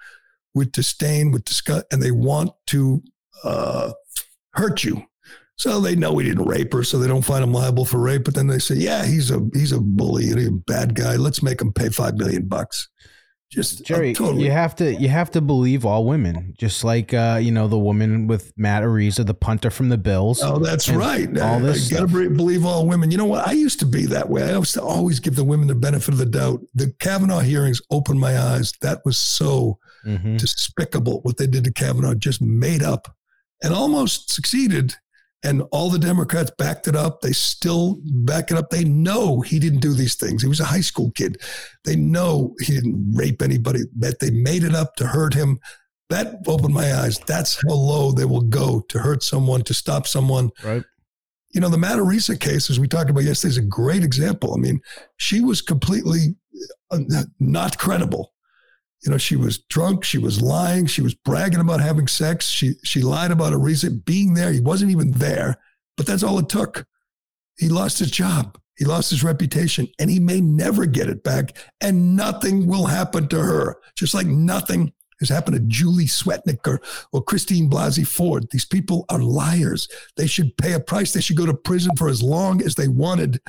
with 0.55 0.73
disdain, 0.73 1.31
with 1.31 1.45
disgust, 1.45 1.87
and 1.91 2.03
they 2.03 2.11
want 2.11 2.53
to 2.67 3.03
uh, 3.45 3.93
hurt 4.53 4.85
you. 4.85 5.03
So 5.63 5.79
they 5.79 5.95
know 5.95 6.19
he 6.19 6.29
didn't 6.29 6.47
rape 6.47 6.73
her, 6.73 6.83
so 6.83 6.99
they 6.99 7.07
don't 7.07 7.23
find 7.23 7.45
him 7.45 7.53
liable 7.53 7.85
for 7.85 7.99
rape. 7.99 8.25
But 8.25 8.35
then 8.35 8.49
they 8.49 8.59
say, 8.59 8.75
"Yeah, 8.75 9.07
he's 9.07 9.31
a 9.31 9.49
he's 9.55 9.71
a 9.71 9.81
bully 9.81 10.29
and 10.29 10.39
he's 10.41 10.49
a 10.49 10.51
bad 10.51 10.97
guy. 10.97 11.15
Let's 11.15 11.41
make 11.41 11.63
him 11.63 11.73
pay 11.73 11.89
five 11.89 12.17
million 12.17 12.49
bucks." 12.49 12.89
Just 13.49 13.85
Gerry, 13.85 14.13
totally- 14.13 14.43
you 14.43 14.51
have 14.51 14.75
to 14.77 14.93
you 14.93 15.09
have 15.09 15.31
to 15.31 15.41
believe 15.41 15.87
all 15.87 16.05
women, 16.05 16.53
just 16.59 16.83
like 16.83 17.15
uh, 17.15 17.39
you 17.41 17.53
know 17.53 17.69
the 17.69 17.79
woman 17.79 18.27
with 18.27 18.53
Matt 18.57 18.83
Araiza, 18.83 19.25
the 19.25 19.35
punter 19.35 19.71
from 19.71 19.89
the 19.89 19.99
Bills. 19.99 20.43
Oh, 20.43 20.59
that's 20.59 20.89
right. 20.89 21.29
All 21.39 21.61
this, 21.61 21.89
got 21.89 22.09
to 22.09 22.31
believe 22.31 22.67
all 22.67 22.89
women. 22.89 23.13
You 23.13 23.19
know 23.19 23.27
what? 23.27 23.47
I 23.47 23.53
used 23.53 23.79
to 23.79 23.87
be 23.87 24.05
that 24.07 24.29
way. 24.29 24.43
I 24.43 24.59
used 24.59 24.75
to 24.75 24.83
always 24.83 25.21
give 25.21 25.37
the 25.37 25.45
women 25.45 25.69
the 25.69 25.77
benefit 25.77 26.09
of 26.09 26.19
the 26.19 26.27
doubt. 26.27 26.61
The 26.75 26.93
Kavanaugh 26.99 27.39
hearings 27.39 27.81
opened 27.93 28.19
my 28.19 28.37
eyes. 28.37 28.73
That 28.81 29.01
was 29.05 29.17
so 29.17 29.79
mm-hmm. 30.05 30.39
despicable 30.39 31.21
what 31.23 31.37
they 31.37 31.47
did 31.47 31.63
to 31.63 31.73
Kavanaugh. 31.73 32.15
Just 32.15 32.43
made 32.43 32.83
up 32.83 33.15
and 33.63 33.73
almost 33.73 34.33
succeeded 34.33 34.97
and 35.45 35.63
all 35.73 35.91
the 35.91 35.99
Democrats 35.99 36.53
backed 36.57 36.87
it 36.87 36.95
up. 36.95 37.21
They 37.21 37.33
still 37.33 37.99
back 38.05 38.51
it 38.51 38.57
up. 38.57 38.71
They 38.71 38.85
know 38.85 39.41
he 39.41 39.59
didn't 39.59 39.81
do 39.81 39.93
these 39.93 40.15
things. 40.15 40.43
He 40.43 40.49
was 40.49 40.61
a 40.61 40.65
high 40.65 40.81
school 40.81 41.11
kid. 41.13 41.41
They 41.85 41.97
know 41.97 42.55
he 42.61 42.75
didn't 42.75 43.13
rape 43.15 43.43
anybody, 43.43 43.81
that 43.99 44.21
they 44.21 44.31
made 44.31 44.63
it 44.63 44.75
up 44.75 44.95
to 44.97 45.07
hurt 45.07 45.35
him. 45.35 45.59
That 46.11 46.37
opened 46.47 46.75
my 46.75 46.95
eyes. 46.95 47.19
That's 47.21 47.61
how 47.67 47.75
low 47.75 48.13
they 48.13 48.25
will 48.25 48.43
go 48.43 48.83
to 48.89 48.99
hurt 48.99 49.23
someone, 49.23 49.63
to 49.63 49.75
stop 49.75 50.07
someone. 50.07 50.51
Right. 50.63 50.85
You 51.55 51.61
know, 51.61 51.69
the 51.69 51.79
Matt 51.79 51.99
Araiza 51.99 52.39
case, 52.39 52.71
as 52.71 52.79
we 52.79 52.89
talked 52.89 53.11
about 53.11 53.25
yesterday, 53.25 53.51
is 53.51 53.59
a 53.59 53.63
great 53.63 54.03
example. 54.05 54.55
I 54.55 54.59
mean, 54.59 54.81
she 55.17 55.41
was 55.41 55.61
completely 55.61 56.37
uh, 56.91 57.01
not 57.41 57.79
credible 57.79 58.33
you 59.05 59.11
know, 59.11 59.19
she 59.19 59.37
was 59.37 59.59
drunk, 59.59 60.05
she 60.05 60.19
was 60.19 60.41
lying, 60.41 60.87
she 60.87 61.03
was 61.03 61.15
bragging 61.15 61.61
about 61.61 61.81
having 61.81 62.07
sex, 62.07 62.47
she 62.47 62.75
she 62.85 63.03
lied 63.03 63.31
about 63.31 63.53
a 63.53 63.59
reason 63.59 64.03
being 64.05 64.35
there. 64.35 64.53
He 64.53 64.61
wasn't 64.61 64.93
even 64.93 65.11
there, 65.13 65.59
but 65.97 66.07
that's 66.07 66.23
all 66.23 66.39
it 66.39 66.49
took. 66.49 66.87
He 67.59 67.69
lost 67.69 67.99
his 67.99 68.11
job, 68.11 68.59
he 68.77 68.85
lost 68.85 69.11
his 69.11 69.25
reputation, 69.25 69.89
and 69.99 70.09
he 70.09 70.21
may 70.21 70.41
never 70.41 70.87
get 70.87 71.09
it 71.09 71.25
back. 71.25 71.57
And 71.81 72.17
nothing 72.17 72.67
will 72.67 72.87
happen 72.87 73.29
to 73.29 73.41
her, 73.41 73.77
just 73.97 74.15
like 74.15 74.27
nothing 74.27 74.93
has 75.23 75.29
happened 75.29 75.57
to 75.57 75.63
Julie 75.67 76.07
Swetnick 76.07 76.67
or, 76.67 76.81
or 77.13 77.23
Christine 77.23 77.71
Blasey 77.71 78.07
Ford. 78.07 78.47
These 78.51 78.65
people 78.65 79.05
are 79.09 79.21
liars. 79.21 79.89
They 80.17 80.27
should 80.27 80.57
pay 80.57 80.73
a 80.73 80.81
price. 80.81 81.13
They 81.13 81.21
should 81.21 81.37
go 81.37 81.47
to 81.47 81.55
prison 81.55 81.93
for 81.97 82.09
as 82.09 82.23
long 82.23 82.63
as 82.63 82.75
they 82.75 82.89
wanted 82.89 83.41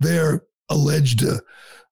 their 0.00 0.44
alleged 0.68 1.24
uh, 1.24 1.38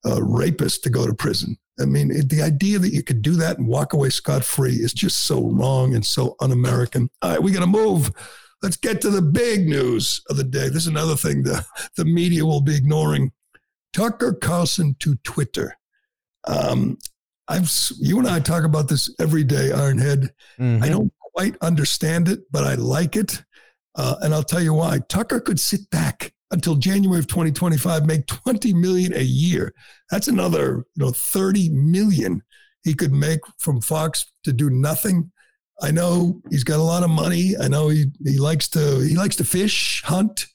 uh, 0.05 0.23
rapist 0.23 0.85
to 0.85 0.91
go 0.91 1.07
to 1.07 1.15
prison. 1.15 1.57
I 1.81 1.85
mean, 1.85 2.11
it, 2.11 2.29
the 2.29 2.43
idea 2.43 2.79
that 2.79 2.93
you 2.93 3.03
could 3.03 3.23
do 3.23 3.35
that 3.37 3.59
and 3.59 3.66
walk 3.66 3.93
away 3.93 4.11
scot 4.11 4.45
free 4.45 4.75
is 4.75 4.93
just 4.93 5.20
so 5.20 5.49
wrong 5.49 5.95
and 5.95 6.05
so 6.05 6.37
un 6.41 6.53
American. 6.53 7.09
All 7.23 7.31
right, 7.31 7.43
we 7.43 7.53
got 7.53 7.61
to 7.61 7.66
move. 7.66 8.12
Let's 8.62 8.77
get 8.77 9.01
to 9.01 9.11
the 9.11 9.23
big 9.23 9.66
news 9.66 10.23
of 10.29 10.37
the 10.37 10.45
day. 10.45 10.68
This 10.68 10.83
is 10.83 10.87
another 10.87 11.16
thing 11.16 11.43
the, 11.43 11.64
the 11.97 12.05
media 12.05 12.45
will 12.45 12.61
be 12.61 12.77
ignoring. 12.77 13.33
Tucker 13.93 14.33
Carlson 14.35 14.97
to 15.01 15.16
Twitter. 15.16 15.77
Um, 16.47 16.99
I've 17.49 17.70
you 17.99 18.18
and 18.18 18.29
I 18.29 18.41
talk 18.41 18.64
about 18.64 18.89
this 18.89 19.14
every 19.18 19.45
day, 19.45 19.70
Ironhead. 19.70 20.31
Mm-hmm. 20.59 20.83
I 20.83 20.89
don't 20.89 21.12
quite 21.35 21.57
understand 21.61 22.29
it, 22.29 22.41
but 22.51 22.64
I 22.64 22.75
like 22.75 23.16
it, 23.16 23.43
uh, 23.95 24.16
and 24.23 24.33
I'll 24.33 24.43
tell 24.43 24.62
you 24.62 24.75
why. 24.75 25.01
Tucker 25.09 25.41
could 25.41 25.61
sit 25.61 25.91
back 25.91 26.33
until 26.53 26.77
January 26.77 27.19
of 27.19 27.27
2025 27.27 28.07
make 28.07 28.27
20 28.27 28.75
million 28.75 29.15
a 29.15 29.23
year. 29.23 29.75
That's 30.11 30.29
another, 30.29 30.85
you 30.95 31.05
know, 31.05 31.11
30 31.11 31.71
million 31.71 32.43
he 32.85 32.95
could 32.95 33.13
make 33.13 33.41
from 33.59 33.81
Fox 33.81 34.33
to 34.45 34.53
do 34.53 34.71
nothing. 34.71 35.31
I 35.81 35.91
know 35.91 36.41
he's 36.51 36.65
got 36.65 36.79
a 36.79 36.83
lot 36.83 37.03
of 37.03 37.11
money. 37.11 37.55
I 37.61 37.69
know 37.69 37.89
he 37.89 38.07
he 38.25 38.39
likes 38.39 38.69
to 38.69 39.01
he 39.01 39.17
likes 39.17 39.37
to 39.37 39.45
fish, 39.45 40.03
hunt. 40.05 40.47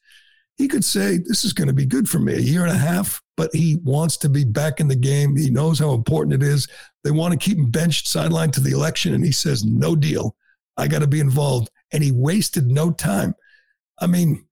He 0.57 0.67
could 0.67 0.85
say 0.85 1.17
this 1.17 1.43
is 1.43 1.53
going 1.53 1.67
to 1.67 1.73
be 1.73 1.85
good 1.85 2.09
for 2.09 2.19
me 2.19 2.33
a 2.33 2.39
year 2.39 2.63
and 2.63 2.71
a 2.71 2.77
half, 2.77 3.21
but 3.35 3.53
he 3.53 3.77
wants 3.83 4.17
to 4.17 4.29
be 4.29 4.43
back 4.43 4.79
in 4.79 4.87
the 4.87 4.95
game. 4.95 5.35
He 5.35 5.49
knows 5.49 5.79
how 5.79 5.93
important 5.93 6.41
it 6.41 6.45
is. 6.45 6.67
They 7.03 7.11
want 7.11 7.33
to 7.33 7.39
keep 7.39 7.57
him 7.57 7.69
benched, 7.69 8.07
sidelined 8.07 8.53
to 8.53 8.61
the 8.61 8.71
election, 8.71 9.13
and 9.13 9.23
he 9.23 9.31
says 9.31 9.65
no 9.65 9.95
deal. 9.95 10.35
I 10.77 10.87
got 10.87 10.99
to 10.99 11.07
be 11.07 11.19
involved, 11.19 11.69
and 11.91 12.03
he 12.03 12.11
wasted 12.11 12.67
no 12.67 12.91
time. 12.91 13.35
I 13.99 14.07
mean, 14.07 14.46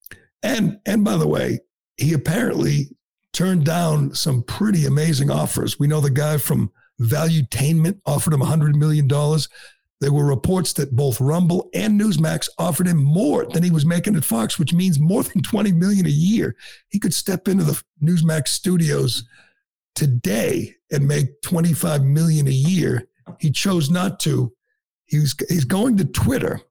and 0.46 0.80
and 0.86 1.04
by 1.04 1.18
the 1.18 1.28
way, 1.28 1.60
he 1.98 2.14
apparently 2.14 2.89
turned 3.34 3.66
down 3.66 4.14
some 4.14 4.43
pretty 4.43 4.86
amazing 4.86 5.30
offers. 5.30 5.80
We 5.80 5.88
know 5.88 6.00
the 6.00 6.10
guy 6.10 6.38
from 6.38 6.72
Valuetainment 7.02 8.00
offered 8.06 8.34
him 8.34 8.39
$100 8.39 8.76
million. 8.76 9.08
There 10.00 10.14
were 10.14 10.26
reports 10.26 10.72
that 10.74 10.96
both 10.96 11.20
Rumble 11.20 11.70
and 11.74 12.00
Newsmax 12.00 12.48
offered 12.58 12.88
him 12.88 13.04
more 13.04 13.46
than 13.46 13.64
he 13.64 13.72
was 13.72 13.86
making 13.86 14.16
at 14.16 14.24
Fox, 14.24 14.58
which 14.58 14.74
means 14.74 15.00
more 15.00 15.24
than 15.24 15.41
20 15.41 15.72
million 15.74 16.06
a 16.06 16.10
year. 16.10 16.56
He 16.89 17.00
could 17.00 17.14
step 17.14 17.48
into 17.48 17.64
the 17.64 17.82
Newsmax 18.02 18.50
studios 18.50 19.24
today 19.96 20.76
and 20.91 21.08
make 21.08 21.41
25 21.41 22.04
million 22.04 22.48
a 22.48 22.52
year. 22.52 23.08
He 23.39 23.52
chose 23.52 23.89
not 23.89 24.20
to. 24.22 24.54
He's 25.06 25.36
he's 25.50 25.66
going 25.66 25.98
to 25.98 26.06
Twitter 26.06 26.62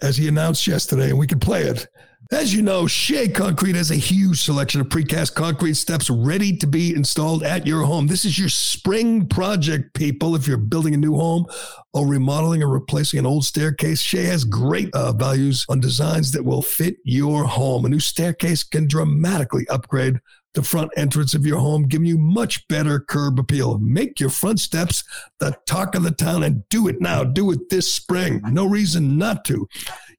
as 0.00 0.16
he 0.16 0.28
announced 0.28 0.66
yesterday, 0.66 1.10
and 1.10 1.18
we 1.18 1.26
can 1.26 1.38
play 1.38 1.62
it. 1.62 1.86
As 2.32 2.54
you 2.54 2.62
know, 2.62 2.86
Shea 2.86 3.26
Concrete 3.26 3.74
has 3.74 3.90
a 3.90 3.96
huge 3.96 4.40
selection 4.42 4.80
of 4.80 4.88
precast 4.88 5.34
concrete 5.34 5.74
steps 5.74 6.08
ready 6.08 6.56
to 6.58 6.66
be 6.68 6.94
installed 6.94 7.42
at 7.42 7.66
your 7.66 7.82
home. 7.82 8.06
This 8.06 8.24
is 8.24 8.38
your 8.38 8.48
spring 8.48 9.26
project, 9.26 9.94
people. 9.94 10.36
If 10.36 10.46
you're 10.46 10.56
building 10.56 10.94
a 10.94 10.96
new 10.96 11.16
home 11.16 11.46
or 11.92 12.06
remodeling 12.06 12.62
or 12.62 12.68
replacing 12.68 13.18
an 13.18 13.26
old 13.26 13.44
staircase, 13.44 14.00
Shea 14.00 14.22
has 14.26 14.44
great 14.44 14.94
uh, 14.94 15.10
values 15.12 15.66
on 15.68 15.80
designs 15.80 16.30
that 16.30 16.44
will 16.44 16.62
fit 16.62 16.98
your 17.02 17.46
home. 17.46 17.84
A 17.84 17.88
new 17.88 17.98
staircase 17.98 18.62
can 18.62 18.86
dramatically 18.86 19.66
upgrade 19.68 20.20
the 20.54 20.62
front 20.62 20.92
entrance 20.96 21.34
of 21.34 21.44
your 21.44 21.58
home, 21.58 21.88
giving 21.88 22.06
you 22.06 22.18
much 22.18 22.66
better 22.68 23.00
curb 23.00 23.40
appeal. 23.40 23.78
Make 23.78 24.20
your 24.20 24.30
front 24.30 24.60
steps 24.60 25.02
the 25.40 25.56
talk 25.66 25.96
of 25.96 26.04
the 26.04 26.10
town 26.12 26.44
and 26.44 26.68
do 26.68 26.86
it 26.86 27.00
now. 27.00 27.24
Do 27.24 27.50
it 27.50 27.70
this 27.70 27.92
spring. 27.92 28.40
No 28.44 28.66
reason 28.66 29.18
not 29.18 29.44
to. 29.46 29.68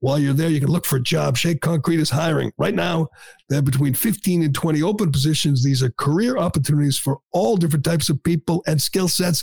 while 0.00 0.18
you're 0.18 0.34
there, 0.34 0.48
you 0.48 0.60
can 0.60 0.70
look 0.70 0.86
for 0.86 0.96
a 0.96 1.02
job. 1.02 1.36
Shea 1.36 1.54
Concrete 1.54 2.00
is 2.00 2.10
hiring. 2.10 2.52
Right 2.58 2.74
now, 2.74 3.08
they 3.48 3.56
have 3.56 3.64
between 3.66 3.94
15 3.94 4.42
and 4.42 4.54
20 4.54 4.82
open 4.82 5.12
positions. 5.12 5.62
These 5.62 5.82
are 5.82 5.90
career 5.90 6.38
opportunities 6.38 6.98
for 6.98 7.18
all 7.32 7.56
different 7.56 7.84
types 7.84 8.08
of 8.08 8.22
people 8.22 8.62
and 8.66 8.80
skill 8.80 9.08
sets. 9.08 9.42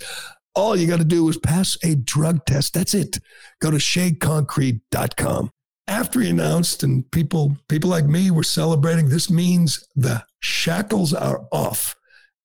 All 0.56 0.76
you 0.76 0.88
got 0.88 0.98
to 0.98 1.06
do 1.06 1.30
is 1.30 1.38
pass 1.38 1.78
a 1.84 1.96
drug 1.96 2.44
test. 2.46 2.74
That's 2.74 2.96
it. 2.96 3.20
Go 3.62 3.70
to 3.70 3.78
sheaconcrete.com. 3.78 5.52
After 5.90 6.20
he 6.20 6.30
announced, 6.30 6.84
and 6.84 7.10
people, 7.12 7.56
people 7.70 7.90
like 7.90 8.06
me 8.06 8.32
were 8.32 8.44
celebrating, 8.44 9.08
this 9.08 9.30
means 9.30 9.88
the 9.96 10.26
shackles 10.42 11.14
are 11.14 11.46
off. 11.52 11.96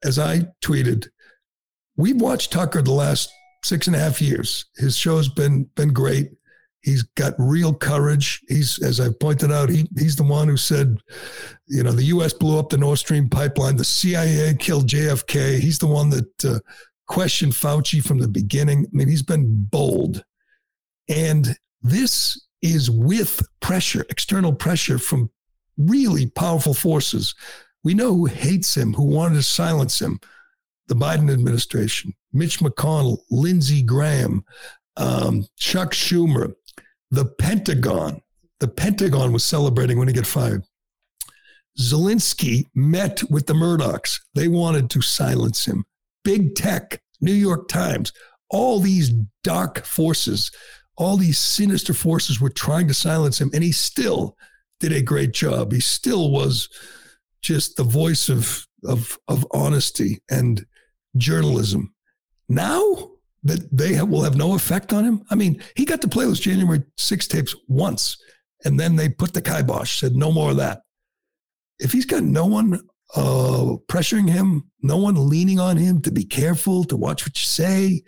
As 0.05 0.19
I 0.19 0.49
tweeted, 0.63 1.09
we've 1.97 2.21
watched 2.21 2.53
Tucker 2.53 2.83
the 2.83 2.93
last 2.93 3.33
six 3.65 3.87
and 3.87 3.97
a 3.97 3.99
half 3.99 4.21
years. 4.21 4.67
His 4.77 4.97
show's 4.97 5.29
been 5.29 5.65
been 5.75 5.93
great. 5.93 6.31
He's 6.83 7.03
got 7.03 7.35
real 7.39 7.73
courage. 7.73 8.43
He's, 8.49 8.83
as 8.83 8.99
I 8.99 9.09
pointed 9.21 9.53
out, 9.53 9.69
he, 9.69 9.89
he's 9.97 10.17
the 10.17 10.25
one 10.25 10.49
who 10.49 10.57
said, 10.57 10.99
you 11.67 11.83
know, 11.83 11.93
the 11.93 12.05
U.S. 12.05 12.33
blew 12.33 12.59
up 12.59 12.71
the 12.71 12.79
Nord 12.79 12.99
Stream 12.99 13.29
pipeline. 13.29 13.77
The 13.77 13.85
CIA 13.85 14.55
killed 14.55 14.89
JFK. 14.89 15.59
He's 15.61 15.79
the 15.79 15.87
one 15.87 16.11
that 16.11 16.45
uh, 16.45 16.59
questioned 17.07 17.53
Fauci 17.53 18.05
from 18.05 18.19
the 18.19 18.29
beginning. 18.29 18.87
I 18.87 18.97
mean, 18.97 19.09
he's 19.09 19.23
been 19.23 19.65
bold. 19.71 20.25
And 21.09 21.57
this 21.83 22.47
is 22.63 22.91
with 22.91 23.43
pressure, 23.61 24.05
external 24.09 24.53
pressure 24.53 24.99
from 24.99 25.31
really 25.77 26.27
powerful 26.27 26.75
forces. 26.75 27.35
We 27.85 27.95
know 27.95 28.15
who 28.15 28.27
hates 28.27 28.77
him, 28.77 28.93
who 28.95 29.05
wanted 29.05 29.37
to 29.37 29.43
silence 29.43 30.01
him. 30.01 30.21
The 30.89 30.95
Biden 30.95 31.33
administration, 31.33 32.13
Mitch 32.33 32.59
McConnell, 32.59 33.19
Lindsey 33.31 33.83
Graham, 33.83 34.45
um, 34.97 35.47
Chuck 35.57 35.93
Schumer, 35.93 36.55
the 37.13 37.27
Pentagon. 37.27 38.21
The 38.59 38.69
Pentagon 38.69 39.33
was 39.33 39.45
celebrating 39.45 39.99
when 39.99 40.09
he 40.09 40.15
got 40.15 40.27
fired. 40.27 40.65
Zelensky 41.79 42.67
met 42.75 43.23
with 43.31 43.47
the 43.47 43.55
Murdochs. 43.55 44.19
They 44.35 44.49
wanted 44.49 44.91
to 44.91 45.03
silence 45.03 45.67
him. 45.67 45.85
Big 46.25 46.55
tech, 46.55 47.01
New 47.21 47.33
York 47.33 47.69
Times, 47.69 48.13
all 48.51 48.81
these 48.81 49.11
dark 49.45 49.85
forces, 49.85 50.51
all 50.97 51.17
these 51.17 51.39
sinister 51.39 51.95
forces 51.95 52.41
were 52.41 52.51
trying 52.51 52.89
to 52.89 52.95
silence 52.95 53.41
him, 53.41 53.51
and 53.55 53.63
he 53.63 53.73
still 53.73 54.37
did 54.81 54.93
a 54.93 55.03
great 55.03 55.33
job. 55.33 55.73
He 55.73 55.81
still 55.81 56.31
was 56.31 56.69
just 57.43 57.77
the 57.77 57.85
voice 57.85 58.29
of 58.29 58.67
of 58.85 59.19
of 59.29 59.47
honesty 59.53 60.23
and 60.31 60.65
journalism. 61.17 61.95
Now 62.49 63.12
that 63.45 63.77
they 63.77 63.95
have, 63.95 64.09
will 64.09 64.23
have 64.23 64.37
no 64.37 64.55
effect 64.55 64.93
on 64.93 65.05
him. 65.05 65.23
I 65.31 65.35
mean, 65.35 65.63
he 65.77 65.85
got 65.85 66.01
to 66.03 66.09
play 66.09 66.25
those 66.25 66.41
January 66.41 66.83
6 66.97 67.27
tapes 67.27 67.55
once, 67.69 68.17
and 68.65 68.79
then 68.79 68.97
they 68.97 69.09
put 69.09 69.35
the 69.35 69.43
kibosh, 69.43 70.01
said 70.01 70.15
no 70.15 70.31
more 70.31 70.51
of 70.51 70.57
that. 70.59 70.83
If 71.79 71.93
he's 71.93 72.07
got 72.07 72.23
no 72.23 72.47
one 72.47 72.81
uh, 73.17 73.77
pressuring 73.89 74.31
him, 74.31 74.71
no 74.83 74.97
one 74.97 75.29
leaning 75.29 75.59
on 75.59 75.77
him 75.77 76.01
to 76.03 76.13
be 76.13 76.25
careful, 76.25 76.85
to 76.85 76.97
watch 76.97 77.25
what 77.27 77.39
you 77.39 77.45
say, 77.45 78.03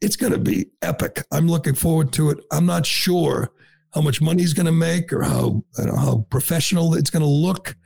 it's 0.00 0.16
going 0.16 0.32
to 0.32 0.38
be 0.38 0.66
epic. 0.82 1.22
I'm 1.32 1.48
looking 1.48 1.74
forward 1.74 2.12
to 2.14 2.30
it. 2.30 2.38
I'm 2.52 2.66
not 2.66 2.86
sure 2.86 3.50
how 3.94 4.02
much 4.02 4.20
money 4.20 4.42
he's 4.42 4.52
going 4.52 4.66
to 4.66 4.72
make 4.72 5.12
or 5.12 5.22
how 5.22 5.64
how 5.76 6.26
professional 6.30 6.94
it's 6.94 7.10
going 7.10 7.22
to 7.22 7.28
look, 7.28 7.76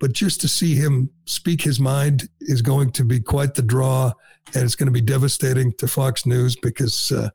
but 0.00 0.12
just 0.12 0.40
to 0.40 0.48
see 0.48 0.74
him 0.74 1.10
speak 1.24 1.62
his 1.62 1.78
mind 1.78 2.28
is 2.40 2.62
going 2.62 2.90
to 2.92 3.04
be 3.04 3.20
quite 3.20 3.54
the 3.54 3.62
draw, 3.62 4.12
and 4.54 4.64
it's 4.64 4.74
going 4.74 4.86
to 4.86 4.92
be 4.92 5.00
devastating 5.00 5.72
to 5.78 5.88
Fox 5.88 6.26
News 6.26 6.56
because 6.56 7.12
uh, 7.12 7.30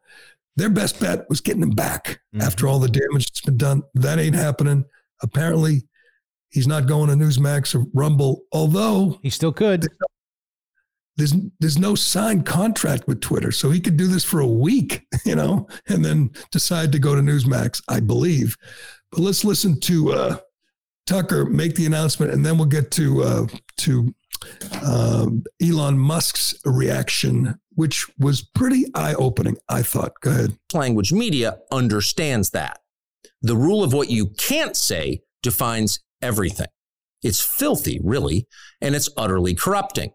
their 0.55 0.70
best 0.70 0.99
bet 0.99 1.30
was 1.30 1.41
getting 1.41 1.64
him 1.64 1.72
back 1.72 2.20
mm-hmm. 2.34 2.41
after 2.41 2.68
all 2.68 2.80
the 2.80 2.89
damage 2.89 3.28
that's 3.28 3.41
been 3.41 3.58
done. 3.58 3.84
That 3.95 4.20
ain't 4.20 4.36
happening. 4.36 4.86
Apparently, 5.22 5.88
he's 6.49 6.68
not 6.68 6.88
going 6.88 7.10
to 7.10 7.16
Newsmax 7.16 7.76
or 7.76 7.86
Rumble, 7.93 8.43
although 8.51 9.20
he 9.24 9.30
still 9.30 9.53
could 9.53 9.88
there's 11.18 11.34
there's 11.60 11.80
no 11.80 11.95
signed 11.95 12.45
contract 12.45 13.08
with 13.08 13.22
Twitter, 13.22 13.51
so 13.51 13.72
he 13.72 13.82
could 13.82 13.97
do 13.97 14.08
this 14.08 14.24
for 14.24 14.39
a 14.39 14.47
week, 14.47 15.05
you 15.26 15.36
know, 15.36 15.68
and 15.88 16.05
then 16.05 16.30
decide 16.51 16.91
to 16.91 16.99
go 16.99 17.16
to 17.16 17.22
Newsmax, 17.22 17.82
I 17.89 17.99
believe. 17.99 18.55
But 19.12 19.22
let's 19.22 19.43
listen 19.43 19.80
to 19.82 20.14
uh, 20.14 20.38
Tucker 21.08 21.45
make 21.45 21.76
the 21.76 21.86
announcement, 21.86 22.32
and 22.32 22.45
then 22.45 22.58
we'll 22.58 22.68
get 22.68 22.91
to 22.91 23.24
uh, 23.24 23.47
to 23.78 24.14
uh, 24.74 25.28
Elon 25.62 25.97
Musk's 25.97 26.53
reaction, 26.66 27.55
which 27.76 28.05
was 28.20 28.43
pretty 28.43 28.86
eye 28.93 29.16
opening. 29.16 29.58
I 29.70 29.82
thought. 29.82 30.14
Go 30.22 30.32
ahead. 30.32 30.58
Language 30.74 31.12
media 31.12 31.58
understands 31.72 32.51
that 32.51 32.80
the 33.41 33.55
rule 33.55 33.84
of 33.84 33.93
what 33.93 34.10
you 34.10 34.28
can't 34.38 34.76
say 34.76 35.22
defines 35.41 35.99
everything. 36.22 36.68
It's 37.24 37.41
filthy, 37.41 37.99
really, 38.03 38.47
and 38.82 38.95
it's 38.95 39.10
utterly 39.18 39.55
corrupting. 39.55 40.12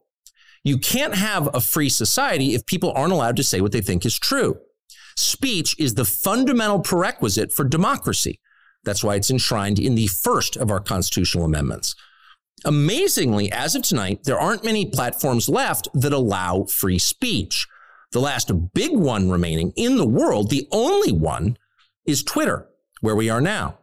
You 0.65 0.79
can't 0.79 1.15
have 1.15 1.53
a 1.55 1.61
free 1.61 1.89
society 1.89 2.55
if 2.55 2.67
people 2.67 2.93
aren't 2.95 3.13
allowed 3.13 3.37
to 3.37 3.45
say 3.45 3.61
what 3.61 3.73
they 3.73 3.81
think 3.81 4.07
is 4.07 4.19
true. 4.19 4.59
Speech 5.17 5.75
is 5.79 5.95
the 5.95 6.05
fundamental 6.05 6.81
prerequisite 6.81 7.53
for 7.53 7.65
democracy. 7.65 8.41
That's 8.85 9.05
why 9.05 9.17
it's 9.17 9.31
enshrined 9.31 9.79
in 9.79 9.95
the 9.95 10.09
first 10.09 10.57
of 10.57 10.71
our 10.71 10.81
constitutional 10.81 11.45
amendments. 11.45 11.95
Amazingly, 12.65 13.51
as 13.51 13.75
of 13.75 13.83
tonight, 13.83 14.25
there 14.25 14.39
aren't 14.39 14.65
many 14.65 14.87
platforms 14.87 15.49
left 15.49 15.89
that 15.95 16.13
allow 16.13 16.65
free 16.65 16.99
speech. 16.99 17.67
The 18.13 18.21
last 18.21 18.53
big 18.75 18.93
one 18.93 19.31
remaining 19.31 19.73
in 19.77 19.97
the 19.97 20.07
world, 20.07 20.51
the 20.51 20.69
only 20.71 21.13
one, 21.13 21.57
is 22.07 22.23
Twitter, 22.23 22.69
where 23.01 23.17
we 23.17 23.31
are 23.31 23.41
now. 23.41 23.79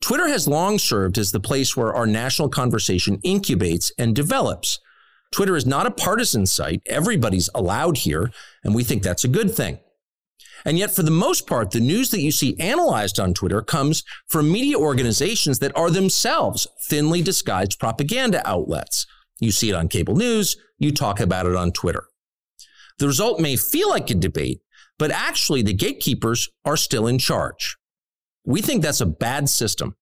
Twitter 0.00 0.28
has 0.28 0.48
long 0.48 0.78
served 0.78 1.18
as 1.18 1.32
the 1.32 1.40
place 1.40 1.76
where 1.76 1.92
our 1.92 2.06
national 2.06 2.48
conversation 2.48 3.18
incubates 3.24 3.90
and 3.98 4.14
develops. 4.14 4.80
Twitter 5.30 5.56
is 5.56 5.66
not 5.66 5.86
a 5.86 5.90
partisan 5.90 6.46
site. 6.46 6.82
Everybody's 6.86 7.50
allowed 7.54 7.98
here, 7.98 8.30
and 8.64 8.74
we 8.74 8.84
think 8.84 9.02
that's 9.02 9.24
a 9.24 9.28
good 9.28 9.54
thing. 9.54 9.78
And 10.64 10.78
yet, 10.78 10.90
for 10.90 11.02
the 11.02 11.10
most 11.10 11.46
part, 11.46 11.70
the 11.70 11.80
news 11.80 12.10
that 12.10 12.20
you 12.20 12.30
see 12.30 12.58
analyzed 12.58 13.20
on 13.20 13.34
Twitter 13.34 13.62
comes 13.62 14.02
from 14.28 14.50
media 14.50 14.76
organizations 14.76 15.58
that 15.60 15.76
are 15.76 15.90
themselves 15.90 16.66
thinly 16.88 17.22
disguised 17.22 17.78
propaganda 17.78 18.46
outlets. 18.48 19.06
You 19.40 19.52
see 19.52 19.70
it 19.70 19.74
on 19.74 19.88
cable 19.88 20.16
news, 20.16 20.56
you 20.78 20.92
talk 20.92 21.20
about 21.20 21.46
it 21.46 21.54
on 21.54 21.72
Twitter. 21.72 22.04
The 22.98 23.06
result 23.06 23.40
may 23.40 23.56
feel 23.56 23.88
like 23.88 24.10
a 24.10 24.14
debate, 24.14 24.60
but 24.98 25.12
actually, 25.12 25.62
the 25.62 25.72
gatekeepers 25.72 26.48
are 26.64 26.76
still 26.76 27.06
in 27.06 27.18
charge. 27.18 27.76
We 28.44 28.60
think 28.60 28.82
that's 28.82 29.00
a 29.00 29.06
bad 29.06 29.48
system. 29.48 29.94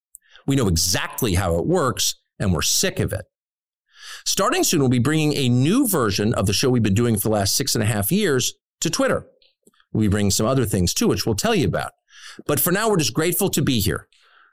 We 0.46 0.56
know 0.56 0.68
exactly 0.68 1.34
how 1.34 1.58
it 1.58 1.66
works, 1.66 2.14
and 2.38 2.54
we're 2.54 2.62
sick 2.62 2.98
of 2.98 3.12
it. 3.12 3.26
Starting 4.24 4.64
soon, 4.64 4.80
we'll 4.80 4.88
be 4.88 4.98
bringing 4.98 5.34
a 5.34 5.48
new 5.48 5.86
version 5.86 6.32
of 6.34 6.46
the 6.46 6.52
show 6.52 6.70
we've 6.70 6.82
been 6.82 6.94
doing 6.94 7.16
for 7.16 7.28
the 7.28 7.34
last 7.34 7.56
six 7.56 7.74
and 7.74 7.82
a 7.82 7.86
half 7.86 8.10
years 8.10 8.54
to 8.80 8.88
Twitter. 8.88 9.26
We'll 9.96 10.04
be 10.04 10.08
bringing 10.08 10.30
some 10.30 10.46
other 10.46 10.66
things 10.66 10.92
too, 10.92 11.08
which 11.08 11.24
we'll 11.24 11.34
tell 11.34 11.54
you 11.54 11.66
about. 11.66 11.92
But 12.46 12.60
for 12.60 12.70
now, 12.70 12.90
we're 12.90 12.98
just 12.98 13.14
grateful 13.14 13.48
to 13.48 13.62
be 13.62 13.80
here. 13.80 14.08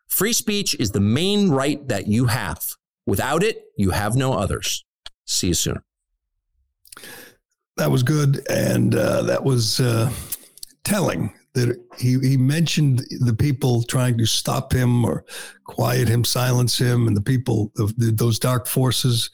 Free 0.08 0.32
speech 0.32 0.74
is 0.80 0.92
the 0.92 1.02
main 1.02 1.50
right 1.50 1.86
that 1.90 2.08
you 2.08 2.26
have. 2.28 2.64
Without 3.06 3.44
it, 3.44 3.66
you 3.78 3.92
have 3.92 4.16
no 4.16 4.34
others. 4.34 4.86
See 5.26 5.48
you 5.48 5.54
soon. 5.54 5.82
That 7.76 7.92
was 7.92 8.04
good. 8.04 8.48
And 8.50 8.96
uh, 8.96 9.24
that 9.24 9.44
was 9.44 9.82
uh, 9.82 10.10
telling 10.86 11.34
that 11.56 11.78
he, 11.98 12.18
he 12.20 12.38
mentioned 12.38 13.04
the 13.20 13.34
people 13.34 13.84
trying 13.84 14.18
to 14.20 14.26
stop 14.26 14.72
him 14.72 15.04
or 15.04 15.26
quiet 15.66 16.08
him, 16.08 16.24
silence 16.24 16.78
him, 16.78 17.08
and 17.08 17.18
the 17.18 17.22
people 17.22 17.72
of 17.78 17.94
the, 17.98 18.12
those 18.12 18.40
dark 18.40 18.66
forces 18.66 19.30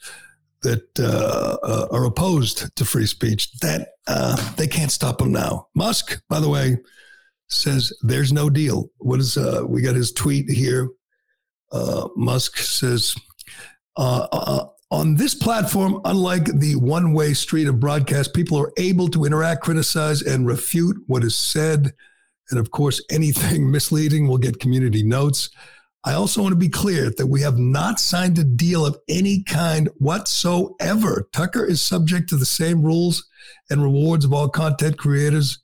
that 0.62 0.84
uh, 0.98 1.56
uh, 1.66 1.86
are 1.90 2.04
opposed 2.04 2.74
to 2.76 2.84
free 2.84 3.06
speech, 3.06 3.52
that 3.60 3.88
uh, 4.06 4.36
they 4.56 4.66
can't 4.66 4.92
stop 4.92 5.18
them 5.18 5.32
now. 5.32 5.68
Musk, 5.74 6.20
by 6.28 6.40
the 6.40 6.48
way, 6.48 6.76
says 7.48 7.92
there's 8.02 8.32
no 8.32 8.50
deal. 8.50 8.90
What 8.98 9.20
is 9.20 9.36
uh, 9.36 9.62
we 9.66 9.82
got 9.82 9.96
his 9.96 10.12
tweet 10.12 10.48
here? 10.48 10.88
Uh, 11.72 12.08
Musk 12.16 12.58
says 12.58 13.14
uh, 13.96 14.66
on 14.90 15.14
this 15.14 15.34
platform, 15.34 16.00
unlike 16.04 16.46
the 16.46 16.74
one-way 16.76 17.32
street 17.34 17.68
of 17.68 17.78
broadcast, 17.78 18.34
people 18.34 18.58
are 18.58 18.72
able 18.76 19.08
to 19.08 19.24
interact, 19.24 19.62
criticize, 19.62 20.22
and 20.22 20.46
refute 20.46 20.96
what 21.06 21.22
is 21.22 21.36
said. 21.36 21.92
And 22.50 22.58
of 22.58 22.70
course, 22.70 23.02
anything 23.10 23.70
misleading 23.72 24.26
will 24.26 24.38
get 24.38 24.58
community 24.58 25.02
notes. 25.02 25.50
I 26.04 26.14
also 26.14 26.40
want 26.40 26.52
to 26.52 26.58
be 26.58 26.68
clear 26.68 27.10
that 27.10 27.26
we 27.26 27.42
have 27.42 27.58
not 27.58 28.00
signed 28.00 28.38
a 28.38 28.44
deal 28.44 28.86
of 28.86 28.96
any 29.08 29.42
kind 29.42 29.88
whatsoever. 29.98 31.28
Tucker 31.32 31.66
is 31.66 31.82
subject 31.82 32.28
to 32.30 32.36
the 32.36 32.46
same 32.46 32.82
rules 32.82 33.28
and 33.68 33.82
rewards 33.82 34.24
of 34.24 34.32
all 34.32 34.48
content 34.48 34.96
creators. 34.96 35.62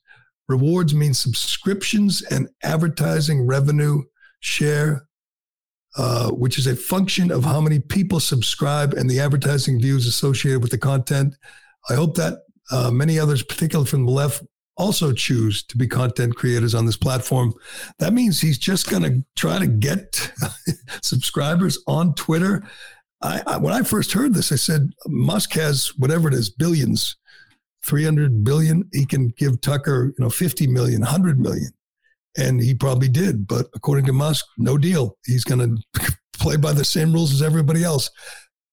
Rewards 0.48 0.94
mean 0.94 1.14
subscriptions 1.14 2.22
and 2.22 2.48
advertising 2.62 3.46
revenue 3.46 4.02
share, 4.40 5.08
uh, 5.96 6.30
which 6.30 6.58
is 6.58 6.66
a 6.66 6.76
function 6.76 7.32
of 7.32 7.44
how 7.44 7.60
many 7.60 7.80
people 7.80 8.20
subscribe 8.20 8.92
and 8.92 9.08
the 9.08 9.20
advertising 9.20 9.80
views 9.80 10.06
associated 10.06 10.60
with 10.60 10.70
the 10.70 10.78
content. 10.78 11.34
I 11.88 11.94
hope 11.94 12.14
that 12.16 12.40
uh, 12.70 12.90
many 12.90 13.18
others, 13.18 13.42
particularly 13.42 13.88
from 13.88 14.04
the 14.04 14.12
left, 14.12 14.42
also 14.76 15.12
choose 15.12 15.62
to 15.64 15.76
be 15.76 15.86
content 15.86 16.36
creators 16.36 16.74
on 16.74 16.86
this 16.86 16.96
platform. 16.96 17.54
That 17.98 18.12
means 18.12 18.40
he's 18.40 18.58
just 18.58 18.90
going 18.90 19.02
to 19.02 19.24
try 19.34 19.58
to 19.58 19.66
get 19.66 20.30
subscribers 21.02 21.82
on 21.86 22.14
Twitter. 22.14 22.62
I, 23.22 23.42
I, 23.46 23.56
when 23.56 23.72
I 23.72 23.82
first 23.82 24.12
heard 24.12 24.34
this, 24.34 24.52
I 24.52 24.56
said 24.56 24.90
Musk 25.06 25.52
has 25.54 25.88
whatever 25.96 26.28
it 26.28 26.34
is, 26.34 26.50
billions, 26.50 27.16
300 27.84 28.44
billion. 28.44 28.88
He 28.92 29.06
can 29.06 29.28
give 29.38 29.60
Tucker, 29.60 30.12
you 30.18 30.24
know, 30.24 30.30
50 30.30 30.66
million, 30.66 31.00
100 31.00 31.40
million. 31.40 31.70
And 32.36 32.60
he 32.60 32.74
probably 32.74 33.08
did. 33.08 33.46
But 33.46 33.66
according 33.74 34.04
to 34.06 34.12
Musk, 34.12 34.44
no 34.58 34.76
deal. 34.76 35.16
He's 35.24 35.44
going 35.44 35.60
to 35.94 36.16
play 36.34 36.56
by 36.56 36.72
the 36.72 36.84
same 36.84 37.12
rules 37.12 37.32
as 37.32 37.40
everybody 37.40 37.82
else. 37.82 38.10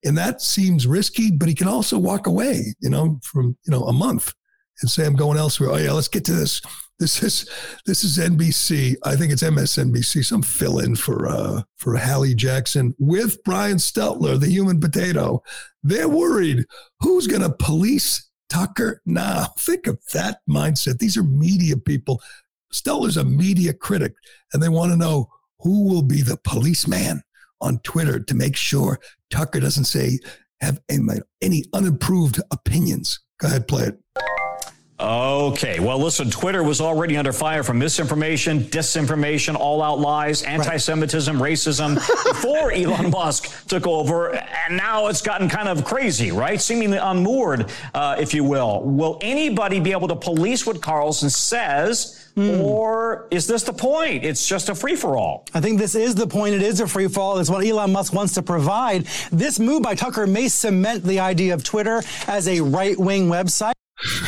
And 0.04 0.18
that 0.18 0.42
seems 0.42 0.86
risky, 0.86 1.30
but 1.30 1.48
he 1.48 1.54
can 1.54 1.66
also 1.66 1.96
walk 1.96 2.26
away, 2.26 2.74
you 2.80 2.90
know, 2.90 3.18
from, 3.22 3.56
you 3.64 3.70
know, 3.70 3.84
a 3.84 3.92
month 3.92 4.34
and 4.80 4.90
say 4.90 5.06
I'm 5.06 5.16
going 5.16 5.38
elsewhere. 5.38 5.70
Oh 5.70 5.76
yeah, 5.76 5.92
let's 5.92 6.08
get 6.08 6.24
to 6.26 6.32
this. 6.32 6.60
This 6.98 7.22
is 7.22 7.48
this 7.86 8.04
is 8.04 8.18
NBC. 8.18 8.96
I 9.04 9.16
think 9.16 9.32
it's 9.32 9.42
MSNBC. 9.42 10.24
Some 10.24 10.42
fill 10.42 10.78
in 10.78 10.94
for 10.94 11.26
uh, 11.28 11.62
for 11.76 11.96
Hallie 11.96 12.34
Jackson 12.34 12.94
with 12.98 13.42
Brian 13.44 13.78
Stelter, 13.78 14.38
the 14.38 14.48
human 14.48 14.80
potato. 14.80 15.42
They're 15.82 16.08
worried. 16.08 16.64
Who's 17.00 17.26
going 17.26 17.42
to 17.42 17.50
police 17.50 18.30
Tucker 18.48 19.02
now? 19.06 19.46
Think 19.58 19.86
of 19.86 19.98
that 20.12 20.38
mindset. 20.48 20.98
These 20.98 21.16
are 21.16 21.24
media 21.24 21.76
people. 21.76 22.22
Stelter's 22.72 23.16
a 23.16 23.24
media 23.24 23.72
critic, 23.72 24.14
and 24.52 24.62
they 24.62 24.68
want 24.68 24.92
to 24.92 24.96
know 24.96 25.28
who 25.60 25.88
will 25.88 26.02
be 26.02 26.22
the 26.22 26.38
policeman 26.44 27.22
on 27.60 27.78
Twitter 27.80 28.20
to 28.20 28.34
make 28.34 28.56
sure 28.56 29.00
Tucker 29.30 29.58
doesn't 29.58 29.84
say 29.84 30.18
have 30.60 30.80
any, 30.88 31.20
any 31.42 31.64
unapproved 31.72 32.40
opinions. 32.50 33.20
Go 33.38 33.48
ahead, 33.48 33.66
play 33.66 33.84
it. 33.84 33.98
Okay. 35.00 35.80
Well, 35.80 35.98
listen, 35.98 36.30
Twitter 36.30 36.62
was 36.62 36.80
already 36.80 37.16
under 37.16 37.32
fire 37.32 37.64
from 37.64 37.80
misinformation, 37.80 38.60
disinformation, 38.60 39.56
all 39.56 39.82
out 39.82 39.98
lies, 39.98 40.42
anti 40.44 40.76
Semitism, 40.76 41.36
racism 41.36 41.94
before 42.28 42.70
Elon 42.70 43.10
Musk 43.10 43.66
took 43.66 43.88
over. 43.88 44.34
And 44.34 44.76
now 44.76 45.08
it's 45.08 45.20
gotten 45.20 45.48
kind 45.48 45.68
of 45.68 45.84
crazy, 45.84 46.30
right? 46.30 46.60
Seemingly 46.60 46.98
unmoored, 46.98 47.70
uh, 47.92 48.16
if 48.20 48.32
you 48.32 48.44
will. 48.44 48.82
Will 48.84 49.18
anybody 49.20 49.80
be 49.80 49.90
able 49.90 50.06
to 50.08 50.16
police 50.16 50.64
what 50.64 50.80
Carlson 50.80 51.28
says? 51.28 52.20
Or 52.36 53.28
is 53.30 53.46
this 53.46 53.62
the 53.62 53.72
point? 53.72 54.24
It's 54.24 54.48
just 54.48 54.68
a 54.68 54.74
free 54.74 54.96
for 54.96 55.16
all. 55.16 55.46
I 55.54 55.60
think 55.60 55.78
this 55.78 55.94
is 55.94 56.16
the 56.16 56.26
point. 56.26 56.54
It 56.54 56.62
is 56.62 56.80
a 56.80 56.86
free 56.88 57.06
for 57.06 57.20
all. 57.20 57.38
It's 57.38 57.48
what 57.48 57.64
Elon 57.64 57.92
Musk 57.92 58.12
wants 58.12 58.34
to 58.34 58.42
provide. 58.42 59.06
This 59.30 59.60
move 59.60 59.84
by 59.84 59.94
Tucker 59.94 60.26
may 60.26 60.48
cement 60.48 61.04
the 61.04 61.20
idea 61.20 61.54
of 61.54 61.62
Twitter 61.62 62.02
as 62.26 62.48
a 62.48 62.60
right 62.60 62.98
wing 62.98 63.28
website. 63.28 63.73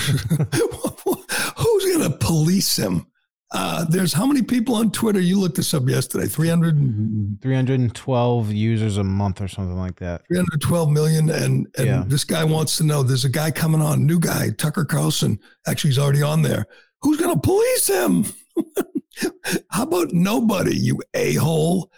Who's 1.57 1.96
going 1.96 2.11
to 2.11 2.16
police 2.18 2.76
him? 2.76 3.07
Uh, 3.52 3.84
there's 3.84 4.12
how 4.12 4.26
many 4.26 4.42
people 4.42 4.74
on 4.74 4.90
Twitter? 4.90 5.20
You 5.20 5.38
looked 5.38 5.57
this 5.57 5.72
up 5.72 5.88
yesterday. 5.88 6.26
300, 6.26 7.38
312 7.40 8.52
users 8.52 8.96
a 8.96 9.04
month 9.04 9.40
or 9.40 9.48
something 9.48 9.76
like 9.78 9.96
that. 10.00 10.26
312 10.28 10.90
million. 10.90 11.30
And, 11.30 11.66
and 11.78 11.86
Yeah. 11.86 12.04
this 12.07 12.24
guy 12.24 12.42
wants 12.44 12.76
to 12.78 12.84
know 12.84 13.02
there's 13.02 13.24
a 13.24 13.28
guy 13.30 13.50
coming 13.50 13.80
on, 13.80 14.04
new 14.04 14.18
guy, 14.18 14.50
Tucker 14.50 14.84
Carlson. 14.84 15.38
Actually, 15.66 15.90
he's 15.90 15.98
already 15.98 16.22
on 16.22 16.42
there. 16.42 16.66
Who's 17.02 17.18
going 17.18 17.34
to 17.34 17.40
police 17.40 17.86
him? 17.86 18.24
how 19.70 19.84
about 19.84 20.12
nobody, 20.12 20.76
you 20.76 21.00
a 21.14 21.34
hole? 21.34 21.90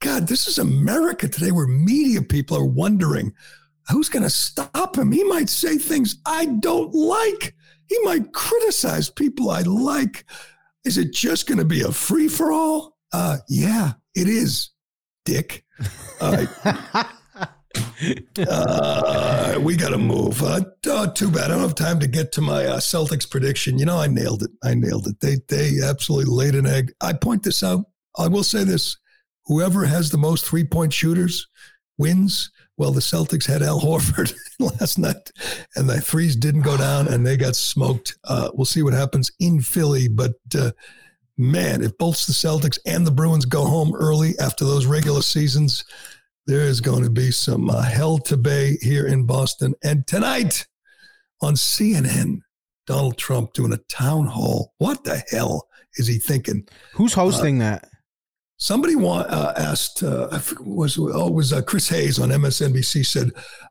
God, 0.00 0.26
this 0.28 0.46
is 0.48 0.58
America 0.58 1.28
today 1.28 1.52
where 1.52 1.66
media 1.66 2.20
people 2.20 2.56
are 2.56 2.66
wondering 2.66 3.32
who's 3.88 4.08
going 4.08 4.22
to 4.22 4.30
stop 4.30 4.96
him? 4.96 5.12
He 5.12 5.24
might 5.24 5.48
say 5.48 5.78
things 5.78 6.16
I 6.26 6.46
don't 6.46 6.94
like. 6.94 7.54
He 7.88 7.98
might 8.02 8.32
criticize 8.32 9.10
people 9.10 9.50
I 9.50 9.62
like. 9.62 10.24
Is 10.84 10.98
it 10.98 11.12
just 11.12 11.46
going 11.46 11.58
to 11.58 11.64
be 11.64 11.82
a 11.82 11.92
free 11.92 12.28
for 12.28 12.52
all? 12.52 12.96
Uh, 13.12 13.38
yeah, 13.48 13.92
it 14.14 14.28
is, 14.28 14.70
Dick. 15.24 15.64
Uh, 16.20 16.46
uh, 18.48 19.58
we 19.60 19.76
got 19.76 19.90
to 19.90 19.98
move. 19.98 20.42
Uh, 20.42 20.60
oh, 20.86 21.10
too 21.10 21.30
bad. 21.30 21.44
I 21.44 21.48
don't 21.48 21.60
have 21.60 21.74
time 21.74 22.00
to 22.00 22.06
get 22.06 22.32
to 22.32 22.40
my 22.40 22.64
uh, 22.66 22.78
Celtics 22.78 23.28
prediction. 23.30 23.78
You 23.78 23.86
know, 23.86 23.98
I 23.98 24.06
nailed 24.06 24.42
it. 24.42 24.50
I 24.62 24.74
nailed 24.74 25.06
it. 25.06 25.20
They 25.20 25.36
they 25.48 25.80
absolutely 25.82 26.32
laid 26.32 26.54
an 26.54 26.66
egg. 26.66 26.92
I 27.00 27.12
point 27.12 27.42
this 27.42 27.62
out. 27.62 27.84
I 28.18 28.28
will 28.28 28.44
say 28.44 28.64
this: 28.64 28.96
whoever 29.46 29.84
has 29.86 30.10
the 30.10 30.18
most 30.18 30.44
three 30.44 30.64
point 30.64 30.92
shooters 30.92 31.46
wins. 31.98 32.50
Well, 32.76 32.92
the 32.92 33.00
Celtics 33.00 33.46
had 33.46 33.62
Al 33.62 33.80
Horford 33.82 34.34
last 34.58 34.98
night, 34.98 35.30
and 35.76 35.88
the 35.88 36.00
threes 36.00 36.36
didn't 36.36 36.62
go 36.62 36.76
down, 36.76 37.08
and 37.08 37.26
they 37.26 37.36
got 37.36 37.56
smoked. 37.56 38.16
Uh, 38.24 38.50
we'll 38.54 38.66
see 38.66 38.82
what 38.82 38.94
happens 38.94 39.30
in 39.40 39.60
Philly, 39.60 40.08
but. 40.08 40.34
Uh, 40.54 40.70
Man, 41.38 41.82
if 41.82 41.98
both 41.98 42.26
the 42.26 42.32
Celtics 42.32 42.78
and 42.86 43.06
the 43.06 43.10
Bruins 43.10 43.44
go 43.44 43.66
home 43.66 43.94
early 43.94 44.32
after 44.38 44.64
those 44.64 44.86
regular 44.86 45.20
seasons, 45.20 45.84
there 46.46 46.62
is 46.62 46.80
going 46.80 47.02
to 47.02 47.10
be 47.10 47.30
some 47.30 47.68
uh, 47.68 47.82
hell 47.82 48.16
to 48.18 48.38
bay 48.38 48.78
here 48.80 49.06
in 49.06 49.26
Boston. 49.26 49.74
And 49.84 50.06
tonight 50.06 50.66
on 51.42 51.54
CNN, 51.54 52.40
Donald 52.86 53.18
Trump 53.18 53.52
doing 53.52 53.74
a 53.74 53.80
town 53.88 54.26
hall. 54.26 54.72
What 54.78 55.04
the 55.04 55.22
hell 55.30 55.68
is 55.96 56.06
he 56.06 56.18
thinking? 56.18 56.66
Who's 56.94 57.12
hosting 57.12 57.58
that? 57.58 57.86
Somebody 58.58 58.96
want, 58.96 59.30
uh, 59.30 59.52
asked, 59.56 60.02
uh, 60.02 60.28
was 60.60 60.98
oh, 60.98 61.28
it 61.28 61.34
was 61.34 61.52
uh, 61.52 61.60
Chris 61.60 61.88
Hayes 61.90 62.18
on 62.18 62.30
MSNBC 62.30 63.04
said, 63.04 63.30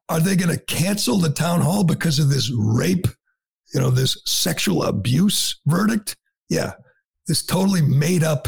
"Are 0.09 0.19
they 0.19 0.35
going 0.35 0.55
to 0.55 0.63
cancel 0.65 1.17
the 1.17 1.31
town 1.31 1.61
hall 1.61 1.83
because 1.83 2.19
of 2.19 2.29
this 2.29 2.51
rape? 2.55 3.07
You 3.73 3.79
know, 3.79 3.89
this 3.89 4.21
sexual 4.25 4.83
abuse 4.83 5.59
verdict? 5.65 6.15
Yeah, 6.49 6.73
this 7.27 7.43
totally 7.43 7.81
made 7.81 8.23
up 8.23 8.47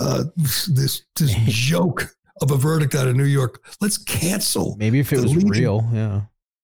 uh, 0.00 0.24
this 0.36 1.02
this 1.14 1.34
joke 1.46 2.08
of 2.42 2.50
a 2.50 2.56
verdict 2.56 2.94
out 2.96 3.06
of 3.06 3.14
New 3.14 3.24
York. 3.24 3.64
Let's 3.80 3.96
cancel. 3.96 4.76
Maybe 4.78 4.98
if 4.98 5.12
it 5.12 5.20
was 5.20 5.34
leading- 5.34 5.48
real, 5.50 5.88
yeah. 5.92 6.22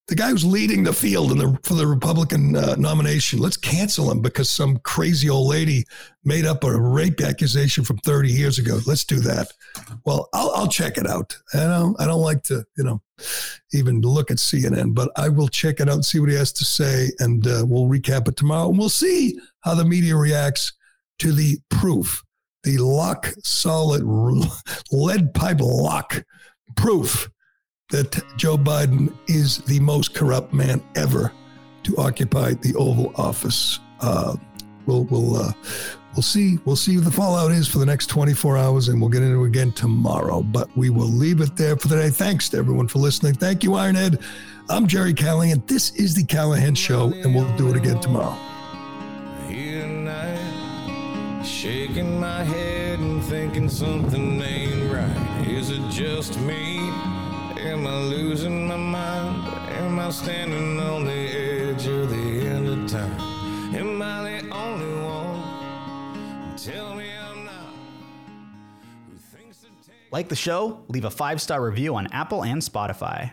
The 0.09 0.15
guy 0.17 0.31
who's 0.31 0.45
leading 0.45 0.83
the 0.83 0.93
field 0.93 1.31
in 1.31 1.39
the, 1.39 1.59
for 1.63 1.75
the 1.75 1.87
Republican 1.87 2.57
uh, 2.57 2.75
nomination, 2.77 3.39
let's 3.39 3.57
cancel 3.57 4.11
him 4.11 4.21
because 4.21 4.51
some 4.51 4.79
crazy 4.79 5.31
old 5.31 5.49
lady 5.49 5.85
made 6.25 6.45
up 6.45 6.65
a 6.65 6.81
rape 6.81 7.21
accusation 7.21 7.85
from 7.85 7.99
30 7.99 8.31
years 8.31 8.59
ago. 8.59 8.81
Let's 8.87 9.05
do 9.05 9.21
that. 9.21 9.53
Well, 10.05 10.29
I'll, 10.35 10.51
I'll 10.51 10.69
check 10.69 10.99
it 10.99 11.07
out. 11.07 11.37
I 11.55 11.59
don't, 11.61 12.01
I 12.01 12.07
don't 12.07 12.21
like 12.21 12.43
to, 12.45 12.65
you 12.77 12.85
know, 12.85 13.01
even 13.73 14.01
look 14.01 14.31
at 14.31 14.39
CNN, 14.39 14.95
but 14.95 15.11
I 15.17 15.29
will 15.29 15.49
check 15.49 15.79
it 15.79 15.89
out 15.89 15.95
and 15.95 16.05
see 16.05 16.19
what 16.19 16.31
he 16.31 16.35
has 16.35 16.53
to 16.55 16.65
say, 16.65 17.11
and 17.21 17.47
uh, 17.47 17.65
we'll 17.67 17.89
recap 17.89 18.27
it 18.27 18.37
tomorrow. 18.37 18.71
And 18.71 18.79
we'll 18.79 18.89
see 18.89 19.39
how 19.61 19.75
the 19.75 19.85
media 19.85 20.17
reacts 20.17 20.73
to 21.21 21.33
the 21.33 21.59
proof, 21.71 22.25
the 22.65 22.79
lock 22.79 23.33
solid 23.45 24.03
lead 24.91 25.33
pipe 25.35 25.61
lock 25.61 26.25
proof 26.75 27.31
that 27.93 28.21
Joe 28.37 28.57
Biden 28.57 29.17
is 29.29 29.59
the 29.59 29.79
most 29.81 30.15
corrupt 30.15 30.53
man 30.53 30.83
ever 30.97 31.33
to 31.85 31.97
occupy 31.97 32.55
the 32.55 32.75
Oval 32.75 33.13
Office. 33.17 33.79
Uh, 34.01 34.37
we'll 34.87 35.05
we'll 35.05 35.37
uh, 35.37 35.53
we'll 36.15 36.23
see 36.23 36.59
we'll 36.65 36.75
see 36.75 36.97
what 36.97 37.05
the 37.05 37.13
fallout 37.13 37.53
is 37.53 37.69
for 37.69 37.79
the 37.79 37.87
next 37.87 38.07
24 38.07 38.59
hours, 38.59 38.89
and 38.89 39.01
we'll 39.01 39.11
get 39.11 39.23
into 39.23 39.45
it 39.45 39.47
again 39.47 39.73
tomorrow. 39.73 40.43
But 40.43 40.75
we 40.77 40.91
will 40.91 41.07
leave 41.07 41.41
it 41.41 41.55
there 41.57 41.77
for 41.77 41.89
today. 41.89 42.11
Thanks 42.11 42.49
to 42.51 42.57
everyone 42.57 42.89
for 42.89 42.99
listening. 42.99 43.35
Thank 43.35 43.63
you, 43.63 43.71
Ironhead. 43.71 44.23
I'm 44.69 44.87
Gerry 44.87 45.15
Callahan. 45.15 45.63
This 45.67 45.95
is 45.95 46.15
the 46.15 46.25
Callahan 46.25 46.75
Show, 46.75 47.13
and 47.13 47.35
we'll 47.35 47.57
do 47.57 47.71
it 47.71 47.77
again 47.77 48.01
tomorrow. 48.01 48.39
Shaking 51.45 52.21
my 52.21 52.45
head 52.45 53.01
and 53.01 53.23
thinking 53.25 53.69
something 53.69 54.41
ain't 54.41 54.93
right. 54.93 55.47
Is 55.49 55.71
it 55.71 55.83
just 55.91 56.39
me? 56.41 56.79
Am 57.65 57.87
I 57.87 57.97
losing 58.03 58.67
my 58.67 58.77
mind? 58.77 59.49
Am 59.71 59.99
I 59.99 60.11
standing 60.11 60.81
on 60.81 61.05
the 61.05 61.13
edge 61.13 61.87
of 61.87 62.11
the 62.11 62.17
end 62.17 62.69
of 62.69 62.91
time? 62.91 63.21
Am 63.75 64.03
I 64.03 64.41
the 64.41 64.51
only 64.51 65.03
one? 65.03 66.57
Tell 66.57 66.95
me 66.97 67.09
I'm 67.17 67.45
not. 67.45 67.75
Like 70.11 70.29
the 70.29 70.37
show? 70.37 70.85
Leave 70.89 71.05
a 71.05 71.11
five 71.11 71.41
star 71.41 71.65
review 71.65 71.95
on 71.95 72.09
Apple 72.09 72.43
and 72.43 72.61
Spotify. 72.61 73.33